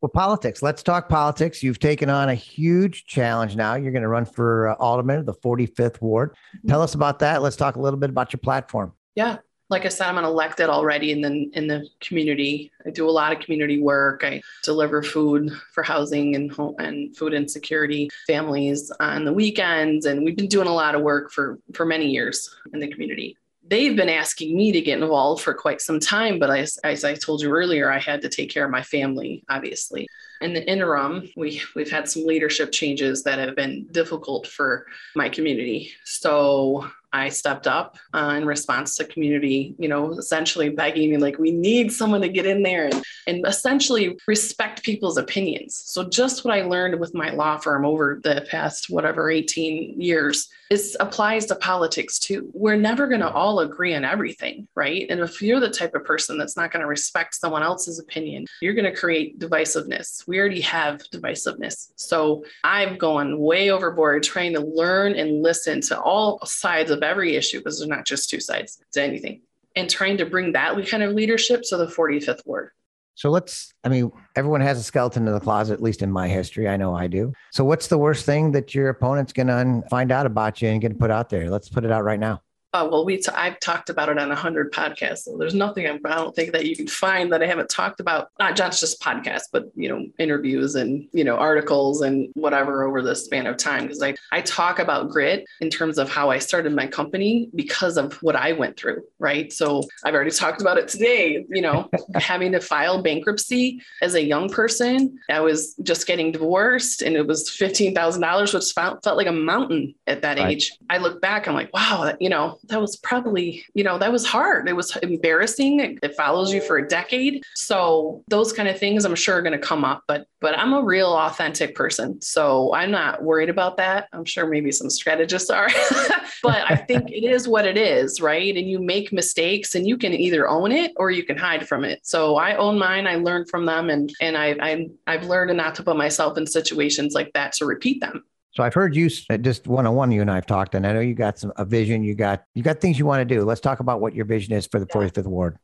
Well, 0.00 0.10
politics. 0.10 0.62
Let's 0.62 0.82
talk 0.82 1.08
politics. 1.08 1.62
You've 1.62 1.78
taken 1.78 2.10
on 2.10 2.28
a 2.28 2.34
huge 2.34 3.06
challenge 3.06 3.56
now. 3.56 3.74
You're 3.74 3.92
going 3.92 4.02
to 4.02 4.08
run 4.08 4.26
for 4.26 4.68
uh, 4.68 4.74
alderman 4.74 5.20
of 5.20 5.24
the 5.24 5.32
45th 5.32 5.98
ward. 6.02 6.34
Tell 6.68 6.82
us 6.82 6.94
about 6.94 7.20
that. 7.20 7.40
Let's 7.40 7.56
talk 7.56 7.76
a 7.76 7.80
little 7.80 7.98
bit 7.98 8.10
about 8.10 8.30
your 8.30 8.40
platform. 8.40 8.92
Yeah 9.14 9.38
like 9.70 9.86
I 9.86 9.88
said, 9.88 10.08
I'm 10.08 10.18
an 10.18 10.24
elected 10.24 10.68
already 10.68 11.12
in 11.12 11.20
the 11.22 11.50
in 11.54 11.66
the 11.66 11.88
community. 12.00 12.70
I 12.86 12.90
do 12.90 13.08
a 13.08 13.10
lot 13.10 13.32
of 13.32 13.40
community 13.40 13.80
work. 13.80 14.22
I 14.24 14.42
deliver 14.62 15.02
food 15.02 15.50
for 15.72 15.82
housing 15.82 16.34
and 16.34 16.52
home 16.52 16.74
and 16.78 17.16
food 17.16 17.32
insecurity 17.32 18.10
families 18.26 18.92
on 19.00 19.24
the 19.24 19.32
weekends, 19.32 20.06
and 20.06 20.24
we've 20.24 20.36
been 20.36 20.48
doing 20.48 20.68
a 20.68 20.74
lot 20.74 20.94
of 20.94 21.02
work 21.02 21.32
for 21.32 21.58
for 21.72 21.86
many 21.86 22.10
years 22.10 22.54
in 22.72 22.80
the 22.80 22.88
community. 22.88 23.36
They've 23.66 23.96
been 23.96 24.10
asking 24.10 24.54
me 24.54 24.72
to 24.72 24.80
get 24.82 25.00
involved 25.00 25.42
for 25.42 25.54
quite 25.54 25.80
some 25.80 25.98
time, 25.98 26.38
but 26.38 26.50
I, 26.50 26.66
as 26.84 27.02
I 27.02 27.14
told 27.14 27.40
you 27.40 27.50
earlier, 27.50 27.90
I 27.90 27.98
had 27.98 28.20
to 28.20 28.28
take 28.28 28.50
care 28.50 28.66
of 28.66 28.70
my 28.70 28.82
family, 28.82 29.42
obviously. 29.48 30.06
In 30.42 30.52
the 30.52 30.70
interim, 30.70 31.30
we, 31.34 31.62
we've 31.74 31.90
had 31.90 32.06
some 32.06 32.26
leadership 32.26 32.72
changes 32.72 33.22
that 33.22 33.38
have 33.38 33.56
been 33.56 33.86
difficult 33.90 34.46
for 34.46 34.84
my 35.16 35.30
community. 35.30 35.92
So 36.04 36.90
I 37.14 37.28
stepped 37.28 37.68
up 37.68 37.96
uh, 38.12 38.34
in 38.36 38.44
response 38.44 38.96
to 38.96 39.04
community, 39.04 39.76
you 39.78 39.88
know, 39.88 40.18
essentially 40.18 40.68
begging, 40.68 41.10
me 41.10 41.16
like, 41.16 41.38
we 41.38 41.52
need 41.52 41.92
someone 41.92 42.20
to 42.22 42.28
get 42.28 42.44
in 42.44 42.64
there 42.64 42.86
and, 42.86 43.04
and 43.28 43.46
essentially 43.46 44.18
respect 44.26 44.82
people's 44.82 45.16
opinions. 45.16 45.80
So, 45.86 46.02
just 46.02 46.44
what 46.44 46.52
I 46.52 46.62
learned 46.62 46.98
with 46.98 47.14
my 47.14 47.30
law 47.30 47.56
firm 47.56 47.86
over 47.86 48.20
the 48.24 48.44
past, 48.50 48.90
whatever, 48.90 49.30
18 49.30 50.00
years, 50.00 50.48
this 50.70 50.96
applies 50.98 51.46
to 51.46 51.54
politics 51.54 52.18
too. 52.18 52.50
We're 52.52 52.76
never 52.76 53.06
going 53.06 53.20
to 53.20 53.30
all 53.30 53.60
agree 53.60 53.94
on 53.94 54.04
everything, 54.04 54.66
right? 54.74 55.06
And 55.08 55.20
if 55.20 55.40
you're 55.40 55.60
the 55.60 55.70
type 55.70 55.94
of 55.94 56.04
person 56.04 56.36
that's 56.36 56.56
not 56.56 56.72
going 56.72 56.80
to 56.80 56.88
respect 56.88 57.36
someone 57.36 57.62
else's 57.62 58.00
opinion, 58.00 58.46
you're 58.60 58.74
going 58.74 58.92
to 58.92 58.98
create 58.98 59.38
divisiveness. 59.38 60.26
We 60.26 60.40
already 60.40 60.62
have 60.62 61.00
divisiveness. 61.12 61.90
So, 61.94 62.44
I'm 62.64 62.98
going 62.98 63.38
way 63.38 63.70
overboard 63.70 64.24
trying 64.24 64.54
to 64.54 64.60
learn 64.60 65.14
and 65.14 65.42
listen 65.42 65.80
to 65.82 66.00
all 66.00 66.44
sides 66.44 66.90
of 66.90 67.03
every 67.04 67.36
issue 67.36 67.58
because 67.58 67.78
there's 67.78 67.88
not 67.88 68.06
just 68.06 68.30
two 68.30 68.40
sides 68.40 68.80
to 68.92 69.02
anything 69.02 69.42
and 69.76 69.90
trying 69.90 70.16
to 70.18 70.26
bring 70.26 70.52
that 70.52 70.74
we 70.74 70.84
kind 70.84 71.02
of 71.02 71.12
leadership 71.12 71.62
to 71.68 71.76
the 71.76 71.86
45th 71.86 72.46
ward. 72.46 72.70
So 73.16 73.30
let's, 73.30 73.72
I 73.84 73.88
mean, 73.88 74.10
everyone 74.34 74.60
has 74.60 74.78
a 74.78 74.82
skeleton 74.82 75.26
in 75.26 75.32
the 75.32 75.40
closet, 75.40 75.74
at 75.74 75.82
least 75.82 76.02
in 76.02 76.10
my 76.10 76.26
history. 76.26 76.68
I 76.68 76.76
know 76.76 76.94
I 76.94 77.06
do. 77.06 77.32
So 77.52 77.64
what's 77.64 77.86
the 77.86 77.98
worst 77.98 78.26
thing 78.26 78.50
that 78.52 78.74
your 78.74 78.88
opponent's 78.88 79.32
going 79.32 79.46
to 79.46 79.88
find 79.88 80.10
out 80.10 80.26
about 80.26 80.60
you 80.60 80.68
and 80.68 80.80
going 80.80 80.92
to 80.92 80.98
put 80.98 81.12
out 81.12 81.28
there? 81.28 81.48
Let's 81.48 81.68
put 81.68 81.84
it 81.84 81.92
out 81.92 82.02
right 82.02 82.18
now. 82.18 82.42
Uh, 82.74 82.88
well, 82.90 83.04
we 83.04 83.18
t- 83.18 83.30
I've 83.32 83.60
talked 83.60 83.88
about 83.88 84.08
it 84.08 84.18
on 84.18 84.32
a 84.32 84.34
hundred 84.34 84.72
podcasts. 84.72 85.18
So 85.18 85.36
there's 85.38 85.54
nothing 85.54 85.86
I 85.86 85.96
don't 85.96 86.34
think 86.34 86.50
that 86.52 86.66
you 86.66 86.74
can 86.74 86.88
find 86.88 87.32
that 87.32 87.40
I 87.40 87.46
haven't 87.46 87.70
talked 87.70 88.00
about. 88.00 88.30
Not 88.40 88.56
just 88.56 89.00
podcasts, 89.00 89.44
but 89.52 89.66
you 89.76 89.88
know, 89.88 90.04
interviews 90.18 90.74
and 90.74 91.08
you 91.12 91.22
know, 91.22 91.36
articles 91.36 92.00
and 92.00 92.30
whatever 92.34 92.82
over 92.82 93.00
the 93.00 93.14
span 93.14 93.46
of 93.46 93.58
time. 93.58 93.82
Because 93.82 94.02
I 94.02 94.16
I 94.32 94.40
talk 94.40 94.80
about 94.80 95.08
grit 95.08 95.46
in 95.60 95.70
terms 95.70 95.98
of 95.98 96.10
how 96.10 96.30
I 96.30 96.40
started 96.40 96.74
my 96.74 96.88
company 96.88 97.48
because 97.54 97.96
of 97.96 98.14
what 98.22 98.34
I 98.34 98.52
went 98.52 98.76
through. 98.76 99.04
Right. 99.20 99.52
So 99.52 99.84
I've 100.04 100.14
already 100.14 100.32
talked 100.32 100.60
about 100.60 100.76
it 100.76 100.88
today. 100.88 101.46
You 101.48 101.62
know, 101.62 101.88
having 102.16 102.50
to 102.52 102.60
file 102.60 103.00
bankruptcy 103.04 103.82
as 104.02 104.14
a 104.14 104.22
young 104.22 104.48
person. 104.48 105.16
I 105.30 105.38
was 105.38 105.76
just 105.84 106.08
getting 106.08 106.32
divorced, 106.32 107.02
and 107.02 107.14
it 107.14 107.24
was 107.24 107.48
fifteen 107.48 107.94
thousand 107.94 108.22
dollars, 108.22 108.52
which 108.52 108.72
felt, 108.74 109.04
felt 109.04 109.16
like 109.16 109.28
a 109.28 109.32
mountain 109.32 109.94
at 110.08 110.22
that 110.22 110.38
right. 110.38 110.54
age. 110.54 110.76
I 110.90 110.98
look 110.98 111.20
back, 111.20 111.46
I'm 111.46 111.54
like, 111.54 111.72
wow, 111.72 112.12
you 112.18 112.28
know 112.28 112.58
that 112.68 112.80
was 112.80 112.96
probably, 112.96 113.64
you 113.74 113.84
know, 113.84 113.98
that 113.98 114.12
was 114.12 114.26
hard. 114.26 114.68
It 114.68 114.76
was 114.76 114.96
embarrassing. 114.96 115.98
It 116.02 116.14
follows 116.16 116.52
you 116.52 116.60
for 116.60 116.78
a 116.78 116.88
decade. 116.88 117.42
So 117.54 118.22
those 118.28 118.52
kind 118.52 118.68
of 118.68 118.78
things 118.78 119.04
I'm 119.04 119.14
sure 119.14 119.36
are 119.36 119.42
going 119.42 119.52
to 119.52 119.58
come 119.58 119.84
up, 119.84 120.04
but 120.06 120.26
but 120.40 120.58
I'm 120.58 120.74
a 120.74 120.82
real 120.82 121.08
authentic 121.08 121.74
person. 121.74 122.20
So 122.20 122.74
I'm 122.74 122.90
not 122.90 123.22
worried 123.22 123.48
about 123.48 123.78
that. 123.78 124.08
I'm 124.12 124.26
sure 124.26 124.46
maybe 124.46 124.70
some 124.72 124.90
strategists 124.90 125.48
are. 125.48 125.68
but 126.42 126.70
I 126.70 126.76
think 126.76 127.10
it 127.10 127.24
is 127.24 127.48
what 127.48 127.64
it 127.64 127.78
is, 127.78 128.20
right? 128.20 128.54
And 128.54 128.68
you 128.68 128.78
make 128.78 129.10
mistakes 129.10 129.74
and 129.74 129.86
you 129.86 129.96
can 129.96 130.12
either 130.12 130.46
own 130.46 130.70
it 130.70 130.92
or 130.96 131.10
you 131.10 131.24
can 131.24 131.38
hide 131.38 131.66
from 131.66 131.82
it. 131.82 132.00
So 132.02 132.36
I 132.36 132.56
own 132.56 132.78
mine. 132.78 133.06
I 133.06 133.16
learned 133.16 133.48
from 133.48 133.64
them 133.64 133.88
and 133.88 134.12
and 134.20 134.36
I, 134.36 134.56
I 134.60 134.88
I've 135.06 135.24
learned 135.24 135.56
not 135.56 135.74
to 135.76 135.82
put 135.82 135.96
myself 135.96 136.36
in 136.36 136.46
situations 136.46 137.14
like 137.14 137.32
that 137.32 137.52
to 137.54 137.66
repeat 137.66 138.00
them. 138.00 138.24
So 138.56 138.62
I've 138.62 138.74
heard 138.74 138.94
you 138.94 139.10
uh, 139.30 139.36
just 139.36 139.66
one 139.66 139.86
on 139.86 139.94
one. 139.94 140.12
You 140.12 140.20
and 140.20 140.30
I 140.30 140.36
have 140.36 140.46
talked, 140.46 140.74
and 140.74 140.86
I 140.86 140.92
know 140.92 141.00
you 141.00 141.14
got 141.14 141.38
some 141.38 141.52
a 141.56 141.64
vision. 141.64 142.04
You 142.04 142.14
got 142.14 142.44
you 142.54 142.62
got 142.62 142.80
things 142.80 142.98
you 142.98 143.06
want 143.06 143.26
to 143.26 143.34
do. 143.34 143.42
Let's 143.42 143.60
talk 143.60 143.80
about 143.80 144.00
what 144.00 144.14
your 144.14 144.24
vision 144.24 144.54
is 144.54 144.66
for 144.66 144.78
the 144.78 144.86
45th 144.86 145.26
ward. 145.26 145.58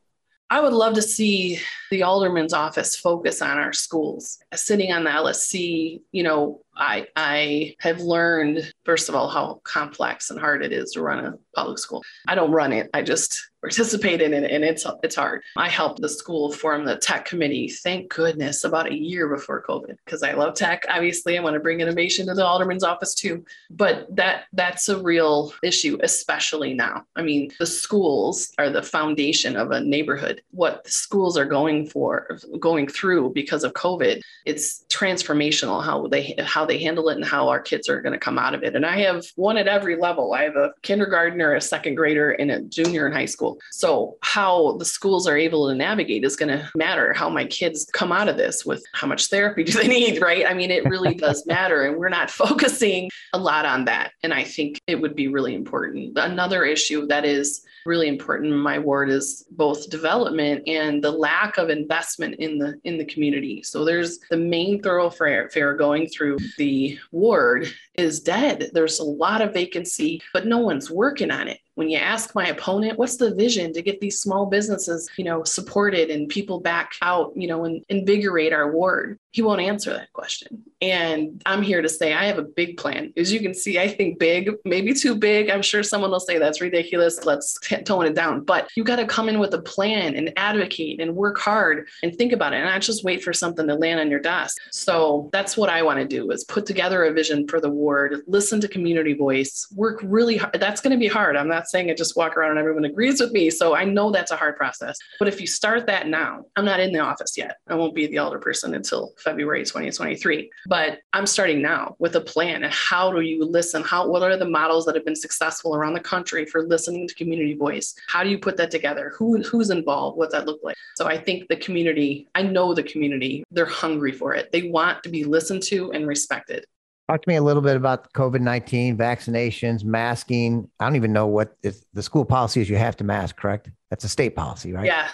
I 0.53 0.61
would 0.61 0.73
love 0.73 0.95
to 0.95 1.03
see 1.03 1.61
the 1.93 2.03
alderman's 2.03 2.53
office 2.53 2.97
focus 2.97 3.41
on 3.41 3.59
our 3.59 3.73
schools. 3.73 4.39
Sitting 4.53 4.93
on 4.93 5.05
the 5.05 5.11
LSC, 5.11 6.03
you 6.11 6.23
know, 6.25 6.63
I 6.81 7.07
I 7.15 7.77
have 7.79 8.01
learned 8.01 8.73
first 8.85 9.09
of 9.09 9.15
all 9.15 9.29
how 9.29 9.61
complex 9.65 10.31
and 10.31 10.41
hard 10.41 10.65
it 10.65 10.73
is 10.73 10.93
to 10.93 11.03
run 11.03 11.25
a 11.25 11.35
public 11.55 11.79
school. 11.79 12.03
I 12.27 12.35
don't 12.35 12.51
run 12.51 12.73
it. 12.73 12.89
I 12.95 13.03
just 13.03 13.51
participate 13.61 14.23
in 14.23 14.33
it 14.33 14.51
and 14.51 14.65
it's 14.65 14.87
it's 15.03 15.17
hard. 15.17 15.43
I 15.57 15.69
helped 15.69 16.01
the 16.01 16.09
school 16.09 16.51
form 16.51 16.87
the 16.87 16.97
tech 16.97 17.27
committee, 17.27 17.69
thank 17.69 18.11
goodness, 18.11 18.65
about 18.65 18.91
a 18.91 18.95
year 18.95 19.29
before 19.29 19.63
COVID 19.63 19.97
because 20.05 20.23
I 20.23 20.33
love 20.33 20.55
tech. 20.55 20.87
Obviously, 20.89 21.37
I 21.37 21.43
want 21.43 21.55
to 21.55 21.61
bring 21.61 21.81
innovation 21.81 22.27
to 22.27 22.35
the 22.35 22.45
alderman's 22.45 22.85
office 22.85 23.15
too. 23.15 23.45
But 23.69 24.07
that 24.17 24.45
that's 24.55 24.89
a 24.89 25.03
real 25.03 25.53
issue, 25.63 25.99
especially 26.03 26.73
now. 26.73 27.05
I 27.17 27.23
mean, 27.23 27.51
the 27.59 27.67
schools 27.67 28.51
are 28.59 28.71
the 28.71 28.83
foundation 28.83 29.57
of 29.57 29.73
a 29.73 29.81
neighborhood. 29.81 30.43
What 30.53 30.85
the 30.85 30.91
schools 30.91 31.37
are 31.37 31.45
going 31.45 31.87
for, 31.87 32.39
going 32.59 32.89
through 32.89 33.33
because 33.35 33.63
of 33.63 33.75
COVID, 33.75 34.23
it's 34.47 34.87
transformational 34.89 35.85
how 35.85 36.07
they 36.07 36.35
how 36.43 36.65
they 36.71 36.79
handle 36.79 37.09
it 37.09 37.17
and 37.17 37.25
how 37.25 37.49
our 37.49 37.61
kids 37.61 37.89
are 37.89 38.01
going 38.01 38.13
to 38.13 38.19
come 38.19 38.39
out 38.39 38.55
of 38.55 38.63
it. 38.63 38.77
And 38.77 38.87
I 38.87 39.01
have 39.01 39.25
one 39.35 39.57
at 39.57 39.67
every 39.67 39.97
level. 39.97 40.35
I 40.35 40.45
have 40.45 40.55
a 40.55 40.73
kindergartner, 40.83 41.55
a 41.55 41.61
second 41.61 41.97
grader, 41.97 42.31
and 42.31 42.49
a 42.51 42.63
junior 42.63 43.09
in 43.09 43.13
high 43.13 43.25
school. 43.25 43.59
So 43.73 44.17
how 44.23 44.77
the 44.79 44.85
schools 44.85 45.27
are 45.27 45.37
able 45.37 45.69
to 45.69 45.75
navigate 45.75 46.25
is 46.25 46.37
going 46.37 46.57
to 46.57 46.71
matter. 46.77 47.13
How 47.13 47.29
my 47.29 47.45
kids 47.45 47.89
come 47.93 48.13
out 48.13 48.29
of 48.29 48.37
this 48.37 48.65
with 48.65 48.85
how 48.93 49.09
much 49.09 49.27
therapy 49.27 49.65
do 49.65 49.73
they 49.73 49.89
need, 49.89 50.23
right? 50.23 50.47
I 50.47 50.55
mean, 50.55 50.71
it 50.71 50.85
really 50.85 51.15
does 51.15 51.45
matter. 51.47 51.83
And 51.83 51.97
we're 51.97 52.09
not 52.09 52.31
focusing 52.45 53.11
a 53.33 53.39
lot 53.39 53.67
on 53.67 53.85
that. 53.87 54.13
And 54.23 54.33
I 54.33 54.45
think 54.45 54.81
it 54.87 55.01
would 55.01 55.17
be 55.17 55.27
really 55.27 55.55
important. 55.55 56.17
Another 56.17 56.65
issue 56.65 57.07
that 57.09 57.25
is 57.25 57.65
really 57.87 58.09
important 58.09 58.53
in 58.53 58.59
my 58.59 58.79
ward 58.79 59.11
is 59.11 59.47
both 59.53 59.91
development 59.91 60.63
and 60.67 61.03
the 61.03 61.11
lack 61.11 61.57
of 61.59 61.71
investment 61.71 62.35
in 62.37 62.59
the 62.59 62.79
in 62.85 62.99
the 62.99 63.05
community. 63.05 63.63
So 63.63 63.85
there's 63.85 64.19
the 64.31 64.37
main 64.37 64.83
thoroughfare 64.83 65.75
going 65.75 66.09
through 66.09 66.39
the 66.61 66.99
ward 67.11 67.73
is 67.95 68.21
dead. 68.21 68.69
There's 68.75 68.99
a 68.99 69.05
lot 69.05 69.41
of 69.41 69.55
vacancy, 69.55 70.21
but 70.35 70.47
no 70.47 70.59
one's 70.59 70.91
working 70.91 71.31
on 71.31 71.49
it 71.49 71.59
when 71.81 71.89
you 71.89 71.97
ask 71.97 72.35
my 72.35 72.47
opponent 72.49 72.99
what's 72.99 73.17
the 73.17 73.35
vision 73.35 73.73
to 73.73 73.81
get 73.81 74.03
these 74.03 74.21
small 74.21 74.45
businesses 74.45 75.09
you 75.17 75.25
know 75.25 75.43
supported 75.45 76.11
and 76.11 76.29
people 76.29 76.61
back 76.61 76.93
out 77.01 77.33
you 77.35 77.49
know 77.49 77.65
and 77.65 77.83
invigorate 77.89 78.53
our 78.53 78.71
ward? 78.71 79.19
He 79.33 79.43
won't 79.43 79.61
answer 79.61 79.93
that 79.95 80.13
question. 80.13 80.63
And 80.83 81.41
i'm 81.47 81.63
here 81.63 81.81
to 81.81 81.89
say 81.89 82.13
i 82.13 82.27
have 82.27 82.39
a 82.39 82.43
big 82.43 82.77
plan. 82.77 83.15
As 83.17 83.33
you 83.33 83.41
can 83.41 83.55
see 83.55 83.79
i 83.79 83.89
think 83.89 84.19
big 84.19 84.51
maybe 84.67 84.93
too 84.93 85.17
big. 85.17 85.49
I'm 85.49 85.63
sure 85.63 85.83
someone 85.83 86.11
will 86.11 86.21
say 86.21 86.39
that's 86.39 86.61
ridiculous. 86.61 87.25
Let's 87.25 87.59
tone 87.87 88.05
it 88.05 88.15
down. 88.15 88.45
But 88.45 88.69
you 88.77 88.85
got 88.85 88.97
to 88.97 89.07
come 89.07 89.31
in 89.31 89.39
with 89.39 89.55
a 89.55 89.63
plan 89.63 90.17
and 90.17 90.35
advocate 90.37 91.01
and 91.01 91.17
work 91.17 91.39
hard 91.39 91.89
and 92.03 92.15
think 92.15 92.33
about 92.33 92.53
it 92.53 92.57
and 92.57 92.67
not 92.67 92.83
just 92.83 93.05
wait 93.05 93.25
for 93.25 93.33
something 93.33 93.67
to 93.67 93.75
land 93.75 94.01
on 94.01 94.11
your 94.11 94.21
desk. 94.21 94.59
So 94.71 95.31
that's 95.33 95.57
what 95.57 95.71
i 95.71 95.81
want 95.83 95.99
to 95.99 96.05
do 96.05 96.31
is 96.31 96.45
put 96.45 96.67
together 96.67 97.05
a 97.05 97.13
vision 97.15 97.49
for 97.49 97.59
the 97.59 97.71
ward 97.71 98.17
listen 98.27 98.61
to 98.61 98.69
community 98.69 99.15
voice 99.15 99.67
work 99.75 99.99
really 100.03 100.37
hard 100.37 100.61
that's 100.61 100.83
going 100.83 100.93
to 100.93 100.99
be 100.99 101.09
hard. 101.09 101.37
I'm 101.37 101.49
not 101.49 101.70
saying 101.71 101.89
it 101.89 101.97
just 101.97 102.17
walk 102.17 102.37
around 102.37 102.51
and 102.51 102.59
everyone 102.59 102.85
agrees 102.85 103.21
with 103.21 103.33
me. 103.33 103.51
So 103.51 103.75
I 103.75 103.85
know 103.85 104.11
that's 104.11 104.31
a 104.31 104.37
hard 104.37 104.57
process. 104.57 104.99
But 105.19 105.29
if 105.29 105.41
you 105.41 105.47
start 105.47 105.87
that 105.87 106.09
now, 106.09 106.45
I'm 106.57 106.65
not 106.65 106.81
in 106.81 106.93
the 106.93 106.99
office 107.01 107.37
yet. 107.37 107.59
I 107.69 107.75
won't 107.75 107.95
be 107.95 108.07
the 108.07 108.17
alderperson 108.17 108.75
until 108.75 109.13
February 109.19 109.65
2023. 109.65 110.51
But 110.67 110.99
I'm 111.13 111.27
starting 111.27 111.63
now 111.63 111.97
with 111.99 112.17
a 112.17 112.21
plan. 112.21 112.65
And 112.65 112.73
how 112.73 113.13
do 113.13 113.21
you 113.21 113.45
listen? 113.45 113.83
How 113.83 114.09
what 114.09 114.23
are 114.23 114.37
the 114.37 114.49
models 114.49 114.87
that 114.87 114.95
have 114.95 115.05
been 115.05 115.17
successful 115.17 115.75
around 115.75 115.95
the 115.95 116.01
country 116.01 116.45
for 116.45 116.67
listening 116.67 117.09
to 117.09 117.15
community 117.15 117.55
voice? 117.55 117.95
How 118.09 118.23
do 118.23 118.31
you 118.31 118.39
put 118.39 118.57
that 118.57 118.71
together? 118.71 119.13
Who 119.17 119.43
who's 119.43 119.71
involved? 119.71 120.19
What's 120.19 120.33
that 120.33 120.47
look 120.47 120.61
like? 120.63 120.77
So 120.97 121.07
I 121.07 121.19
think 121.19 121.49
the 121.49 121.57
community, 121.57 122.29
I 122.35 122.43
know 122.43 122.75
the 122.75 122.83
community, 122.83 123.45
they're 123.51 123.67
hungry 123.67 124.13
for 124.13 124.35
it. 124.35 124.53
They 124.53 124.71
want 124.71 125.03
to 125.03 125.09
be 125.09 125.25
listened 125.25 125.63
to 125.65 125.93
and 125.93 126.07
respected. 126.07 126.67
Talk 127.11 127.23
to 127.23 127.29
me 127.29 127.35
a 127.35 127.43
little 127.43 127.63
bit 127.63 127.75
about 127.75 128.13
COVID 128.13 128.41
19, 128.41 128.97
vaccinations, 128.97 129.83
masking. 129.83 130.71
I 130.79 130.85
don't 130.85 130.95
even 130.95 131.13
know 131.13 131.27
what 131.27 131.57
is, 131.65 131.85
the 131.93 132.05
school 132.05 132.25
policy 132.25 132.61
is 132.61 132.71
you 132.71 132.77
have 132.77 132.97
to 132.99 133.05
mask, 133.05 133.37
correct? 133.37 133.69
That's 133.91 134.05
a 134.05 134.09
state 134.09 134.37
policy, 134.37 134.73
right? 134.73 134.87
Yeah. 134.87 135.09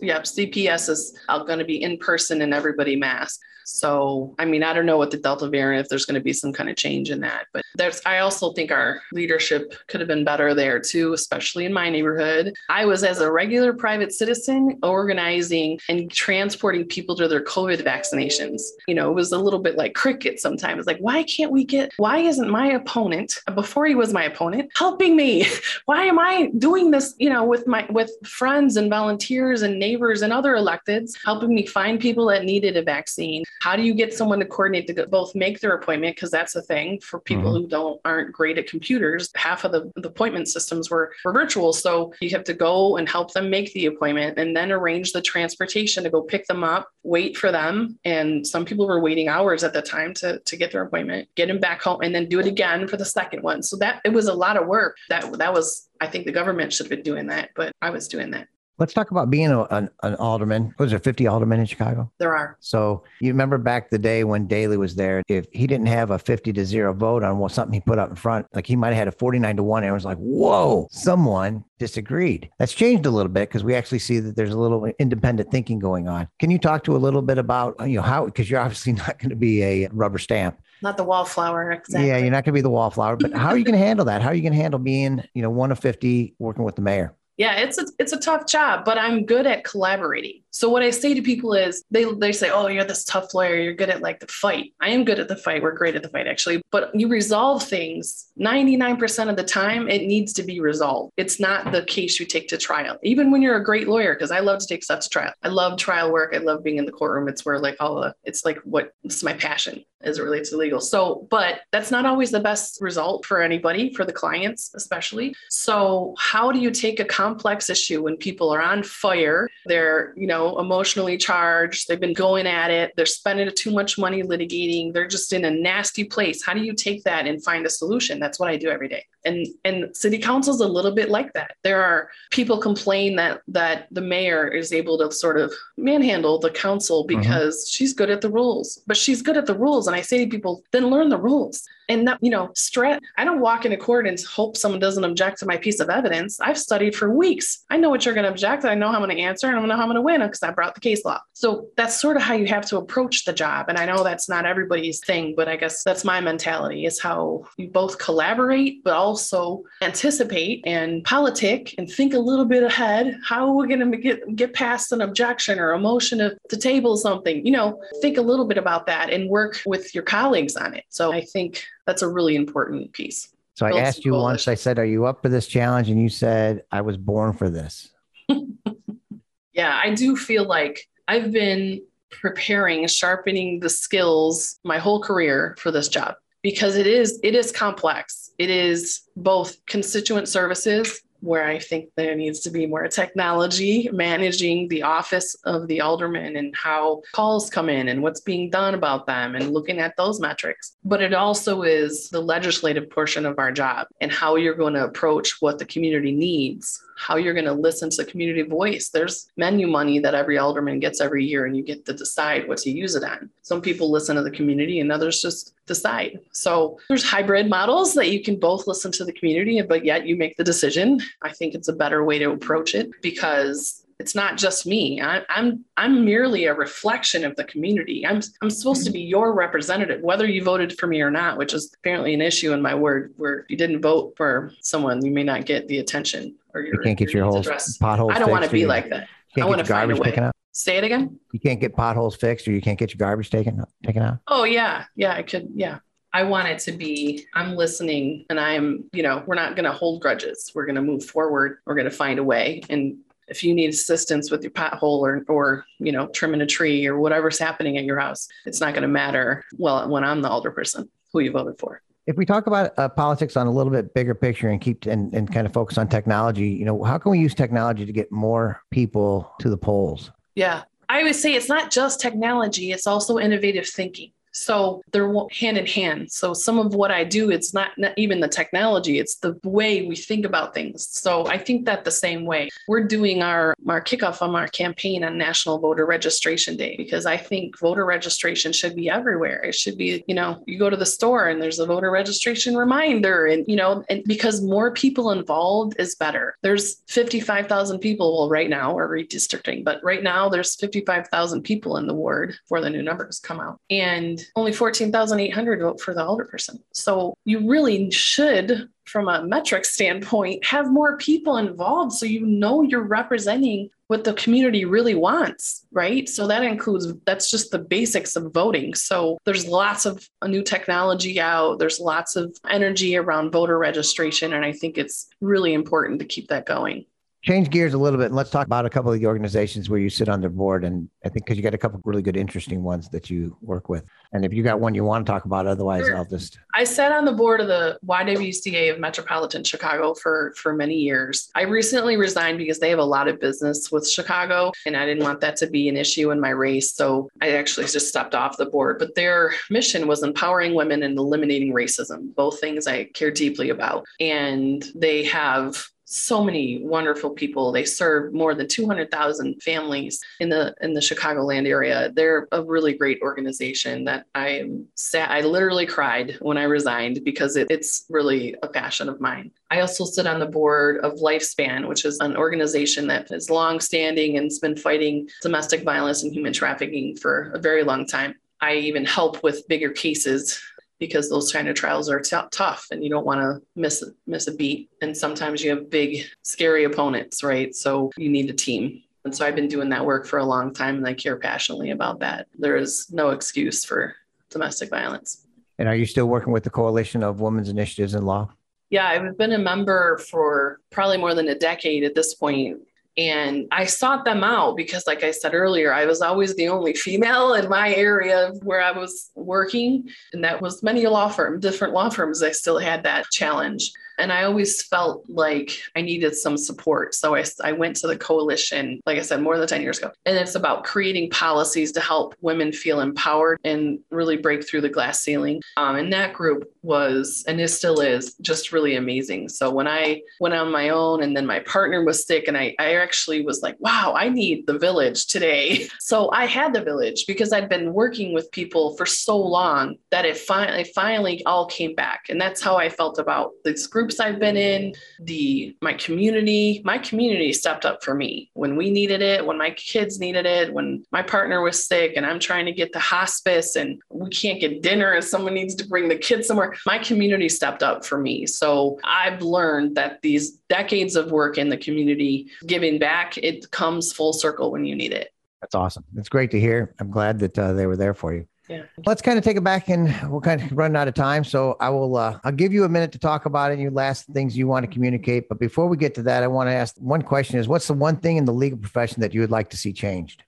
Yep. 0.00 0.24
CPS 0.24 0.88
is 0.88 1.18
uh, 1.28 1.42
going 1.42 1.58
to 1.58 1.64
be 1.64 1.82
in 1.82 1.98
person 1.98 2.40
and 2.42 2.54
everybody 2.54 2.94
mask. 2.94 3.40
So, 3.64 4.34
I 4.38 4.44
mean, 4.44 4.62
I 4.62 4.72
don't 4.72 4.86
know 4.86 4.98
what 4.98 5.10
the 5.10 5.16
Delta 5.16 5.48
variant, 5.48 5.84
if 5.84 5.88
there's 5.88 6.06
going 6.06 6.14
to 6.14 6.24
be 6.24 6.32
some 6.32 6.52
kind 6.52 6.68
of 6.68 6.76
change 6.76 7.10
in 7.10 7.20
that, 7.20 7.46
but 7.52 7.62
there's, 7.76 8.00
I 8.04 8.18
also 8.18 8.52
think 8.52 8.70
our 8.70 9.00
leadership 9.12 9.74
could 9.86 10.00
have 10.00 10.08
been 10.08 10.24
better 10.24 10.54
there 10.54 10.80
too, 10.80 11.12
especially 11.12 11.64
in 11.64 11.72
my 11.72 11.88
neighborhood. 11.90 12.52
I 12.68 12.84
was, 12.84 13.04
as 13.04 13.20
a 13.20 13.30
regular 13.30 13.72
private 13.72 14.12
citizen, 14.12 14.78
organizing 14.82 15.78
and 15.88 16.10
transporting 16.10 16.84
people 16.84 17.16
to 17.16 17.28
their 17.28 17.44
COVID 17.44 17.82
vaccinations. 17.84 18.62
You 18.86 18.94
know, 18.94 19.10
it 19.10 19.14
was 19.14 19.32
a 19.32 19.38
little 19.38 19.60
bit 19.60 19.76
like 19.76 19.94
cricket 19.94 20.40
sometimes. 20.40 20.86
Like, 20.86 20.98
why 20.98 21.22
can't 21.22 21.52
we 21.52 21.64
get, 21.64 21.92
why 21.96 22.18
isn't 22.18 22.48
my 22.48 22.66
opponent, 22.72 23.38
before 23.54 23.86
he 23.86 23.94
was 23.94 24.12
my 24.12 24.24
opponent, 24.24 24.70
helping 24.76 25.16
me? 25.16 25.46
Why 25.86 26.04
am 26.04 26.18
I 26.18 26.50
doing 26.58 26.90
this, 26.90 27.14
you 27.18 27.28
know, 27.28 27.44
with 27.44 27.66
my, 27.66 27.86
with 27.90 28.10
friends 28.24 28.76
and 28.76 28.88
volunteers 28.90 29.62
and 29.62 29.78
neighbors 29.78 30.22
and 30.22 30.32
other 30.32 30.54
electeds, 30.54 31.12
helping 31.24 31.54
me 31.54 31.66
find 31.66 31.98
people 31.98 32.26
that 32.26 32.44
needed 32.44 32.76
a 32.76 32.82
vaccine? 32.82 33.44
How 33.60 33.76
do 33.76 33.82
you 33.82 33.94
get 33.94 34.14
someone 34.14 34.38
to 34.38 34.44
coordinate 34.44 34.86
to 34.86 35.06
both 35.06 35.34
make 35.34 35.60
their 35.60 35.74
appointment? 35.74 36.16
Because 36.16 36.30
that's 36.30 36.56
a 36.56 36.62
thing 36.62 37.00
for 37.00 37.20
people 37.20 37.52
mm-hmm. 37.52 37.62
who 37.62 37.68
don't 37.68 38.00
aren't 38.04 38.32
great 38.32 38.58
at 38.58 38.68
computers. 38.68 39.30
Half 39.34 39.64
of 39.64 39.72
the, 39.72 39.90
the 39.96 40.08
appointment 40.08 40.48
systems 40.48 40.90
were, 40.90 41.12
were 41.24 41.32
virtual. 41.32 41.72
So 41.72 42.12
you 42.20 42.30
have 42.30 42.44
to 42.44 42.54
go 42.54 42.96
and 42.96 43.08
help 43.08 43.32
them 43.32 43.50
make 43.50 43.72
the 43.72 43.86
appointment 43.86 44.38
and 44.38 44.56
then 44.56 44.72
arrange 44.72 45.12
the 45.12 45.22
transportation 45.22 46.04
to 46.04 46.10
go 46.10 46.22
pick 46.22 46.46
them 46.46 46.64
up, 46.64 46.88
wait 47.02 47.36
for 47.36 47.52
them. 47.52 47.98
And 48.04 48.46
some 48.46 48.64
people 48.64 48.86
were 48.86 49.00
waiting 49.00 49.28
hours 49.28 49.64
at 49.64 49.72
the 49.72 49.82
time 49.82 50.14
to, 50.14 50.38
to 50.38 50.56
get 50.56 50.72
their 50.72 50.82
appointment, 50.82 51.28
get 51.34 51.48
them 51.48 51.60
back 51.60 51.82
home, 51.82 52.00
and 52.02 52.14
then 52.14 52.28
do 52.28 52.40
it 52.40 52.46
again 52.46 52.88
for 52.88 52.96
the 52.96 53.04
second 53.04 53.42
one. 53.42 53.62
So 53.62 53.76
that 53.76 54.00
it 54.04 54.12
was 54.12 54.26
a 54.26 54.34
lot 54.34 54.56
of 54.56 54.66
work. 54.66 54.96
That 55.08 55.38
that 55.38 55.52
was 55.52 55.88
I 56.00 56.06
think 56.06 56.24
the 56.24 56.32
government 56.32 56.72
should 56.72 56.86
have 56.86 56.90
been 56.90 57.02
doing 57.02 57.26
that, 57.26 57.50
but 57.54 57.72
I 57.82 57.90
was 57.90 58.08
doing 58.08 58.30
that. 58.30 58.48
Let's 58.80 58.94
talk 58.94 59.10
about 59.10 59.30
being 59.30 59.50
a, 59.50 59.64
an, 59.64 59.90
an, 60.02 60.14
alderman. 60.14 60.74
Was 60.78 60.90
there 60.90 60.98
50 60.98 61.26
aldermen 61.26 61.60
in 61.60 61.66
Chicago? 61.66 62.10
There 62.16 62.34
are. 62.34 62.56
So 62.60 63.04
you 63.20 63.28
remember 63.28 63.58
back 63.58 63.90
the 63.90 63.98
day 63.98 64.24
when 64.24 64.46
Daley 64.46 64.78
was 64.78 64.94
there, 64.94 65.22
if 65.28 65.46
he 65.52 65.66
didn't 65.66 65.88
have 65.88 66.10
a 66.10 66.18
50 66.18 66.54
to 66.54 66.64
zero 66.64 66.94
vote 66.94 67.22
on 67.22 67.38
what 67.38 67.52
something 67.52 67.74
he 67.74 67.80
put 67.80 67.98
up 67.98 68.08
in 68.08 68.16
front, 68.16 68.46
like 68.54 68.66
he 68.66 68.76
might 68.76 68.88
have 68.88 68.96
had 68.96 69.08
a 69.08 69.12
49 69.12 69.56
to 69.56 69.62
one, 69.62 69.82
and 69.82 69.90
it 69.90 69.92
was 69.92 70.06
like, 70.06 70.16
whoa, 70.16 70.88
someone 70.90 71.62
disagreed. 71.78 72.48
That's 72.58 72.72
changed 72.72 73.04
a 73.04 73.10
little 73.10 73.30
bit 73.30 73.50
because 73.50 73.62
we 73.62 73.74
actually 73.74 73.98
see 73.98 74.18
that 74.18 74.34
there's 74.34 74.54
a 74.54 74.58
little 74.58 74.86
independent 74.98 75.50
thinking 75.50 75.78
going 75.78 76.08
on. 76.08 76.26
Can 76.38 76.50
you 76.50 76.58
talk 76.58 76.82
to 76.84 76.96
a 76.96 76.98
little 76.98 77.22
bit 77.22 77.36
about, 77.36 77.76
you 77.86 77.96
know, 77.96 78.02
how, 78.02 78.24
because 78.24 78.50
you're 78.50 78.60
obviously 78.60 78.92
not 78.94 79.18
going 79.18 79.30
to 79.30 79.36
be 79.36 79.62
a 79.62 79.88
rubber 79.92 80.18
stamp 80.18 80.58
not 80.82 80.96
the 80.96 81.04
wallflower 81.04 81.72
exactly. 81.72 82.08
Yeah, 82.08 82.18
you're 82.18 82.30
not 82.30 82.44
going 82.44 82.52
to 82.54 82.58
be 82.58 82.62
the 82.62 82.70
wallflower, 82.70 83.16
but 83.16 83.32
how 83.34 83.48
are 83.48 83.58
you 83.58 83.64
going 83.64 83.78
to 83.78 83.84
handle 83.84 84.06
that? 84.06 84.22
How 84.22 84.28
are 84.28 84.34
you 84.34 84.42
going 84.42 84.54
to 84.54 84.58
handle 84.58 84.80
being, 84.80 85.22
you 85.34 85.42
know, 85.42 85.50
one 85.50 85.70
of 85.70 85.78
50 85.78 86.36
working 86.38 86.64
with 86.64 86.76
the 86.76 86.82
mayor? 86.82 87.14
Yeah, 87.40 87.54
it's 87.54 87.78
a, 87.78 87.86
it's 87.98 88.12
a 88.12 88.20
tough 88.20 88.46
job, 88.46 88.84
but 88.84 88.98
I'm 88.98 89.24
good 89.24 89.46
at 89.46 89.64
collaborating. 89.64 90.42
So 90.50 90.68
what 90.68 90.82
I 90.82 90.90
say 90.90 91.14
to 91.14 91.22
people 91.22 91.54
is 91.54 91.82
they 91.90 92.04
they 92.04 92.32
say, 92.32 92.50
"Oh, 92.50 92.66
you're 92.66 92.84
this 92.84 93.02
tough 93.02 93.32
lawyer. 93.32 93.56
You're 93.56 93.72
good 93.72 93.88
at 93.88 94.02
like 94.02 94.20
the 94.20 94.26
fight." 94.26 94.74
I 94.78 94.90
am 94.90 95.06
good 95.06 95.18
at 95.18 95.28
the 95.28 95.36
fight. 95.36 95.62
We're 95.62 95.72
great 95.72 95.96
at 95.96 96.02
the 96.02 96.10
fight 96.10 96.26
actually, 96.26 96.60
but 96.70 96.94
you 96.94 97.08
resolve 97.08 97.62
things 97.62 98.26
99% 98.38 99.30
of 99.30 99.36
the 99.36 99.42
time 99.42 99.88
it 99.88 100.02
needs 100.02 100.34
to 100.34 100.42
be 100.42 100.60
resolved. 100.60 101.14
It's 101.16 101.40
not 101.40 101.72
the 101.72 101.82
case 101.84 102.20
you 102.20 102.26
take 102.26 102.46
to 102.48 102.58
trial. 102.58 102.98
Even 103.02 103.30
when 103.30 103.40
you're 103.40 103.56
a 103.56 103.64
great 103.64 103.88
lawyer 103.88 104.12
because 104.12 104.30
I 104.30 104.40
love 104.40 104.58
to 104.58 104.66
take 104.66 104.84
stuff 104.84 105.00
to 105.00 105.08
trial. 105.08 105.32
I 105.42 105.48
love 105.48 105.78
trial 105.78 106.12
work. 106.12 106.34
I 106.34 106.38
love 106.38 106.62
being 106.62 106.76
in 106.76 106.84
the 106.84 106.92
courtroom. 106.92 107.26
It's 107.26 107.46
where 107.46 107.58
like 107.58 107.78
all 107.80 108.02
the 108.02 108.14
it's 108.22 108.44
like 108.44 108.58
what 108.64 108.92
it's 109.02 109.22
my 109.22 109.32
passion 109.32 109.82
as 110.02 110.18
it 110.18 110.22
relates 110.22 110.50
to 110.50 110.56
legal. 110.56 110.80
So, 110.80 111.26
but 111.30 111.60
that's 111.72 111.90
not 111.90 112.06
always 112.06 112.30
the 112.30 112.40
best 112.40 112.80
result 112.80 113.24
for 113.26 113.42
anybody, 113.42 113.92
for 113.94 114.04
the 114.04 114.12
clients 114.12 114.70
especially. 114.74 115.34
So, 115.50 116.14
how 116.18 116.50
do 116.52 116.58
you 116.58 116.70
take 116.70 117.00
a 117.00 117.04
complex 117.04 117.68
issue 117.68 118.02
when 118.02 118.16
people 118.16 118.50
are 118.50 118.62
on 118.62 118.82
fire? 118.82 119.48
They're, 119.66 120.14
you 120.16 120.26
know, 120.26 120.58
emotionally 120.58 121.16
charged. 121.16 121.88
They've 121.88 122.00
been 122.00 122.14
going 122.14 122.46
at 122.46 122.70
it. 122.70 122.92
They're 122.96 123.06
spending 123.06 123.50
too 123.54 123.70
much 123.70 123.98
money 123.98 124.22
litigating. 124.22 124.92
They're 124.92 125.08
just 125.08 125.32
in 125.32 125.44
a 125.44 125.50
nasty 125.50 126.04
place. 126.04 126.44
How 126.44 126.54
do 126.54 126.60
you 126.60 126.74
take 126.74 127.04
that 127.04 127.26
and 127.26 127.42
find 127.42 127.66
a 127.66 127.70
solution? 127.70 128.18
That's 128.18 128.38
what 128.38 128.48
I 128.48 128.56
do 128.56 128.70
every 128.70 128.88
day. 128.88 129.04
And 129.24 129.46
and 129.64 129.94
city 129.94 130.18
council 130.18 130.54
is 130.54 130.60
a 130.60 130.68
little 130.68 130.92
bit 130.92 131.10
like 131.10 131.32
that. 131.34 131.56
There 131.62 131.82
are 131.82 132.08
people 132.30 132.58
complain 132.58 133.16
that 133.16 133.42
that 133.48 133.88
the 133.90 134.00
mayor 134.00 134.48
is 134.48 134.72
able 134.72 134.98
to 134.98 135.12
sort 135.12 135.38
of 135.38 135.52
manhandle 135.76 136.38
the 136.38 136.50
council 136.50 137.04
mm-hmm. 137.04 137.20
because 137.20 137.64
mm-hmm. 137.64 137.76
she's 137.76 137.92
good 137.92 138.10
at 138.10 138.22
the 138.22 138.30
rules. 138.30 138.80
But 138.86 138.96
she's 138.96 139.20
good 139.20 139.36
at 139.36 139.46
the 139.46 139.58
rules. 139.58 139.89
And 139.90 139.96
I 139.96 140.02
say 140.02 140.24
to 140.24 140.30
people, 140.30 140.62
then 140.70 140.88
learn 140.88 141.08
the 141.08 141.18
rules 141.18 141.64
and 141.90 142.04
not, 142.04 142.18
you 142.22 142.30
know, 142.30 142.50
stress. 142.54 143.00
I 143.18 143.24
don't 143.24 143.40
walk 143.40 143.64
into 143.64 143.76
court 143.76 144.06
and 144.06 144.18
hope 144.24 144.56
someone 144.56 144.80
doesn't 144.80 145.04
object 145.04 145.40
to 145.40 145.46
my 145.46 145.56
piece 145.56 145.80
of 145.80 145.90
evidence. 145.90 146.40
I've 146.40 146.56
studied 146.56 146.94
for 146.94 147.12
weeks. 147.12 147.64
I 147.68 147.76
know 147.76 147.90
what 147.90 148.04
you're 148.04 148.14
going 148.14 148.24
to 148.24 148.30
object. 148.30 148.64
I 148.64 148.76
know 148.76 148.88
how 148.88 148.94
I'm 148.94 149.04
going 149.04 149.16
to 149.16 149.22
answer 149.22 149.48
and 149.48 149.58
I 149.58 149.66
know 149.66 149.74
how 149.74 149.82
I'm 149.82 149.88
going 149.88 149.96
to 149.96 150.02
win 150.02 150.20
because 150.20 150.42
I 150.42 150.52
brought 150.52 150.74
the 150.74 150.80
case 150.80 151.04
law. 151.04 151.20
So 151.32 151.66
that's 151.76 152.00
sort 152.00 152.16
of 152.16 152.22
how 152.22 152.34
you 152.34 152.46
have 152.46 152.64
to 152.66 152.76
approach 152.76 153.24
the 153.24 153.32
job. 153.32 153.66
And 153.68 153.76
I 153.76 153.86
know 153.86 154.04
that's 154.04 154.28
not 154.28 154.46
everybody's 154.46 155.00
thing, 155.00 155.34
but 155.36 155.48
I 155.48 155.56
guess 155.56 155.82
that's 155.82 156.04
my 156.04 156.20
mentality 156.20 156.86
is 156.86 157.00
how 157.00 157.44
you 157.56 157.68
both 157.68 157.98
collaborate, 157.98 158.84
but 158.84 158.94
also 158.94 159.64
anticipate 159.82 160.62
and 160.66 161.02
politic 161.02 161.74
and 161.76 161.90
think 161.90 162.14
a 162.14 162.18
little 162.18 162.44
bit 162.44 162.62
ahead. 162.62 163.18
How 163.26 163.48
are 163.48 163.54
we 163.56 163.66
going 163.66 163.90
to 163.90 163.96
get, 163.96 164.36
get 164.36 164.54
past 164.54 164.92
an 164.92 165.00
objection 165.00 165.58
or 165.58 165.72
a 165.72 165.78
motion 165.78 166.18
to, 166.18 166.36
to 166.50 166.56
table 166.56 166.96
something? 166.96 167.44
You 167.44 167.52
know, 167.52 167.82
think 168.00 168.16
a 168.16 168.22
little 168.22 168.46
bit 168.46 168.58
about 168.58 168.86
that 168.86 169.10
and 169.10 169.28
work 169.28 169.60
with 169.66 169.92
your 169.92 170.04
colleagues 170.04 170.56
on 170.56 170.74
it. 170.74 170.84
So 170.88 171.12
I 171.12 171.22
think 171.22 171.64
that's 171.90 172.02
a 172.02 172.08
really 172.08 172.36
important 172.36 172.92
piece. 172.92 173.34
So 173.54 173.66
I 173.66 173.80
asked 173.80 174.04
you 174.04 174.12
once, 174.12 174.46
I 174.46 174.54
said, 174.54 174.78
Are 174.78 174.84
you 174.84 175.06
up 175.06 175.22
for 175.22 175.28
this 175.28 175.48
challenge? 175.48 175.90
And 175.90 176.00
you 176.00 176.08
said, 176.08 176.62
I 176.70 176.82
was 176.82 176.96
born 176.96 177.32
for 177.32 177.50
this. 177.50 177.90
yeah, 179.52 179.80
I 179.82 179.92
do 179.92 180.16
feel 180.16 180.44
like 180.44 180.88
I've 181.08 181.32
been 181.32 181.82
preparing, 182.10 182.86
sharpening 182.86 183.58
the 183.58 183.68
skills 183.68 184.60
my 184.62 184.78
whole 184.78 185.02
career 185.02 185.56
for 185.58 185.72
this 185.72 185.88
job 185.88 186.14
because 186.42 186.76
it 186.76 186.86
is 186.86 187.18
it 187.24 187.34
is 187.34 187.50
complex. 187.50 188.30
It 188.38 188.50
is 188.50 189.00
both 189.16 189.56
constituent 189.66 190.28
services 190.28 191.02
where 191.20 191.44
I 191.44 191.58
think 191.58 191.90
there 191.96 192.14
needs 192.14 192.40
to 192.40 192.50
be 192.50 192.66
more 192.66 192.86
technology 192.88 193.88
managing 193.92 194.68
the 194.68 194.82
office 194.82 195.34
of 195.44 195.66
the 195.68 195.80
alderman 195.80 196.36
and 196.36 196.54
how 196.56 197.02
calls 197.12 197.50
come 197.50 197.68
in 197.68 197.88
and 197.88 198.02
what's 198.02 198.20
being 198.20 198.50
done 198.50 198.74
about 198.74 199.06
them 199.06 199.34
and 199.34 199.50
looking 199.50 199.78
at 199.78 199.96
those 199.96 200.20
metrics. 200.20 200.76
But 200.84 201.02
it 201.02 201.14
also 201.14 201.62
is 201.62 202.10
the 202.10 202.20
legislative 202.20 202.90
portion 202.90 203.26
of 203.26 203.38
our 203.38 203.52
job 203.52 203.86
and 204.00 204.10
how 204.10 204.36
you're 204.36 204.54
going 204.54 204.74
to 204.74 204.84
approach 204.84 205.40
what 205.40 205.58
the 205.58 205.64
community 205.64 206.12
needs 206.12 206.82
how 207.00 207.16
you're 207.16 207.34
going 207.34 207.46
to 207.46 207.52
listen 207.52 207.88
to 207.90 208.04
the 208.04 208.10
community 208.10 208.42
voice. 208.42 208.90
There's 208.90 209.30
menu 209.36 209.66
money 209.66 209.98
that 210.00 210.14
every 210.14 210.36
alderman 210.38 210.80
gets 210.80 211.00
every 211.00 211.24
year, 211.24 211.46
and 211.46 211.56
you 211.56 211.62
get 211.62 211.86
to 211.86 211.94
decide 211.94 212.46
what 212.46 212.58
to 212.58 212.70
use 212.70 212.94
it 212.94 213.04
on. 213.04 213.30
Some 213.42 213.62
people 213.62 213.90
listen 213.90 214.16
to 214.16 214.22
the 214.22 214.30
community, 214.30 214.80
and 214.80 214.92
others 214.92 215.22
just 215.22 215.54
decide. 215.66 216.20
So 216.32 216.78
there's 216.88 217.04
hybrid 217.04 217.48
models 217.48 217.94
that 217.94 218.10
you 218.10 218.22
can 218.22 218.38
both 218.38 218.66
listen 218.66 218.92
to 218.92 219.04
the 219.04 219.12
community, 219.12 219.60
but 219.62 219.84
yet 219.84 220.06
you 220.06 220.16
make 220.16 220.36
the 220.36 220.44
decision. 220.44 221.00
I 221.22 221.32
think 221.32 221.54
it's 221.54 221.68
a 221.68 221.72
better 221.72 222.04
way 222.04 222.18
to 222.18 222.32
approach 222.32 222.74
it 222.74 222.90
because 223.00 223.86
it's 224.00 224.14
not 224.14 224.38
just 224.38 224.66
me. 224.66 225.00
I, 225.00 225.22
I'm 225.28 225.62
I'm 225.76 226.04
merely 226.06 226.46
a 226.46 226.54
reflection 226.54 227.22
of 227.22 227.36
the 227.36 227.44
community. 227.44 228.06
I'm 228.06 228.22
I'm 228.40 228.50
supposed 228.50 228.84
to 228.86 228.90
be 228.90 229.02
your 229.02 229.34
representative, 229.34 230.00
whether 230.00 230.26
you 230.26 230.42
voted 230.42 230.78
for 230.78 230.86
me 230.86 231.02
or 231.02 231.10
not, 231.10 231.36
which 231.36 231.52
is 231.52 231.70
apparently 231.78 232.14
an 232.14 232.22
issue 232.22 232.52
in 232.54 232.62
my 232.62 232.74
word. 232.74 233.12
Where 233.18 233.40
if 233.40 233.50
you 233.50 233.58
didn't 233.58 233.82
vote 233.82 234.14
for 234.16 234.52
someone, 234.62 235.04
you 235.04 235.12
may 235.12 235.22
not 235.22 235.44
get 235.44 235.68
the 235.68 235.78
attention 235.78 236.34
or 236.54 236.60
your, 236.60 236.74
you 236.74 236.80
can't 236.80 236.98
get 236.98 237.12
your, 237.12 237.24
your 237.24 237.32
whole 237.32 237.42
potholes. 237.80 238.12
I 238.14 238.18
don't 238.18 238.30
want 238.30 238.44
to 238.44 238.50
be 238.50 238.66
like 238.66 238.88
that. 238.90 239.08
I 239.40 239.44
want 239.44 239.60
to 239.60 239.64
find 239.64 239.90
a 239.90 239.96
way. 239.96 240.10
Taken 240.10 240.24
out. 240.24 240.34
Say 240.52 240.76
it 240.76 240.84
again. 240.84 241.18
You 241.32 241.40
can't 241.40 241.60
get 241.60 241.76
potholes 241.76 242.16
fixed, 242.16 242.48
or 242.48 242.52
you 242.52 242.60
can't 242.60 242.78
get 242.78 242.92
your 242.92 242.98
garbage 242.98 243.30
taken 243.30 243.62
taken 243.84 244.02
out. 244.02 244.18
Oh 244.26 244.44
yeah, 244.44 244.84
yeah, 244.96 245.14
I 245.14 245.22
could. 245.22 245.48
Yeah, 245.54 245.78
I 246.12 246.24
want 246.24 246.48
it 246.48 246.58
to 246.60 246.72
be 246.72 247.26
I'm 247.34 247.54
listening 247.54 248.26
and 248.30 248.40
I'm, 248.40 248.84
you 248.92 249.02
know, 249.02 249.22
we're 249.26 249.36
not 249.36 249.54
going 249.54 249.64
to 249.64 249.72
hold 249.72 250.02
grudges. 250.02 250.50
We're 250.54 250.66
going 250.66 250.76
to 250.76 250.82
move 250.82 251.04
forward. 251.04 251.58
We're 251.66 251.76
going 251.76 251.88
to 251.88 251.96
find 251.96 252.18
a 252.18 252.24
way. 252.24 252.62
And 252.68 252.98
if 253.28 253.44
you 253.44 253.54
need 253.54 253.68
assistance 253.68 254.28
with 254.30 254.42
your 254.42 254.50
pothole 254.50 255.00
or, 255.00 255.24
or, 255.28 255.64
you 255.78 255.92
know, 255.92 256.08
trimming 256.08 256.40
a 256.40 256.46
tree 256.46 256.84
or 256.86 256.98
whatever's 256.98 257.38
happening 257.38 257.78
at 257.78 257.84
your 257.84 257.98
house, 257.98 258.26
it's 258.44 258.60
not 258.60 258.74
going 258.74 258.82
to 258.82 258.88
matter. 258.88 259.44
Well, 259.56 259.88
when 259.88 260.02
I'm 260.02 260.20
the 260.20 260.28
alderperson 260.28 260.88
who 261.12 261.20
you 261.20 261.30
voted 261.30 261.58
for 261.60 261.80
if 262.06 262.16
we 262.16 262.24
talk 262.24 262.46
about 262.46 262.72
uh, 262.78 262.88
politics 262.88 263.36
on 263.36 263.46
a 263.46 263.50
little 263.50 263.72
bit 263.72 263.94
bigger 263.94 264.14
picture 264.14 264.48
and 264.48 264.60
keep 264.60 264.86
and, 264.86 265.14
and 265.14 265.32
kind 265.32 265.46
of 265.46 265.52
focus 265.52 265.78
on 265.78 265.88
technology, 265.88 266.48
you 266.48 266.64
know, 266.64 266.82
how 266.82 266.98
can 266.98 267.10
we 267.12 267.18
use 267.18 267.34
technology 267.34 267.86
to 267.86 267.92
get 267.92 268.10
more 268.10 268.62
people 268.70 269.32
to 269.40 269.48
the 269.48 269.56
polls? 269.56 270.10
Yeah. 270.34 270.62
I 270.88 271.04
would 271.04 271.14
say 271.14 271.34
it's 271.34 271.48
not 271.48 271.70
just 271.70 272.00
technology, 272.00 272.72
it's 272.72 272.86
also 272.86 273.18
innovative 273.18 273.68
thinking. 273.68 274.10
So 274.32 274.82
they're 274.92 275.12
hand 275.32 275.58
in 275.58 275.66
hand. 275.66 276.10
So 276.12 276.34
some 276.34 276.58
of 276.58 276.74
what 276.74 276.90
I 276.90 277.04
do, 277.04 277.30
it's 277.30 277.52
not, 277.52 277.70
not, 277.76 277.92
even 277.96 278.20
the 278.20 278.28
technology, 278.28 278.98
it's 278.98 279.16
the 279.16 279.38
way 279.42 279.86
we 279.86 279.96
think 279.96 280.24
about 280.24 280.54
things. 280.54 280.88
So 280.88 281.26
I 281.26 281.38
think 281.38 281.66
that 281.66 281.84
the 281.84 281.90
same 281.90 282.24
way. 282.24 282.48
We're 282.68 282.84
doing 282.84 283.22
our, 283.22 283.54
our 283.68 283.82
kickoff 283.82 284.22
on 284.22 284.34
our 284.34 284.48
campaign 284.48 285.04
on 285.04 285.18
National 285.18 285.58
Voter 285.58 285.86
Registration 285.86 286.56
Day 286.56 286.76
because 286.76 287.06
I 287.06 287.16
think 287.16 287.58
voter 287.58 287.84
registration 287.84 288.52
should 288.52 288.76
be 288.76 288.88
everywhere. 288.88 289.42
It 289.42 289.54
should 289.54 289.76
be, 289.76 290.04
you 290.06 290.14
know, 290.14 290.42
you 290.46 290.58
go 290.58 290.70
to 290.70 290.76
the 290.76 290.86
store 290.86 291.28
and 291.28 291.42
there's 291.42 291.58
a 291.58 291.66
voter 291.66 291.90
registration 291.90 292.56
reminder 292.56 293.26
and, 293.26 293.44
you 293.48 293.56
know, 293.56 293.84
and 293.88 294.02
because 294.04 294.42
more 294.42 294.72
people 294.72 295.10
involved 295.10 295.74
is 295.78 295.94
better. 295.96 296.36
There's 296.42 296.82
55,000 296.88 297.80
people, 297.80 298.16
well, 298.16 298.30
right 298.30 298.48
now 298.48 298.74
we're 298.74 298.88
redistricting, 298.88 299.64
but 299.64 299.82
right 299.82 300.02
now 300.02 300.28
there's 300.28 300.54
55,000 300.56 301.42
people 301.42 301.76
in 301.76 301.86
the 301.86 301.94
ward 301.94 302.34
before 302.42 302.60
the 302.60 302.70
new 302.70 302.82
numbers 302.82 303.18
come 303.18 303.40
out. 303.40 303.60
And 303.68 304.19
only 304.36 304.52
14,800 304.52 305.60
vote 305.60 305.80
for 305.80 305.94
the 305.94 306.00
alderperson. 306.00 306.60
So 306.72 307.14
you 307.24 307.48
really 307.48 307.90
should, 307.90 308.68
from 308.84 309.08
a 309.08 309.22
metric 309.24 309.64
standpoint, 309.64 310.44
have 310.44 310.70
more 310.70 310.96
people 310.96 311.36
involved 311.36 311.92
so 311.92 312.06
you 312.06 312.26
know 312.26 312.62
you're 312.62 312.82
representing 312.82 313.70
what 313.90 314.04
the 314.04 314.14
community 314.14 314.64
really 314.64 314.94
wants, 314.94 315.66
right? 315.72 316.08
So 316.08 316.28
that 316.28 316.44
includes, 316.44 316.86
that's 317.06 317.28
just 317.28 317.50
the 317.50 317.58
basics 317.58 318.14
of 318.14 318.32
voting. 318.32 318.72
So 318.74 319.18
there's 319.24 319.48
lots 319.48 319.84
of 319.84 320.08
new 320.24 320.44
technology 320.44 321.20
out, 321.20 321.58
there's 321.58 321.80
lots 321.80 322.14
of 322.14 322.36
energy 322.48 322.96
around 322.96 323.32
voter 323.32 323.58
registration. 323.58 324.32
And 324.32 324.44
I 324.44 324.52
think 324.52 324.78
it's 324.78 325.08
really 325.20 325.54
important 325.54 325.98
to 325.98 326.04
keep 326.04 326.28
that 326.28 326.46
going 326.46 326.84
change 327.22 327.50
gears 327.50 327.74
a 327.74 327.78
little 327.78 327.98
bit 327.98 328.06
and 328.06 328.16
let's 328.16 328.30
talk 328.30 328.46
about 328.46 328.64
a 328.64 328.70
couple 328.70 328.90
of 328.90 328.98
the 328.98 329.06
organizations 329.06 329.68
where 329.68 329.78
you 329.78 329.90
sit 329.90 330.08
on 330.08 330.20
the 330.20 330.28
board 330.28 330.64
and 330.64 330.88
i 331.04 331.08
think 331.08 331.24
because 331.24 331.36
you 331.36 331.42
got 331.42 331.52
a 331.52 331.58
couple 331.58 331.78
really 331.84 332.02
good 332.02 332.16
interesting 332.16 332.62
ones 332.62 332.88
that 332.88 333.10
you 333.10 333.36
work 333.42 333.68
with. 333.68 333.84
And 334.12 334.24
if 334.24 334.32
you 334.32 334.42
got 334.42 334.60
one 334.60 334.74
you 334.74 334.84
want 334.84 335.06
to 335.06 335.12
talk 335.12 335.24
about 335.24 335.46
otherwise 335.46 335.84
sure. 335.86 335.96
i'll 335.96 336.04
just 336.04 336.38
i 336.54 336.64
sat 336.64 336.92
on 336.92 337.04
the 337.04 337.12
board 337.12 337.40
of 337.40 337.48
the 337.48 337.78
ywca 337.84 338.72
of 338.72 338.80
metropolitan 338.80 339.44
chicago 339.44 339.94
for 339.94 340.32
for 340.36 340.54
many 340.54 340.74
years. 340.74 341.30
I 341.34 341.42
recently 341.42 341.96
resigned 341.96 342.38
because 342.38 342.58
they 342.58 342.70
have 342.70 342.78
a 342.78 342.84
lot 342.84 343.08
of 343.08 343.20
business 343.20 343.70
with 343.70 343.88
chicago 343.88 344.52
and 344.64 344.76
i 344.76 344.86
didn't 344.86 345.04
want 345.04 345.20
that 345.20 345.36
to 345.36 345.46
be 345.46 345.68
an 345.68 345.76
issue 345.76 346.10
in 346.10 346.20
my 346.20 346.30
race 346.30 346.74
so 346.74 347.08
i 347.20 347.30
actually 347.30 347.66
just 347.66 347.88
stepped 347.88 348.14
off 348.14 348.36
the 348.36 348.46
board. 348.46 348.78
But 348.78 348.94
their 348.94 349.34
mission 349.50 349.86
was 349.86 350.02
empowering 350.02 350.54
women 350.54 350.82
and 350.82 350.96
eliminating 350.96 351.52
racism 351.52 352.14
both 352.14 352.40
things 352.40 352.66
i 352.66 352.84
care 352.84 353.10
deeply 353.10 353.50
about. 353.50 353.84
And 354.00 354.64
they 354.74 355.04
have 355.04 355.62
so 355.90 356.22
many 356.22 356.60
wonderful 356.62 357.10
people. 357.10 357.50
They 357.50 357.64
serve 357.64 358.14
more 358.14 358.32
than 358.32 358.46
200,000 358.46 359.42
families 359.42 360.00
in 360.20 360.28
the 360.28 360.54
in 360.60 360.72
the 360.72 360.80
Chicagoland 360.80 361.48
area. 361.48 361.90
They're 361.92 362.28
a 362.30 362.44
really 362.44 362.74
great 362.74 363.00
organization 363.02 363.84
that 363.84 364.06
I 364.14 364.48
sad. 364.76 365.10
I 365.10 365.22
literally 365.22 365.66
cried 365.66 366.16
when 366.20 366.38
I 366.38 366.44
resigned 366.44 367.00
because 367.04 367.36
it, 367.36 367.48
it's 367.50 367.86
really 367.90 368.36
a 368.44 368.48
passion 368.48 368.88
of 368.88 369.00
mine. 369.00 369.32
I 369.50 369.60
also 369.60 369.84
sit 369.84 370.06
on 370.06 370.20
the 370.20 370.26
board 370.26 370.78
of 370.84 371.00
Lifespan, 371.00 371.66
which 371.66 371.84
is 371.84 371.98
an 371.98 372.16
organization 372.16 372.86
that 372.86 373.10
is 373.10 373.28
long-standing 373.28 374.16
and 374.16 374.26
has 374.26 374.38
been 374.38 374.56
fighting 374.56 375.08
domestic 375.22 375.64
violence 375.64 376.04
and 376.04 376.12
human 376.12 376.32
trafficking 376.32 376.96
for 376.96 377.32
a 377.34 377.38
very 377.40 377.64
long 377.64 377.84
time. 377.84 378.14
I 378.40 378.54
even 378.54 378.84
help 378.84 379.24
with 379.24 379.46
bigger 379.48 379.70
cases 379.70 380.40
because 380.80 381.08
those 381.08 381.30
kind 381.30 381.46
of 381.46 381.54
trials 381.54 381.88
are 381.88 382.00
t- 382.00 382.16
tough 382.32 382.66
and 382.72 382.82
you 382.82 382.90
don't 382.90 383.06
want 383.06 383.20
to 383.20 383.40
miss 383.54 383.84
miss 384.06 384.26
a 384.26 384.34
beat. 384.34 384.70
And 384.82 384.96
sometimes 384.96 385.44
you 385.44 385.50
have 385.50 385.70
big 385.70 386.06
scary 386.22 386.64
opponents 386.64 387.22
right? 387.22 387.54
So 387.54 387.92
you 387.96 388.08
need 388.08 388.28
a 388.30 388.32
team. 388.32 388.82
And 389.04 389.14
so 389.14 389.24
I've 389.24 389.36
been 389.36 389.48
doing 389.48 389.68
that 389.68 389.84
work 389.84 390.06
for 390.06 390.18
a 390.18 390.24
long 390.24 390.52
time 390.52 390.76
and 390.76 390.86
I 390.86 390.94
care 390.94 391.16
passionately 391.16 391.70
about 391.70 392.00
that. 392.00 392.26
There 392.38 392.56
is 392.56 392.90
no 392.90 393.10
excuse 393.10 393.64
for 393.64 393.94
domestic 394.30 394.70
violence. 394.70 395.26
And 395.58 395.68
are 395.68 395.76
you 395.76 395.86
still 395.86 396.06
working 396.06 396.32
with 396.32 396.44
the 396.44 396.50
coalition 396.50 397.02
of 397.02 397.20
women's 397.20 397.50
initiatives 397.50 397.94
in 397.94 398.04
law? 398.04 398.32
Yeah 398.70 398.88
I've 398.88 399.18
been 399.18 399.32
a 399.32 399.38
member 399.38 399.98
for 400.10 400.60
probably 400.70 400.96
more 400.96 401.14
than 401.14 401.28
a 401.28 401.34
decade 401.34 401.84
at 401.84 401.94
this 401.94 402.14
point 402.14 402.58
and 402.96 403.46
I 403.52 403.66
sought 403.66 404.04
them 404.04 404.24
out 404.24 404.56
because, 404.56 404.86
like 404.86 405.04
I 405.04 405.12
said 405.12 405.34
earlier, 405.34 405.72
I 405.72 405.86
was 405.86 406.02
always 406.02 406.34
the 406.34 406.48
only 406.48 406.74
female 406.74 407.34
in 407.34 407.48
my 407.48 407.72
area 407.74 408.32
where 408.42 408.60
I 408.60 408.72
was 408.72 409.10
working. 409.14 409.88
And 410.12 410.24
that 410.24 410.42
was 410.42 410.62
many 410.62 410.86
law 410.86 411.08
firms, 411.08 411.40
different 411.40 411.72
law 411.72 411.88
firms, 411.88 412.22
I 412.22 412.32
still 412.32 412.58
had 412.58 412.82
that 412.84 413.06
challenge. 413.10 413.72
And 414.00 414.12
I 414.12 414.24
always 414.24 414.62
felt 414.62 415.04
like 415.08 415.52
I 415.76 415.82
needed 415.82 416.14
some 416.14 416.36
support. 416.36 416.94
So 416.94 417.14
I, 417.14 417.24
I 417.44 417.52
went 417.52 417.76
to 417.76 417.86
the 417.86 417.96
coalition, 417.96 418.80
like 418.86 418.98
I 418.98 419.02
said, 419.02 419.22
more 419.22 419.38
than 419.38 419.46
10 419.46 419.62
years 419.62 419.78
ago. 419.78 419.92
And 420.06 420.16
it's 420.16 420.34
about 420.34 420.64
creating 420.64 421.10
policies 421.10 421.72
to 421.72 421.80
help 421.80 422.14
women 422.20 422.52
feel 422.52 422.80
empowered 422.80 423.38
and 423.44 423.78
really 423.90 424.16
break 424.16 424.46
through 424.46 424.62
the 424.62 424.68
glass 424.68 425.00
ceiling. 425.00 425.42
Um, 425.56 425.76
and 425.76 425.92
that 425.92 426.14
group 426.14 426.50
was, 426.62 427.24
and 427.28 427.40
it 427.40 427.48
still 427.48 427.80
is, 427.80 428.14
just 428.20 428.52
really 428.52 428.76
amazing. 428.76 429.28
So 429.28 429.50
when 429.50 429.68
I 429.68 430.02
went 430.20 430.34
on 430.34 430.50
my 430.50 430.70
own 430.70 431.02
and 431.02 431.16
then 431.16 431.26
my 431.26 431.40
partner 431.40 431.84
was 431.84 432.06
sick, 432.06 432.28
and 432.28 432.36
I, 432.36 432.54
I 432.58 432.74
actually 432.74 433.22
was 433.22 433.42
like, 433.42 433.56
wow, 433.60 433.94
I 433.96 434.08
need 434.08 434.46
the 434.46 434.58
village 434.58 435.06
today. 435.06 435.68
So 435.80 436.08
I 436.12 436.26
had 436.26 436.52
the 436.52 436.62
village 436.62 437.04
because 437.06 437.32
I'd 437.32 437.48
been 437.48 437.72
working 437.72 438.14
with 438.14 438.30
people 438.30 438.76
for 438.76 438.86
so 438.86 439.16
long 439.16 439.74
that 439.90 440.04
it 440.04 440.16
finally, 440.16 440.62
finally 440.62 441.24
all 441.24 441.46
came 441.46 441.74
back. 441.74 442.04
And 442.08 442.20
that's 442.20 442.40
how 442.40 442.56
I 442.56 442.68
felt 442.68 442.98
about 442.98 443.32
these 443.44 443.66
groups 443.90 444.00
I've 444.00 444.20
been 444.20 444.36
in, 444.36 444.74
the 445.00 445.56
my 445.60 445.72
community. 445.74 446.62
My 446.64 446.78
community 446.78 447.32
stepped 447.32 447.64
up 447.64 447.82
for 447.82 447.94
me 447.94 448.30
when 448.34 448.56
we 448.56 448.70
needed 448.70 449.02
it, 449.02 449.24
when 449.26 449.38
my 449.38 449.50
kids 449.50 449.98
needed 449.98 450.26
it, 450.26 450.52
when 450.52 450.84
my 450.92 451.02
partner 451.02 451.42
was 451.42 451.64
sick 451.64 451.94
and 451.96 452.06
I'm 452.06 452.20
trying 452.20 452.46
to 452.46 452.52
get 452.52 452.72
to 452.74 452.78
hospice 452.78 453.56
and 453.56 453.80
we 453.90 454.10
can't 454.10 454.40
get 454.40 454.62
dinner 454.62 454.92
and 454.92 455.04
someone 455.04 455.34
needs 455.34 455.54
to 455.56 455.66
bring 455.66 455.88
the 455.88 455.98
kids 455.98 456.28
somewhere. 456.28 456.54
My 456.66 456.78
community 456.78 457.28
stepped 457.28 457.62
up 457.62 457.84
for 457.84 457.98
me. 457.98 458.26
So 458.26 458.78
I've 458.84 459.22
learned 459.22 459.76
that 459.76 460.02
these 460.02 460.32
decades 460.48 460.94
of 460.94 461.10
work 461.10 461.38
in 461.38 461.48
the 461.48 461.56
community, 461.56 462.28
giving 462.46 462.78
back, 462.78 463.18
it 463.18 463.50
comes 463.50 463.92
full 463.92 464.12
circle 464.12 464.52
when 464.52 464.64
you 464.64 464.76
need 464.76 464.92
it. 464.92 465.10
That's 465.40 465.54
awesome. 465.54 465.84
It's 465.96 466.08
great 466.08 466.30
to 466.32 466.40
hear. 466.40 466.74
I'm 466.78 466.90
glad 466.90 467.18
that 467.20 467.38
uh, 467.38 467.54
they 467.54 467.66
were 467.66 467.76
there 467.76 467.94
for 467.94 468.14
you. 468.14 468.26
Yeah. 468.50 468.62
Let's 468.84 469.00
kind 469.00 469.16
of 469.16 469.22
take 469.22 469.36
it 469.36 469.44
back 469.44 469.68
and 469.68 469.94
we'll 470.10 470.20
kind 470.20 470.42
of 470.42 470.50
run 470.50 470.74
out 470.74 470.88
of 470.88 470.94
time. 470.94 471.22
So 471.22 471.56
I 471.60 471.68
will, 471.68 471.96
uh, 471.96 472.18
I'll 472.24 472.32
give 472.32 472.52
you 472.52 472.64
a 472.64 472.68
minute 472.68 472.90
to 472.92 472.98
talk 472.98 473.26
about 473.26 473.52
it 473.52 473.54
and 473.54 473.62
your 473.62 473.70
last 473.70 474.06
things 474.06 474.36
you 474.36 474.48
want 474.48 474.66
to 474.66 474.72
communicate. 474.72 475.28
But 475.28 475.38
before 475.38 475.68
we 475.68 475.76
get 475.76 475.94
to 475.94 476.02
that, 476.02 476.24
I 476.24 476.26
want 476.26 476.48
to 476.48 476.52
ask 476.52 476.74
one 476.78 477.02
question 477.02 477.38
is 477.38 477.46
what's 477.46 477.68
the 477.68 477.74
one 477.74 477.98
thing 477.98 478.16
in 478.16 478.24
the 478.24 478.32
legal 478.32 478.58
profession 478.58 479.02
that 479.02 479.14
you 479.14 479.20
would 479.20 479.30
like 479.30 479.50
to 479.50 479.56
see 479.56 479.72
changed? 479.72 480.24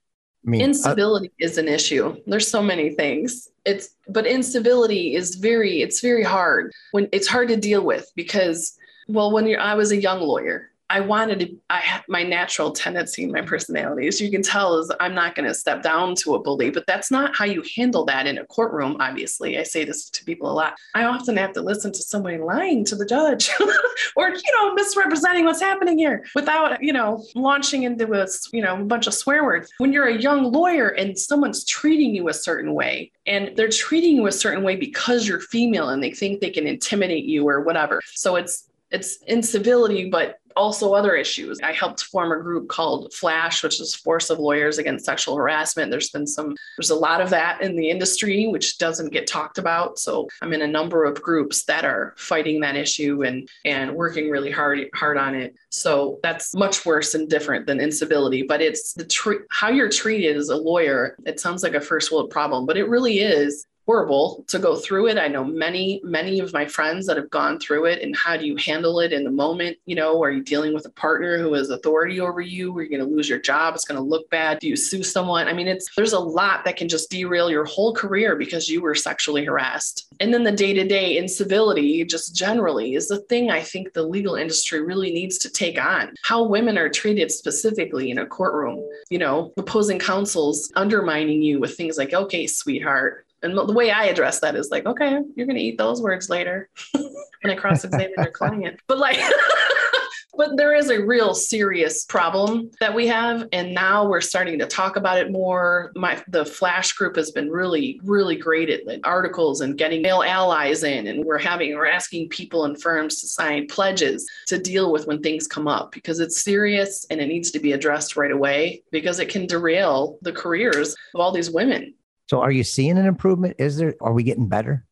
I 0.47 0.51
mean, 0.51 0.61
incivility 0.61 1.29
uh, 1.29 1.47
is 1.47 1.59
an 1.59 1.67
issue. 1.67 2.17
There's 2.27 2.47
so 2.47 2.63
many 2.63 2.91
things. 2.91 3.49
It's, 3.65 3.91
but 4.09 4.25
incivility 4.25 5.17
is 5.17 5.35
very, 5.35 5.83
it's 5.83 6.01
very 6.01 6.23
hard 6.23 6.73
when 6.93 7.09
it's 7.11 7.27
hard 7.27 7.49
to 7.49 7.57
deal 7.57 7.83
with 7.85 8.09
because, 8.15 8.79
well, 9.09 9.33
when 9.33 9.49
you're, 9.49 9.61
I 9.61 9.75
was 9.75 9.91
a 9.91 10.01
young 10.01 10.21
lawyer 10.21 10.72
I 10.93 11.01
wanted 11.01 11.41
to, 11.41 11.57
I 11.71 12.03
my 12.07 12.23
natural 12.23 12.71
tendency, 12.71 13.27
my 13.27 13.41
personality, 13.41 14.07
as 14.09 14.21
you 14.21 14.31
can 14.31 14.43
tell, 14.43 14.79
is 14.79 14.93
I'm 15.01 15.15
not 15.15 15.35
going 15.35 15.49
to 15.49 15.55
step 15.55 15.83
down 15.83 16.15
to 16.17 16.35
a 16.35 16.39
bully, 16.39 16.69
but 16.69 16.87
that's 16.87 17.11
not 17.11 17.35
how 17.35 17.47
you 17.47 17.65
handle 17.75 18.05
that 18.05 18.27
in 18.27 18.37
a 18.37 18.45
courtroom. 18.45 18.99
Obviously, 19.01 19.59
I 19.59 19.63
say 19.63 19.87
this 19.87 20.11
to 20.11 20.25
people 20.27 20.51
a 20.51 20.53
lot. 20.53 20.75
I 20.95 21.05
often 21.05 21.39
have 21.39 21.55
to 21.55 21.63
listen 21.63 21.93
to 21.93 22.03
somebody 22.03 22.37
lying 22.37 22.85
to 22.85 22.95
the 22.95 23.07
judge 23.07 23.51
or, 24.17 24.29
you 24.29 24.53
know, 24.59 24.75
misrepresenting 24.75 25.47
what's 25.47 25.63
happening 25.63 25.97
here 25.97 26.27
without, 26.35 26.83
you 26.83 26.93
know, 26.93 27.25
launching 27.35 27.85
into 27.85 28.13
a, 28.13 28.27
you 28.53 28.63
know, 28.63 28.77
a 28.77 28.85
bunch 28.85 29.07
of 29.07 29.15
swear 29.15 29.45
words. 29.45 29.71
When 29.79 29.95
you're 29.95 30.09
a 30.09 30.21
young 30.21 30.53
lawyer 30.53 30.89
and 30.89 31.19
someone's 31.19 31.65
treating 31.65 32.15
you 32.15 32.29
a 32.29 32.35
certain 32.35 32.75
way 32.75 33.13
and 33.27 33.57
they're 33.57 33.69
treating 33.69 34.17
you 34.17 34.27
a 34.27 34.33
certain 34.33 34.63
way 34.63 34.77
because 34.77 35.27
you're 35.27 35.41
female 35.41 35.89
and 35.89 36.03
they 36.03 36.11
think 36.11 36.41
they 36.41 36.51
can 36.51 36.67
intimidate 36.67 37.25
you 37.25 37.49
or 37.49 37.63
whatever. 37.63 38.03
So 38.05 38.37
it's, 38.37 38.69
it's 38.91 39.17
incivility, 39.23 40.11
but 40.11 40.39
also 40.57 40.95
other 40.95 41.15
issues. 41.15 41.61
I 41.63 41.73
helped 41.73 42.05
form 42.05 42.33
a 42.33 42.43
group 42.43 42.69
called 42.69 43.13
Flash, 43.13 43.63
which 43.63 43.81
is 43.81 43.95
Force 43.95 44.31
of 44.31 44.39
Lawyers 44.39 44.79
Against 44.79 45.05
Sexual 45.05 45.37
Harassment. 45.37 45.91
There's 45.91 46.11
been 46.11 46.27
some, 46.27 46.55
there's 46.77 46.91
a 46.91 46.95
lot 46.95 47.21
of 47.21 47.31
that 47.31 47.63
in 47.63 47.77
the 47.77 47.91
industry, 47.91 48.47
which 48.47 48.79
doesn't 48.79 49.13
get 49.13 49.27
talked 49.27 49.59
about. 49.59 49.99
So 49.99 50.29
I'm 50.41 50.53
in 50.53 50.63
a 50.63 50.67
number 50.67 51.05
of 51.05 51.21
groups 51.23 51.65
that 51.65 51.85
are 51.85 52.15
fighting 52.17 52.61
that 52.61 52.77
issue 52.77 53.23
and 53.23 53.49
and 53.65 53.95
working 53.95 54.31
really 54.31 54.51
hard 54.51 54.89
hard 54.95 55.17
on 55.17 55.35
it. 55.35 55.55
So 55.71 56.19
that's 56.23 56.55
much 56.55 56.85
worse 56.85 57.15
and 57.15 57.29
different 57.29 57.67
than 57.67 57.81
incivility. 57.81 58.43
But 58.43 58.61
it's 58.61 58.93
the 58.95 59.05
tr- 59.05 59.45
how 59.51 59.69
you're 59.69 59.89
treated 59.89 60.37
as 60.37 60.49
a 60.49 60.57
lawyer. 60.57 61.17
It 61.27 61.41
sounds 61.41 61.63
like 61.63 61.75
a 61.75 61.81
first 61.81 62.13
world 62.13 62.31
problem, 62.31 62.67
but 62.67 62.77
it 62.77 62.89
really 62.89 63.21
is 63.21 63.67
horrible 63.87 64.45
to 64.49 64.59
go 64.59 64.77
through 64.77 65.09
it. 65.09 65.19
I 65.19 65.29
know 65.29 65.45
many, 65.45 66.01
many 66.05 66.39
of 66.41 66.53
my 66.53 66.67
friends 66.67 67.07
that 67.07 67.17
have 67.17 67.31
gone 67.31 67.59
through 67.59 67.87
it. 67.87 68.03
And 68.03 68.17
how 68.17 68.37
do 68.37 68.47
you 68.47 68.57
handle 68.57 69.01
it 69.01 69.13
in 69.13 69.25
the 69.25 69.31
moment? 69.31 69.77
You 69.87 69.97
know, 69.97 70.23
are 70.23 70.31
you 70.31 70.43
dealing 70.43 70.73
with 70.73 70.87
a 70.87 70.91
partner 70.91 71.39
who 71.39 71.55
has 71.55 71.71
authority 71.71 72.21
over 72.21 72.41
you? 72.41 72.77
Are 72.77 72.83
you 72.83 72.91
going 72.91 73.09
to 73.09 73.15
lose 73.15 73.29
your 73.29 73.41
job? 73.41 73.75
It's 73.75 73.85
going 73.85 73.99
to 73.99 74.07
look 74.07 74.29
bad. 74.31 74.61
Do 74.61 74.69
you 74.69 74.77
sue 74.77 75.03
someone? 75.03 75.49
I 75.49 75.53
mean, 75.53 75.69
it's 75.69 75.95
there's 75.97 76.13
a 76.13 76.19
lot 76.19 76.65
that 76.65 76.77
can 76.77 76.89
just 76.89 77.11
derail 77.11 77.51
your 77.51 77.65
whole 77.65 77.95
career 77.95 78.37
because 78.37 78.69
you 78.69 78.81
were 78.81 78.95
sexually 78.95 79.45
harassed. 79.45 80.07
And 80.21 80.33
then 80.33 80.45
the 80.45 80.53
day 80.53 80.73
to 80.75 80.87
day 80.87 81.17
incivility, 81.17 82.05
just 82.05 82.37
generally, 82.37 82.95
is 82.95 83.09
the 83.09 83.21
thing 83.23 83.51
I 83.51 83.63
think 83.63 83.93
the 83.93 84.03
legal 84.03 84.37
industry 84.37 84.83
really 84.83 85.13
needs 85.13 85.39
to 85.39 85.51
take 85.51 85.81
on. 85.81 86.15
How 86.23 86.45
women 86.45 86.79
are 86.79 86.89
treated 86.89 87.31
specifically 87.31 88.11
in 88.11 88.19
a 88.19 88.27
courtroom, 88.27 88.83
you 89.11 89.19
know, 89.19 89.53
opposing 89.57 89.99
counsels 89.99 90.71
undermining 90.77 91.43
you 91.43 91.59
with 91.59 91.77
things 91.77 91.99
like, 91.99 92.13
okay, 92.13 92.47
sweetheart, 92.47 93.27
and 93.43 93.57
the 93.57 93.73
way 93.73 93.91
I 93.91 94.05
address 94.05 94.41
that 94.41 94.55
is 94.55 94.71
like, 94.71 94.87
okay, 94.87 95.21
you're 95.35 95.47
going 95.47 95.57
to 95.57 95.63
eat 95.63 95.79
those 95.79 96.01
words 96.01 96.31
later 96.31 96.69
when 96.93 97.53
I 97.53 97.55
cross 97.55 97.85
examine 97.85 98.13
your 98.17 98.31
client. 98.31 98.81
But 98.87 98.99
like, 98.99 99.19
but 100.37 100.57
there 100.57 100.75
is 100.75 100.91
a 100.91 101.05
real 101.05 101.35
serious 101.35 102.05
problem 102.05 102.71
that 102.81 102.95
we 102.95 103.07
have. 103.09 103.47
And 103.53 103.75
now 103.75 104.09
we're 104.09 104.21
starting 104.21 104.59
to 104.61 104.67
talk 104.67 104.97
about 104.97 105.19
it 105.19 105.31
more. 105.31 105.93
My, 105.95 106.23
the 106.29 106.47
Flash 106.47 106.93
group 106.93 107.17
has 107.17 107.31
been 107.33 107.51
really, 107.51 108.01
really 108.05 108.37
great 108.37 108.71
at 108.71 108.87
like, 108.87 109.07
articles 109.07 109.61
and 109.61 109.77
getting 109.77 110.03
male 110.03 110.23
allies 110.23 110.85
in. 110.85 111.07
And 111.09 111.25
we're 111.25 111.39
having, 111.39 111.75
we're 111.75 111.87
asking 111.87 112.29
people 112.29 112.65
and 112.65 112.81
firms 112.81 113.21
to 113.21 113.27
sign 113.27 113.67
pledges 113.67 114.29
to 114.47 114.59
deal 114.59 114.93
with 114.93 115.07
when 115.07 115.21
things 115.21 115.47
come 115.47 115.69
up 115.69 115.93
because 115.93 116.21
it's 116.21 116.43
serious 116.43 117.07
and 117.11 117.21
it 117.21 117.27
needs 117.27 117.51
to 117.51 117.59
be 117.59 117.73
addressed 117.73 118.17
right 118.17 118.33
away 118.33 118.83
because 118.91 119.19
it 119.19 119.29
can 119.29 119.47
derail 119.47 120.19
the 120.23 120.33
careers 120.33 120.95
of 121.15 121.21
all 121.21 121.33
these 121.33 121.51
women 121.51 121.95
so 122.33 122.41
are 122.41 122.51
you 122.51 122.65
seeing 122.65 122.97
an 122.97 123.05
improvement? 123.05 123.57
Is 123.59 123.77
there, 123.77 123.95
are 124.01 124.15
we 124.15 124.23
getting 124.23 124.49
better? 124.49 124.87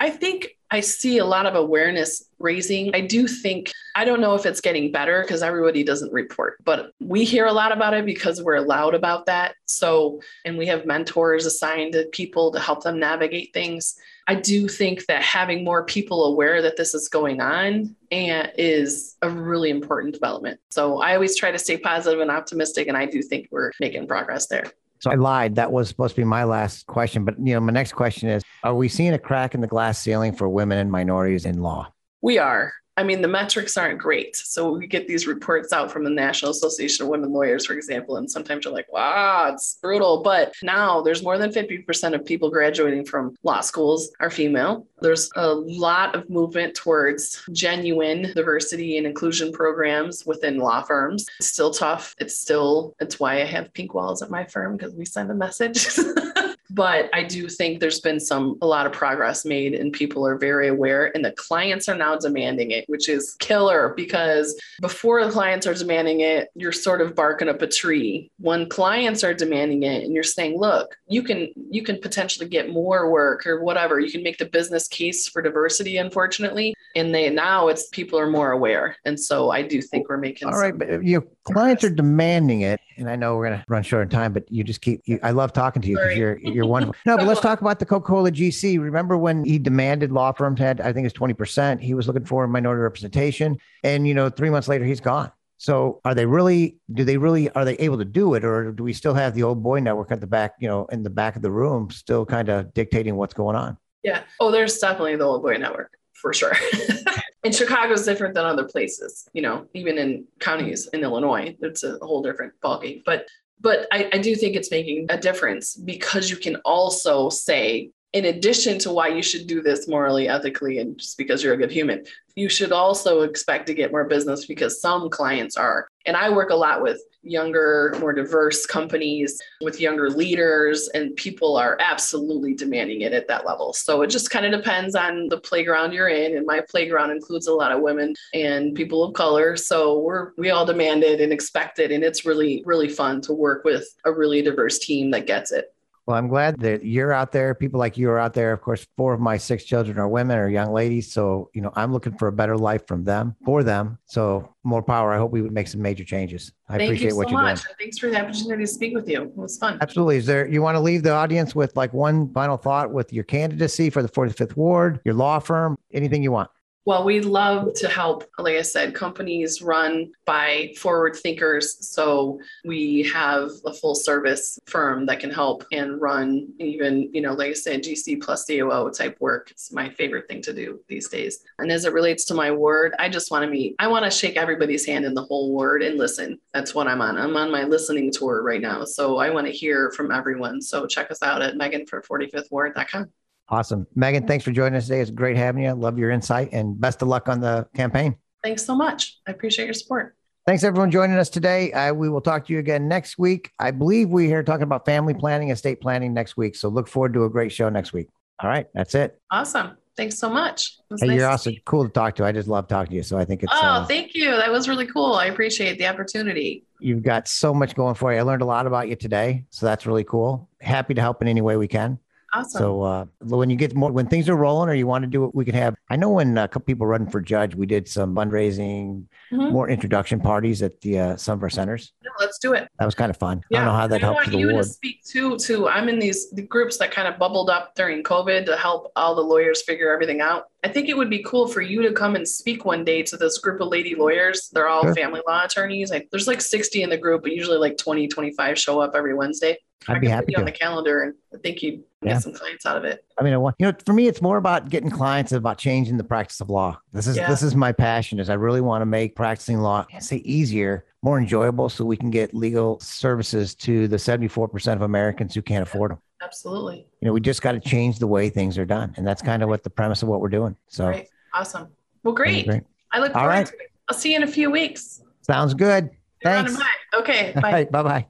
I 0.00 0.08
think 0.08 0.56
I 0.70 0.80
see 0.80 1.18
a 1.18 1.26
lot 1.26 1.44
of 1.44 1.54
awareness 1.54 2.24
raising. 2.38 2.94
I 2.94 3.02
do 3.02 3.28
think, 3.28 3.70
I 3.94 4.06
don't 4.06 4.22
know 4.22 4.34
if 4.34 4.46
it's 4.46 4.62
getting 4.62 4.92
better 4.92 5.20
because 5.20 5.42
everybody 5.42 5.84
doesn't 5.84 6.10
report, 6.10 6.56
but 6.64 6.92
we 6.98 7.26
hear 7.26 7.44
a 7.44 7.52
lot 7.52 7.70
about 7.70 7.92
it 7.92 8.06
because 8.06 8.42
we're 8.42 8.54
allowed 8.54 8.94
about 8.94 9.26
that. 9.26 9.56
So, 9.66 10.22
and 10.46 10.56
we 10.56 10.64
have 10.68 10.86
mentors 10.86 11.44
assigned 11.44 11.92
to 11.92 12.06
people 12.12 12.50
to 12.52 12.60
help 12.60 12.82
them 12.82 12.98
navigate 12.98 13.52
things. 13.52 13.94
I 14.26 14.36
do 14.36 14.66
think 14.66 15.04
that 15.04 15.20
having 15.20 15.64
more 15.64 15.84
people 15.84 16.24
aware 16.24 16.62
that 16.62 16.78
this 16.78 16.94
is 16.94 17.10
going 17.10 17.42
on 17.42 17.94
and 18.10 18.50
is 18.56 19.18
a 19.20 19.28
really 19.28 19.68
important 19.68 20.14
development. 20.14 20.60
So 20.70 21.02
I 21.02 21.12
always 21.12 21.36
try 21.36 21.50
to 21.50 21.58
stay 21.58 21.76
positive 21.76 22.20
and 22.20 22.30
optimistic, 22.30 22.88
and 22.88 22.96
I 22.96 23.04
do 23.04 23.20
think 23.20 23.48
we're 23.50 23.72
making 23.80 24.06
progress 24.06 24.46
there. 24.46 24.72
So 25.00 25.10
I 25.10 25.14
lied. 25.14 25.56
That 25.56 25.72
was 25.72 25.88
supposed 25.88 26.14
to 26.14 26.20
be 26.20 26.24
my 26.24 26.44
last 26.44 26.86
question. 26.86 27.24
But 27.24 27.34
you 27.38 27.54
know, 27.54 27.60
my 27.60 27.72
next 27.72 27.92
question 27.92 28.28
is: 28.28 28.42
Are 28.62 28.74
we 28.74 28.88
seeing 28.88 29.12
a 29.12 29.18
crack 29.18 29.54
in 29.54 29.60
the 29.60 29.66
glass 29.66 29.98
ceiling 29.98 30.32
for 30.32 30.48
women 30.48 30.78
and 30.78 30.90
minorities 30.90 31.44
in 31.44 31.60
law? 31.60 31.92
We 32.22 32.38
are. 32.38 32.72
I 32.98 33.02
mean, 33.02 33.20
the 33.20 33.28
metrics 33.28 33.76
aren't 33.76 33.98
great. 33.98 34.36
So 34.36 34.72
we 34.72 34.86
get 34.86 35.06
these 35.06 35.26
reports 35.26 35.70
out 35.70 35.92
from 35.92 36.02
the 36.02 36.10
National 36.10 36.50
Association 36.50 37.04
of 37.04 37.10
Women 37.10 37.30
Lawyers, 37.30 37.66
for 37.66 37.74
example, 37.74 38.16
and 38.16 38.30
sometimes 38.30 38.64
you're 38.64 38.72
like, 38.72 38.90
wow, 38.90 39.50
it's 39.52 39.78
brutal. 39.82 40.22
But 40.22 40.54
now 40.62 41.02
there's 41.02 41.22
more 41.22 41.36
than 41.36 41.50
50% 41.50 42.14
of 42.14 42.24
people 42.24 42.48
graduating 42.50 43.04
from 43.04 43.36
law 43.42 43.60
schools 43.60 44.10
are 44.18 44.30
female. 44.30 44.86
There's 45.02 45.28
a 45.36 45.46
lot 45.46 46.14
of 46.14 46.30
movement 46.30 46.74
towards 46.74 47.44
genuine 47.52 48.32
diversity 48.34 48.96
and 48.96 49.06
inclusion 49.06 49.52
programs 49.52 50.24
within 50.24 50.56
law 50.56 50.80
firms. 50.80 51.26
It's 51.38 51.52
still 51.52 51.72
tough. 51.72 52.14
It's 52.18 52.38
still, 52.38 52.94
it's 52.98 53.20
why 53.20 53.42
I 53.42 53.44
have 53.44 53.74
pink 53.74 53.92
walls 53.92 54.22
at 54.22 54.30
my 54.30 54.44
firm 54.44 54.74
because 54.74 54.94
we 54.94 55.04
send 55.04 55.30
a 55.30 55.34
message. 55.34 55.86
but 56.70 57.10
I 57.12 57.22
do 57.22 57.48
think 57.48 57.80
there's 57.80 58.00
been 58.00 58.20
some 58.20 58.58
a 58.62 58.66
lot 58.66 58.86
of 58.86 58.92
progress 58.92 59.44
made 59.44 59.74
and 59.74 59.92
people 59.92 60.26
are 60.26 60.36
very 60.36 60.68
aware 60.68 61.14
and 61.14 61.24
the 61.24 61.32
clients 61.32 61.88
are 61.88 61.96
now 61.96 62.16
demanding 62.16 62.70
it, 62.70 62.84
which 62.88 63.08
is 63.08 63.36
killer 63.38 63.92
because 63.96 64.58
before 64.80 65.24
the 65.24 65.30
clients 65.30 65.66
are 65.66 65.74
demanding 65.74 66.20
it, 66.20 66.48
you're 66.54 66.72
sort 66.72 67.00
of 67.00 67.14
barking 67.14 67.48
up 67.48 67.62
a 67.62 67.66
tree. 67.66 68.30
When 68.38 68.68
clients 68.68 69.24
are 69.24 69.34
demanding 69.34 69.82
it 69.82 70.04
and 70.04 70.12
you're 70.12 70.22
saying, 70.22 70.58
look, 70.58 70.96
you 71.08 71.22
can 71.22 71.48
you 71.70 71.82
can 71.82 72.00
potentially 72.00 72.48
get 72.48 72.70
more 72.70 73.10
work 73.10 73.46
or 73.46 73.62
whatever, 73.62 74.00
you 74.00 74.10
can 74.10 74.22
make 74.22 74.38
the 74.38 74.46
business 74.46 74.88
case 74.88 75.28
for 75.28 75.42
diversity, 75.42 75.96
unfortunately. 75.96 76.74
And 76.94 77.14
they 77.14 77.30
now 77.30 77.68
it's 77.68 77.88
people 77.88 78.18
are 78.18 78.30
more 78.30 78.52
aware. 78.52 78.96
And 79.04 79.18
so 79.18 79.50
I 79.50 79.62
do 79.62 79.80
think 79.82 80.08
we're 80.08 80.16
making 80.16 80.48
all 80.48 80.58
right, 80.58 80.76
but 80.76 81.04
your 81.04 81.24
clients 81.44 81.84
are 81.84 81.90
demanding 81.90 82.62
it. 82.62 82.80
And 82.98 83.10
I 83.10 83.16
know 83.16 83.36
we're 83.36 83.50
gonna 83.50 83.64
run 83.68 83.82
short 83.82 84.02
on 84.02 84.08
time, 84.08 84.32
but 84.32 84.50
you 84.50 84.64
just 84.64 84.80
keep 84.80 85.02
you, 85.04 85.18
I 85.22 85.30
love 85.32 85.52
talking 85.52 85.82
to 85.82 85.88
you 85.88 85.96
because 85.96 86.16
you're 86.16 86.38
you're 86.38 86.66
wonderful. 86.66 86.94
No, 87.06 87.16
but 87.16 87.26
let's 87.26 87.40
talk 87.40 87.60
about 87.60 87.78
the 87.78 87.86
Coca-Cola 87.86 88.32
GC. 88.32 88.80
Remember 88.80 89.16
when 89.16 89.44
he 89.44 89.58
demanded 89.58 90.10
law 90.12 90.32
firms 90.32 90.58
had, 90.58 90.80
I 90.80 90.92
think 90.92 91.06
it's 91.06 91.16
20%. 91.16 91.80
He 91.80 91.94
was 91.94 92.06
looking 92.06 92.24
for 92.24 92.46
minority 92.48 92.80
representation. 92.80 93.58
And, 93.84 94.08
you 94.08 94.14
know, 94.14 94.28
three 94.28 94.50
months 94.50 94.66
later, 94.66 94.84
he's 94.84 95.00
gone. 95.00 95.30
So 95.58 96.00
are 96.04 96.14
they 96.14 96.26
really, 96.26 96.78
do 96.92 97.04
they 97.04 97.16
really, 97.16 97.48
are 97.50 97.64
they 97.64 97.76
able 97.76 97.98
to 97.98 98.04
do 98.04 98.34
it? 98.34 98.44
Or 98.44 98.72
do 98.72 98.82
we 98.82 98.92
still 98.92 99.14
have 99.14 99.34
the 99.34 99.42
old 99.42 99.62
boy 99.62 99.80
network 99.80 100.10
at 100.10 100.20
the 100.20 100.26
back, 100.26 100.54
you 100.58 100.68
know, 100.68 100.86
in 100.86 101.02
the 101.02 101.10
back 101.10 101.36
of 101.36 101.42
the 101.42 101.50
room, 101.50 101.90
still 101.90 102.26
kind 102.26 102.48
of 102.48 102.74
dictating 102.74 103.16
what's 103.16 103.34
going 103.34 103.56
on? 103.56 103.76
Yeah. 104.02 104.22
Oh, 104.40 104.50
there's 104.50 104.78
definitely 104.78 105.16
the 105.16 105.24
old 105.24 105.42
boy 105.42 105.56
network 105.56 105.96
for 106.12 106.32
sure. 106.34 106.52
And 107.46 107.54
Chicago 107.54 107.92
is 107.92 108.04
different 108.04 108.34
than 108.34 108.44
other 108.44 108.64
places, 108.64 109.28
you 109.32 109.40
know, 109.40 109.68
even 109.72 109.98
in 109.98 110.24
counties 110.40 110.88
in 110.92 111.04
Illinois, 111.04 111.56
it's 111.60 111.84
a 111.84 111.96
whole 112.02 112.20
different 112.20 112.54
ballgame. 112.60 113.04
But 113.06 113.28
but 113.60 113.86
I, 113.92 114.10
I 114.12 114.18
do 114.18 114.34
think 114.34 114.56
it's 114.56 114.72
making 114.72 115.06
a 115.10 115.16
difference 115.16 115.76
because 115.76 116.28
you 116.28 116.38
can 116.38 116.56
also 116.64 117.28
say, 117.28 117.92
in 118.16 118.24
addition 118.24 118.78
to 118.78 118.90
why 118.90 119.08
you 119.08 119.22
should 119.22 119.46
do 119.46 119.60
this 119.60 119.86
morally, 119.86 120.26
ethically, 120.26 120.78
and 120.78 120.96
just 120.96 121.18
because 121.18 121.44
you're 121.44 121.52
a 121.52 121.56
good 121.58 121.70
human, 121.70 122.02
you 122.34 122.48
should 122.48 122.72
also 122.72 123.22
expect 123.22 123.66
to 123.66 123.74
get 123.74 123.92
more 123.92 124.04
business 124.04 124.46
because 124.46 124.80
some 124.80 125.10
clients 125.10 125.58
are. 125.58 125.86
And 126.06 126.16
I 126.16 126.30
work 126.30 126.48
a 126.48 126.54
lot 126.54 126.80
with 126.80 126.98
younger, 127.22 127.94
more 128.00 128.14
diverse 128.14 128.64
companies 128.64 129.38
with 129.60 129.82
younger 129.82 130.08
leaders, 130.08 130.88
and 130.94 131.14
people 131.16 131.58
are 131.58 131.76
absolutely 131.78 132.54
demanding 132.54 133.02
it 133.02 133.12
at 133.12 133.28
that 133.28 133.44
level. 133.44 133.74
So 133.74 134.00
it 134.00 134.08
just 134.08 134.30
kind 134.30 134.46
of 134.46 134.52
depends 134.58 134.94
on 134.94 135.28
the 135.28 135.38
playground 135.38 135.92
you're 135.92 136.08
in. 136.08 136.38
And 136.38 136.46
my 136.46 136.62
playground 136.70 137.10
includes 137.10 137.48
a 137.48 137.54
lot 137.54 137.70
of 137.70 137.82
women 137.82 138.14
and 138.32 138.74
people 138.74 139.04
of 139.04 139.12
color. 139.12 139.56
So 139.56 139.98
we're 139.98 140.32
we 140.38 140.48
all 140.48 140.64
demand 140.64 141.04
it 141.04 141.20
and 141.20 141.34
expect 141.34 141.80
it. 141.80 141.92
And 141.92 142.02
it's 142.02 142.24
really, 142.24 142.62
really 142.64 142.88
fun 142.88 143.20
to 143.22 143.34
work 143.34 143.62
with 143.64 143.86
a 144.06 144.12
really 144.12 144.40
diverse 144.40 144.78
team 144.78 145.10
that 145.10 145.26
gets 145.26 145.52
it. 145.52 145.75
Well, 146.06 146.16
I'm 146.16 146.28
glad 146.28 146.60
that 146.60 146.84
you're 146.84 147.12
out 147.12 147.32
there. 147.32 147.52
People 147.52 147.80
like 147.80 147.98
you 147.98 148.08
are 148.10 148.18
out 148.18 148.32
there. 148.32 148.52
Of 148.52 148.60
course, 148.60 148.86
four 148.96 149.12
of 149.12 149.18
my 149.18 149.36
six 149.36 149.64
children 149.64 149.98
are 149.98 150.06
women 150.06 150.38
or 150.38 150.48
young 150.48 150.72
ladies. 150.72 151.12
So, 151.12 151.50
you 151.52 151.60
know, 151.60 151.72
I'm 151.74 151.92
looking 151.92 152.16
for 152.16 152.28
a 152.28 152.32
better 152.32 152.56
life 152.56 152.86
from 152.86 153.02
them, 153.02 153.34
for 153.44 153.64
them. 153.64 153.98
So, 154.04 154.54
more 154.62 154.84
power. 154.84 155.12
I 155.12 155.18
hope 155.18 155.32
we 155.32 155.42
would 155.42 155.50
make 155.50 155.66
some 155.66 155.82
major 155.82 156.04
changes. 156.04 156.52
I 156.68 156.78
Thank 156.78 156.90
appreciate 156.90 157.06
you 157.06 157.10
so 157.10 157.16
what 157.16 157.30
you're 157.30 157.42
much. 157.42 157.64
doing. 157.64 157.74
Thanks 157.80 157.98
for 157.98 158.08
the 158.08 158.20
opportunity 158.20 158.62
to 158.62 158.66
speak 158.68 158.94
with 158.94 159.08
you. 159.08 159.22
It 159.22 159.36
was 159.36 159.58
fun. 159.58 159.78
Absolutely. 159.80 160.18
Is 160.18 160.26
there, 160.26 160.46
you 160.46 160.62
want 160.62 160.76
to 160.76 160.80
leave 160.80 161.02
the 161.02 161.12
audience 161.12 161.56
with 161.56 161.74
like 161.76 161.92
one 161.92 162.32
final 162.32 162.56
thought 162.56 162.92
with 162.92 163.12
your 163.12 163.24
candidacy 163.24 163.90
for 163.90 164.00
the 164.00 164.08
45th 164.08 164.56
Ward, 164.56 165.00
your 165.04 165.14
law 165.14 165.40
firm, 165.40 165.76
anything 165.92 166.22
you 166.22 166.30
want? 166.30 166.50
Well, 166.86 167.02
we 167.02 167.20
love 167.20 167.74
to 167.74 167.88
help, 167.88 168.30
like 168.38 168.54
I 168.54 168.62
said, 168.62 168.94
companies 168.94 169.60
run 169.60 170.12
by 170.24 170.72
forward 170.78 171.16
thinkers. 171.16 171.84
So 171.84 172.38
we 172.64 173.02
have 173.12 173.50
a 173.64 173.72
full 173.72 173.96
service 173.96 174.56
firm 174.66 175.04
that 175.06 175.18
can 175.18 175.32
help 175.32 175.64
and 175.72 176.00
run 176.00 176.46
even, 176.60 177.12
you 177.12 177.22
know, 177.22 177.32
like 177.32 177.50
I 177.50 177.54
said, 177.54 177.82
GC 177.82 178.22
plus 178.22 178.46
COO 178.46 178.92
type 178.92 179.16
work. 179.18 179.50
It's 179.50 179.72
my 179.72 179.90
favorite 179.90 180.28
thing 180.28 180.40
to 180.42 180.52
do 180.52 180.78
these 180.86 181.08
days. 181.08 181.42
And 181.58 181.72
as 181.72 181.86
it 181.86 181.92
relates 181.92 182.24
to 182.26 182.34
my 182.34 182.52
word, 182.52 182.94
I 183.00 183.08
just 183.08 183.32
want 183.32 183.44
to 183.44 183.50
meet, 183.50 183.74
I 183.80 183.88
want 183.88 184.04
to 184.04 184.10
shake 184.12 184.36
everybody's 184.36 184.86
hand 184.86 185.04
in 185.04 185.14
the 185.14 185.24
whole 185.24 185.52
word 185.52 185.82
and 185.82 185.98
listen. 185.98 186.38
That's 186.54 186.72
what 186.72 186.86
I'm 186.86 187.00
on. 187.00 187.18
I'm 187.18 187.36
on 187.36 187.50
my 187.50 187.64
listening 187.64 188.12
tour 188.12 188.44
right 188.44 188.60
now. 188.60 188.84
So 188.84 189.18
I 189.18 189.30
want 189.30 189.48
to 189.48 189.52
hear 189.52 189.90
from 189.90 190.12
everyone. 190.12 190.62
So 190.62 190.86
check 190.86 191.10
us 191.10 191.20
out 191.20 191.42
at 191.42 191.56
Megan 191.56 191.84
for 191.86 192.00
45thward.com. 192.00 193.10
Awesome. 193.48 193.86
Megan, 193.94 194.26
thanks 194.26 194.44
for 194.44 194.50
joining 194.50 194.76
us 194.76 194.84
today. 194.86 195.00
It's 195.00 195.10
great 195.10 195.36
having 195.36 195.62
you. 195.62 195.72
Love 195.72 195.98
your 195.98 196.10
insight 196.10 196.50
and 196.52 196.80
best 196.80 197.02
of 197.02 197.08
luck 197.08 197.28
on 197.28 197.40
the 197.40 197.66
campaign. 197.74 198.16
Thanks 198.42 198.64
so 198.64 198.74
much. 198.74 199.18
I 199.26 199.30
appreciate 199.30 199.66
your 199.66 199.74
support. 199.74 200.16
Thanks 200.46 200.62
everyone 200.62 200.90
joining 200.92 201.16
us 201.16 201.28
today. 201.28 201.72
Uh, 201.72 201.92
we 201.92 202.08
will 202.08 202.20
talk 202.20 202.46
to 202.46 202.52
you 202.52 202.60
again 202.60 202.86
next 202.86 203.18
week. 203.18 203.50
I 203.58 203.72
believe 203.72 204.10
we 204.10 204.32
are 204.32 204.42
talking 204.44 204.62
about 204.62 204.84
family 204.84 205.14
planning, 205.14 205.50
estate 205.50 205.80
planning 205.80 206.14
next 206.14 206.36
week. 206.36 206.54
So 206.54 206.68
look 206.68 206.86
forward 206.88 207.14
to 207.14 207.24
a 207.24 207.30
great 207.30 207.50
show 207.52 207.68
next 207.68 207.92
week. 207.92 208.08
All 208.40 208.48
right, 208.50 208.66
that's 208.74 208.94
it. 208.94 209.20
Awesome. 209.30 209.76
Thanks 209.96 210.18
so 210.18 210.28
much. 210.28 210.76
Hey, 211.00 211.06
nice 211.08 211.16
you're 211.16 211.26
awesome. 211.28 211.54
you. 211.54 211.60
Cool 211.64 211.84
to 211.84 211.88
talk 211.90 212.14
to. 212.16 212.24
I 212.24 212.30
just 212.30 212.48
love 212.48 212.68
talking 212.68 212.90
to 212.90 212.96
you. 212.96 213.02
So 213.02 213.16
I 213.16 213.24
think 213.24 213.42
it's 213.42 213.52
Oh, 213.54 213.58
uh, 213.60 213.86
thank 213.86 214.14
you. 214.14 214.30
That 214.36 214.50
was 214.52 214.68
really 214.68 214.86
cool. 214.86 215.14
I 215.14 215.26
appreciate 215.26 215.78
the 215.78 215.86
opportunity. 215.86 216.64
you've 216.80 217.02
got 217.02 217.26
so 217.26 217.54
much 217.54 217.74
going 217.74 217.94
for 217.94 218.12
you. 218.12 218.18
I 218.18 218.22
learned 218.22 218.42
a 218.42 218.46
lot 218.46 218.66
about 218.66 218.88
you 218.88 218.94
today. 218.94 219.46
So 219.50 219.64
that's 219.66 219.86
really 219.86 220.04
cool. 220.04 220.48
Happy 220.60 220.92
to 220.94 221.00
help 221.00 221.22
in 221.22 221.28
any 221.28 221.40
way 221.40 221.56
we 221.56 221.66
can. 221.66 221.98
Awesome. 222.36 222.58
So 222.58 222.82
uh, 222.82 223.04
when 223.20 223.48
you 223.50 223.56
get 223.56 223.74
more, 223.74 223.90
when 223.90 224.06
things 224.06 224.28
are 224.28 224.36
rolling, 224.36 224.68
or 224.68 224.74
you 224.74 224.86
want 224.86 225.02
to 225.04 225.08
do 225.10 225.24
it, 225.24 225.34
we 225.34 225.44
can 225.44 225.54
have. 225.54 225.74
I 225.90 225.96
know 225.96 226.10
when 226.10 226.36
a 226.36 226.46
couple 226.46 226.66
people 226.66 226.86
running 226.86 227.08
for 227.08 227.20
judge, 227.20 227.54
we 227.54 227.66
did 227.66 227.88
some 227.88 228.14
fundraising, 228.14 229.04
Mhm. 229.32 229.50
more 229.52 229.68
introduction 229.68 230.20
parties 230.20 230.62
at 230.62 230.80
the 230.82 230.98
uh, 231.00 231.16
some 231.16 231.38
of 231.38 231.42
our 231.42 231.50
centers. 231.50 231.92
Yeah, 232.04 232.10
let's 232.20 232.38
do 232.38 232.52
it. 232.52 232.68
That 232.78 232.84
was 232.84 232.94
kind 232.94 233.10
of 233.10 233.16
fun. 233.16 233.38
I 233.38 233.42
Yeah. 233.50 233.58
don't 233.60 233.66
know 233.66 233.72
how 233.74 233.86
that 233.88 233.96
I 233.96 234.06
helps 234.06 234.16
want 234.20 234.32
the 234.32 234.38
you 234.38 234.52
ward. 234.52 234.64
to 234.64 234.68
speak 234.70 235.02
too. 235.04 235.36
To 235.38 235.68
I'm 235.68 235.88
in 235.88 235.98
these 235.98 236.30
the 236.30 236.42
groups 236.42 236.76
that 236.78 236.90
kind 236.90 237.08
of 237.08 237.18
bubbled 237.18 237.48
up 237.50 237.74
during 237.74 238.02
COVID 238.02 238.44
to 238.46 238.56
help 238.56 238.92
all 238.96 239.14
the 239.14 239.22
lawyers 239.22 239.62
figure 239.62 239.90
everything 239.92 240.20
out. 240.20 240.44
I 240.62 240.68
think 240.68 240.88
it 240.88 240.96
would 240.96 241.10
be 241.10 241.22
cool 241.22 241.48
for 241.48 241.62
you 241.62 241.82
to 241.82 241.92
come 241.92 242.14
and 242.16 242.26
speak 242.26 242.64
one 242.64 242.84
day 242.84 243.02
to 243.04 243.16
this 243.16 243.38
group 243.38 243.60
of 243.60 243.68
lady 243.68 243.94
lawyers. 243.94 244.48
They're 244.52 244.68
all 244.68 244.82
Sure. 244.82 244.94
family 244.94 245.22
law 245.26 245.44
attorneys. 245.44 245.90
Like 245.90 246.08
there's 246.10 246.26
like 246.28 246.40
60 246.40 246.82
in 246.82 246.90
the 246.90 246.98
group, 246.98 247.22
but 247.22 247.32
usually 247.32 247.58
like 247.58 247.76
20, 247.78 248.06
25 248.08 248.58
show 248.58 248.80
up 248.80 248.92
every 248.94 249.14
Wednesday. 249.14 249.56
I'd 249.88 249.96
I 249.96 249.98
be 250.00 250.08
happy 250.08 250.32
you 250.32 250.38
on 250.38 250.44
the 250.46 250.52
calendar, 250.52 251.02
and 251.02 251.14
I 251.32 251.36
think 251.38 251.62
you'd 251.62 251.82
Yeah. 252.06 252.14
get 252.14 252.22
some 252.22 252.32
clients 252.32 252.64
out 252.66 252.76
of 252.76 252.84
it. 252.84 253.04
I 253.18 253.22
mean, 253.24 253.32
I 253.34 253.36
want, 253.36 253.56
you 253.58 253.66
know, 253.66 253.72
for 253.84 253.92
me, 253.92 254.06
it's 254.06 254.22
more 254.22 254.36
about 254.36 254.68
getting 254.68 254.90
clients 254.90 255.32
and 255.32 255.38
about 255.38 255.58
changing 255.58 255.96
the 255.96 256.04
practice 256.04 256.40
of 256.40 256.48
law. 256.50 256.78
This 256.92 257.06
is 257.06 257.16
Yeah. 257.16 257.28
this 257.28 257.42
is 257.42 257.54
my 257.54 257.72
passion. 257.72 258.18
Is 258.20 258.30
I 258.30 258.34
really 258.34 258.60
want 258.60 258.82
to 258.82 258.86
make 258.86 259.14
practicing 259.16 259.58
law, 259.60 259.86
I 259.92 259.98
say 259.98 260.16
easier, 260.18 260.84
more 261.02 261.18
enjoyable, 261.18 261.68
so 261.68 261.84
we 261.84 261.96
can 261.96 262.10
get 262.10 262.32
legal 262.34 262.78
services 262.80 263.54
to 263.56 263.88
the 263.88 263.98
seventy 263.98 264.28
four 264.28 264.48
percent 264.48 264.78
of 264.78 264.82
Americans 264.82 265.34
who 265.34 265.42
can't 265.42 265.62
afford 265.62 265.90
them. 265.90 265.98
Absolutely. 266.22 266.86
You 267.00 267.06
know, 267.06 267.12
we 267.12 267.20
just 267.20 267.42
got 267.42 267.52
to 267.52 267.60
change 267.60 267.98
the 267.98 268.06
way 268.06 268.30
things 268.30 268.56
are 268.56 268.64
done, 268.64 268.94
and 268.96 269.06
that's 269.06 269.20
kind 269.22 269.42
of 269.42 269.48
what 269.48 269.62
the 269.64 269.70
premise 269.70 270.02
of 270.02 270.08
what 270.08 270.20
we're 270.20 270.28
doing. 270.28 270.56
So 270.68 270.86
Great. 270.86 271.08
Awesome. 271.34 271.68
Well, 272.04 272.14
that'd 272.14 272.46
great. 272.46 272.62
I 272.92 272.98
look 273.00 273.14
All 273.14 273.22
forward 273.22 273.28
right. 273.28 273.46
to 273.46 273.52
it. 273.54 273.70
I'll 273.88 273.96
see 273.96 274.10
you 274.10 274.16
in 274.16 274.22
a 274.22 274.26
few 274.28 274.50
weeks. 274.50 275.02
Sounds 275.22 275.54
good. 275.54 275.90
Thanks. 276.22 276.56
Okay. 276.94 277.32
Bye. 277.42 277.52
right. 277.52 277.70
Bye 277.70 277.82
bye. 277.82 278.06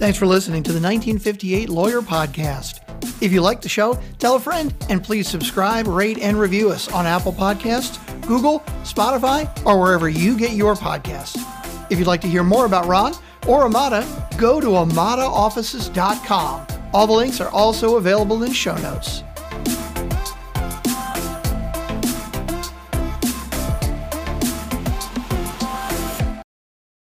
Thanks 0.00 0.18
for 0.18 0.24
listening 0.24 0.62
to 0.62 0.72
the 0.72 0.80
1958 0.80 1.68
Lawyer 1.68 2.00
Podcast. 2.00 2.80
If 3.22 3.32
you 3.32 3.42
like 3.42 3.60
the 3.60 3.68
show, 3.68 4.00
tell 4.18 4.36
a 4.36 4.40
friend 4.40 4.74
and 4.88 5.04
please 5.04 5.28
subscribe, 5.28 5.86
rate, 5.86 6.16
and 6.20 6.40
review 6.40 6.70
us 6.70 6.90
on 6.90 7.04
Apple 7.04 7.34
Podcasts, 7.34 7.98
Google, 8.26 8.60
Spotify, 8.82 9.46
or 9.66 9.78
wherever 9.78 10.08
you 10.08 10.38
get 10.38 10.52
your 10.52 10.74
podcasts. 10.74 11.36
If 11.90 11.98
you'd 11.98 12.08
like 12.08 12.22
to 12.22 12.28
hear 12.28 12.42
more 12.42 12.64
about 12.64 12.86
Ron 12.86 13.12
or 13.46 13.64
Amata, 13.66 14.06
go 14.38 14.58
to 14.58 14.68
amataoffices.com. 14.68 16.66
All 16.94 17.06
the 17.06 17.12
links 17.12 17.38
are 17.42 17.50
also 17.50 17.96
available 17.96 18.42
in 18.42 18.54
show 18.54 18.78
notes. 18.78 19.22